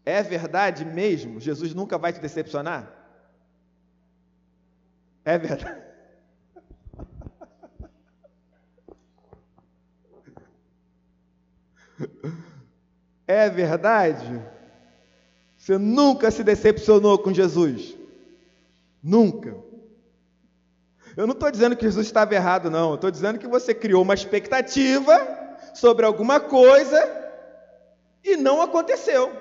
É 0.05 0.23
verdade 0.23 0.85
mesmo? 0.85 1.41
Jesus 1.41 1.75
nunca 1.75 1.99
vai 1.99 2.13
te 2.13 2.21
decepcionar? 2.21 2.93
É 5.25 5.39
verdade. 5.39 5.90
É 13.31 13.49
verdade? 13.49 14.43
Você 15.57 15.79
nunca 15.79 16.33
se 16.33 16.43
decepcionou 16.43 17.17
com 17.17 17.33
Jesus? 17.33 17.97
Nunca. 19.01 19.57
Eu 21.17 21.29
não 21.29 21.35
estou 21.35 21.49
dizendo 21.49 21.77
que 21.77 21.85
Jesus 21.85 22.07
estava 22.07 22.35
errado, 22.35 22.69
não. 22.69 22.97
Estou 22.97 23.09
dizendo 23.09 23.39
que 23.39 23.47
você 23.47 23.73
criou 23.73 24.03
uma 24.03 24.15
expectativa 24.15 25.15
sobre 25.77 26.05
alguma 26.05 26.41
coisa 26.41 26.99
e 28.25 28.37
não 28.37 28.61
aconteceu. 28.61 29.33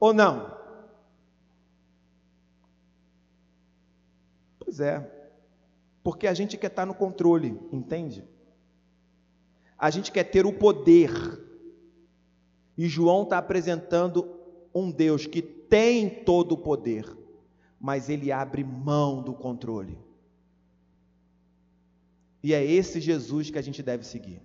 Ou 0.00 0.12
não? 0.12 0.52
Pois 4.58 4.80
é. 4.80 5.08
Porque 6.02 6.26
a 6.26 6.34
gente 6.34 6.56
quer 6.56 6.72
estar 6.72 6.86
no 6.86 6.94
controle, 6.94 7.56
entende? 7.70 8.28
A 9.78 9.90
gente 9.90 10.10
quer 10.10 10.24
ter 10.24 10.44
o 10.44 10.52
poder. 10.52 11.45
E 12.76 12.88
João 12.88 13.22
está 13.22 13.38
apresentando 13.38 14.28
um 14.74 14.90
Deus 14.90 15.26
que 15.26 15.40
tem 15.40 16.08
todo 16.08 16.52
o 16.52 16.58
poder, 16.58 17.06
mas 17.80 18.08
ele 18.08 18.30
abre 18.30 18.62
mão 18.62 19.22
do 19.22 19.32
controle. 19.32 19.98
E 22.42 22.52
é 22.52 22.64
esse 22.64 23.00
Jesus 23.00 23.50
que 23.50 23.58
a 23.58 23.62
gente 23.62 23.82
deve 23.82 24.04
seguir. 24.04 24.42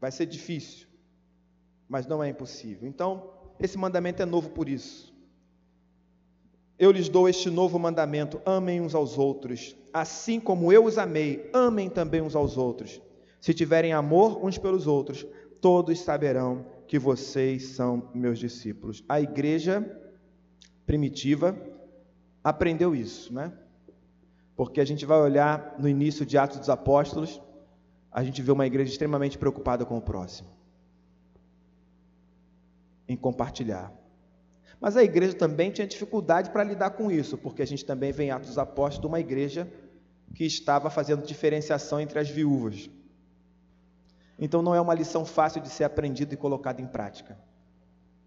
Vai 0.00 0.10
ser 0.10 0.26
difícil, 0.26 0.88
mas 1.88 2.06
não 2.06 2.22
é 2.22 2.28
impossível. 2.28 2.88
Então, 2.88 3.32
esse 3.60 3.78
mandamento 3.78 4.20
é 4.20 4.26
novo 4.26 4.50
por 4.50 4.68
isso. 4.68 5.14
Eu 6.76 6.90
lhes 6.90 7.08
dou 7.08 7.28
este 7.28 7.48
novo 7.48 7.78
mandamento: 7.78 8.42
amem 8.44 8.80
uns 8.80 8.94
aos 8.94 9.16
outros, 9.16 9.76
assim 9.92 10.40
como 10.40 10.72
eu 10.72 10.84
os 10.84 10.98
amei, 10.98 11.48
amem 11.54 11.88
também 11.88 12.20
uns 12.20 12.34
aos 12.34 12.56
outros. 12.56 13.00
Se 13.42 13.52
tiverem 13.52 13.92
amor 13.92 14.38
uns 14.46 14.56
pelos 14.56 14.86
outros, 14.86 15.26
todos 15.60 15.98
saberão 15.98 16.64
que 16.86 16.96
vocês 16.96 17.70
são 17.70 18.08
meus 18.14 18.38
discípulos. 18.38 19.02
A 19.08 19.20
igreja 19.20 19.84
primitiva 20.86 21.58
aprendeu 22.44 22.94
isso, 22.94 23.34
né? 23.34 23.52
Porque 24.54 24.80
a 24.80 24.84
gente 24.84 25.04
vai 25.04 25.18
olhar 25.18 25.74
no 25.76 25.88
início 25.88 26.24
de 26.24 26.38
Atos 26.38 26.60
dos 26.60 26.70
Apóstolos, 26.70 27.42
a 28.12 28.22
gente 28.22 28.40
vê 28.40 28.52
uma 28.52 28.64
igreja 28.64 28.92
extremamente 28.92 29.36
preocupada 29.36 29.84
com 29.84 29.98
o 29.98 30.00
próximo, 30.00 30.48
em 33.08 33.16
compartilhar. 33.16 33.92
Mas 34.80 34.96
a 34.96 35.02
igreja 35.02 35.34
também 35.34 35.72
tinha 35.72 35.86
dificuldade 35.86 36.50
para 36.50 36.62
lidar 36.62 36.90
com 36.90 37.10
isso, 37.10 37.36
porque 37.36 37.62
a 37.62 37.66
gente 37.66 37.84
também 37.84 38.12
vê 38.12 38.22
em 38.22 38.30
Atos 38.30 38.50
dos 38.50 38.58
Apóstolos 38.58 39.08
uma 39.08 39.18
igreja 39.18 39.68
que 40.32 40.44
estava 40.44 40.88
fazendo 40.90 41.26
diferenciação 41.26 42.00
entre 42.00 42.20
as 42.20 42.30
viúvas. 42.30 42.88
Então 44.44 44.60
não 44.60 44.74
é 44.74 44.80
uma 44.80 44.92
lição 44.92 45.24
fácil 45.24 45.62
de 45.62 45.68
ser 45.68 45.84
aprendida 45.84 46.34
e 46.34 46.36
colocada 46.36 46.82
em 46.82 46.86
prática, 46.86 47.38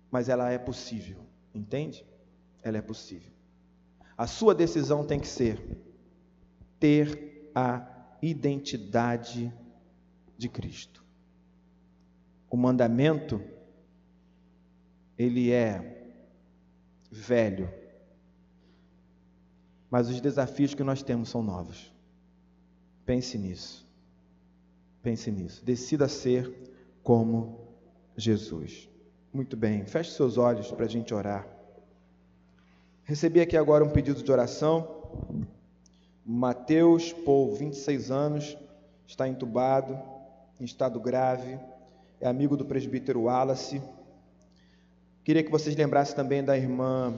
mas 0.09 0.29
ela 0.29 0.49
é 0.49 0.57
possível, 0.57 1.19
entende? 1.53 2.05
Ela 2.63 2.77
é 2.77 2.81
possível. 2.81 3.33
A 4.17 4.25
sua 4.25 4.55
decisão 4.55 5.05
tem 5.05 5.19
que 5.19 5.27
ser 5.27 5.77
ter 6.79 7.51
a 7.53 7.85
identidade 8.21 9.53
de 10.37 10.47
Cristo. 10.47 11.03
O 12.49 12.55
mandamento 12.55 13.43
ele 15.17 15.51
é 15.51 16.15
velho, 17.11 17.69
mas 19.91 20.07
os 20.07 20.21
desafios 20.21 20.73
que 20.73 20.81
nós 20.81 21.03
temos 21.03 21.27
são 21.27 21.43
novos. 21.43 21.93
Pense 23.05 23.37
nisso. 23.37 23.84
Pense 25.05 25.29
nisso. 25.29 25.63
Decida 25.63 26.07
ser 26.07 26.51
como 27.03 27.59
Jesus. 28.17 28.89
Muito 29.31 29.55
bem, 29.55 29.85
feche 29.85 30.09
seus 30.09 30.35
olhos 30.35 30.71
para 30.71 30.85
a 30.85 30.89
gente 30.89 31.13
orar. 31.13 31.47
Recebi 33.03 33.39
aqui 33.39 33.55
agora 33.55 33.83
um 33.83 33.91
pedido 33.91 34.23
de 34.23 34.31
oração. 34.31 35.05
Mateus, 36.25 37.13
Paul, 37.13 37.53
26 37.53 38.09
anos, 38.09 38.57
está 39.05 39.29
entubado, 39.29 39.95
em 40.59 40.65
estado 40.65 40.99
grave, 40.99 41.59
é 42.19 42.27
amigo 42.27 42.57
do 42.57 42.65
presbítero 42.65 43.25
Wallace. 43.25 43.79
Queria 45.23 45.43
que 45.43 45.51
vocês 45.51 45.75
lembrassem 45.75 46.15
também 46.15 46.43
da 46.43 46.57
irmã 46.57 47.13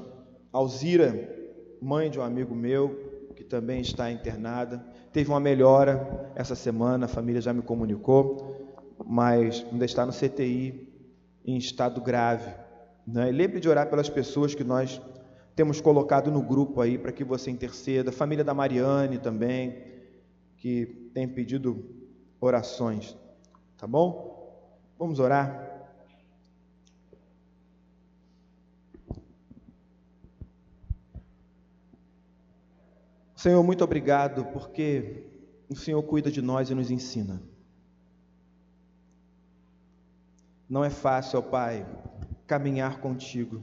Alzira, 0.51 1.33
mãe 1.81 2.09
de 2.09 2.19
um 2.19 2.23
amigo 2.23 2.53
meu, 2.53 3.29
que 3.33 3.45
também 3.45 3.79
está 3.79 4.11
internada. 4.11 4.85
Teve 5.11 5.29
uma 5.29 5.39
melhora 5.39 6.31
essa 6.35 6.55
semana, 6.55 7.05
a 7.05 7.09
família 7.09 7.41
já 7.41 7.53
me 7.53 7.61
comunicou, 7.61 8.55
mas 9.05 9.65
ainda 9.71 9.85
está 9.85 10.05
no 10.05 10.11
CTI 10.11 10.87
em 11.45 11.57
estado 11.57 12.01
grave. 12.01 12.51
Né? 13.07 13.31
lembre 13.31 13.61
de 13.61 13.69
orar 13.69 13.89
pelas 13.89 14.09
pessoas 14.09 14.53
que 14.53 14.65
nós 14.65 15.01
temos 15.55 15.79
colocado 15.79 16.29
no 16.29 16.41
grupo 16.41 16.81
aí 16.81 16.97
para 16.97 17.11
que 17.11 17.23
você 17.23 17.49
interceda. 17.49 18.11
Família 18.11 18.43
da 18.43 18.53
Mariane 18.53 19.17
também, 19.17 19.81
que 20.57 21.09
tem 21.13 21.27
pedido 21.27 21.83
orações. 22.39 23.17
Tá 23.77 23.87
bom? 23.87 24.37
Vamos 24.99 25.19
orar. 25.19 25.66
Senhor, 33.37 33.61
muito 33.61 33.83
obrigado 33.83 34.45
porque 34.45 35.23
o 35.69 35.75
Senhor 35.75 36.01
cuida 36.01 36.31
de 36.31 36.41
nós 36.41 36.71
e 36.71 36.73
nos 36.73 36.89
ensina. 36.89 37.39
Não 40.67 40.83
é 40.83 40.89
fácil, 40.89 41.37
ó 41.37 41.41
Pai, 41.43 41.85
caminhar 42.47 42.99
contigo. 42.99 43.61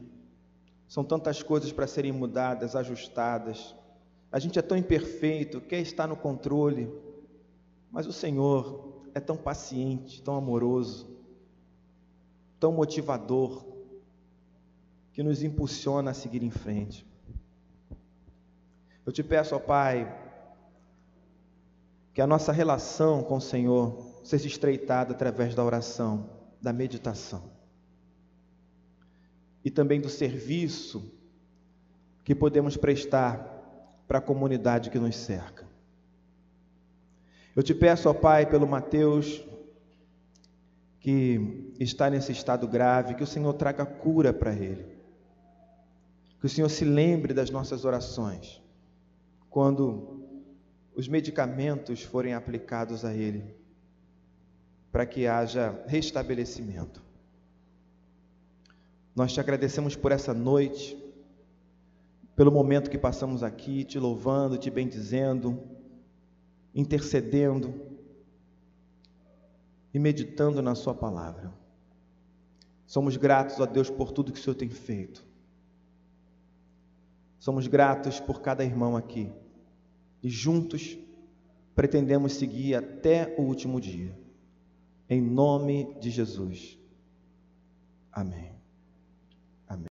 São 0.87 1.03
tantas 1.03 1.43
coisas 1.43 1.73
para 1.73 1.89
serem 1.89 2.13
mudadas, 2.13 2.77
ajustadas. 2.77 3.75
A 4.31 4.39
gente 4.39 4.61
é 4.61 4.63
tão 4.63 4.79
imperfeito, 4.79 5.61
quer 5.61 5.81
estar 5.81 6.07
no 6.07 6.17
controle, 6.17 6.89
mas 7.91 8.07
o 8.07 8.13
Senhor 8.13 9.03
é 9.13 9.19
tão 9.19 9.37
paciente, 9.37 10.23
tão 10.23 10.37
amoroso, 10.37 11.11
tão 12.61 12.71
motivador, 12.71 13.67
que 15.13 15.21
nos 15.21 15.43
impulsiona 15.43 16.13
a 16.13 16.15
seguir 16.15 16.45
em 16.45 16.51
frente. 16.51 17.05
Eu 19.07 19.13
te 19.13 19.23
peço, 19.23 19.55
ó 19.55 19.59
Pai, 19.59 20.23
que 22.15 22.23
a 22.23 22.27
nossa 22.27 22.53
relação 22.53 23.23
com 23.23 23.37
o 23.37 23.41
Senhor 23.41 24.21
seja 24.25 24.47
estreitada 24.47 25.13
através 25.13 25.55
da 25.55 25.65
oração, 25.65 26.31
da 26.63 26.73
meditação 26.73 27.51
e 29.65 29.71
também 29.71 30.01
do 30.01 30.09
serviço 30.09 31.13
que 32.23 32.35
podemos 32.35 32.77
prestar 32.77 33.51
para 34.07 34.19
a 34.19 34.23
comunidade 34.23 34.91
que 34.91 34.99
nos 34.99 35.17
cerca. 35.17 35.67
Eu 37.55 37.63
te 37.63 37.75
peço, 37.75 38.09
ó 38.09 38.15
Pai, 38.15 38.47
pelo 38.47 38.67
Mateus, 38.67 39.45
que 41.01 41.75
está 41.79 42.09
nesse 42.09 42.33
estado 42.33 42.67
grave, 42.67 43.15
que 43.15 43.23
o 43.23 43.27
Senhor 43.27 43.53
traga 43.53 43.85
cura 43.85 44.33
para 44.33 44.55
ele. 44.55 44.87
Que 46.41 46.47
o 46.47 46.49
Senhor 46.49 46.71
se 46.71 46.85
lembre 46.85 47.35
das 47.35 47.51
nossas 47.51 47.85
orações 47.85 48.64
quando 49.55 50.27
os 50.97 51.07
medicamentos 51.07 52.03
forem 52.03 52.35
aplicados 52.35 53.05
a 53.05 53.15
ele, 53.15 53.55
para 54.91 55.07
que 55.07 55.29
haja 55.29 55.81
restabelecimento. 55.87 57.01
Nós 59.15 59.33
te 59.33 59.39
agradecemos 59.39 59.95
por 59.95 60.11
essa 60.11 60.35
noite, 60.35 61.01
pelo 62.35 62.51
momento 62.51 62.91
que 62.91 62.99
passamos 62.99 63.45
aqui, 63.45 63.85
te 63.85 63.97
louvando, 63.97 64.59
te 64.59 64.71
bendizendo, 64.71 65.63
intercedendo 66.75 67.73
e 69.95 70.01
meditando 70.01 70.61
na 70.61 70.75
Sua 70.75 70.97
palavra. 70.97 71.55
Somos 72.89 73.17
gratos 73.17 73.61
a 73.61 73.67
Deus 73.67 73.89
por 73.89 74.11
tudo 74.11 74.33
que 74.33 74.41
o 74.41 74.43
Senhor 74.43 74.57
tem 74.57 74.69
feito. 74.69 75.25
Somos 77.39 77.69
gratos 77.69 78.19
por 78.19 78.41
cada 78.41 78.65
irmão 78.65 78.97
aqui 78.97 79.33
e 80.25 80.31
juntos 80.31 80.97
pretendemos 81.75 82.33
seguir 82.33 82.75
até 82.75 83.35
o 83.37 83.43
último 83.43 83.79
dia. 83.79 84.19
Em 85.09 85.21
nome 85.21 85.95
de 86.01 86.11
Jesus. 86.11 86.79
Amém. 88.11 88.54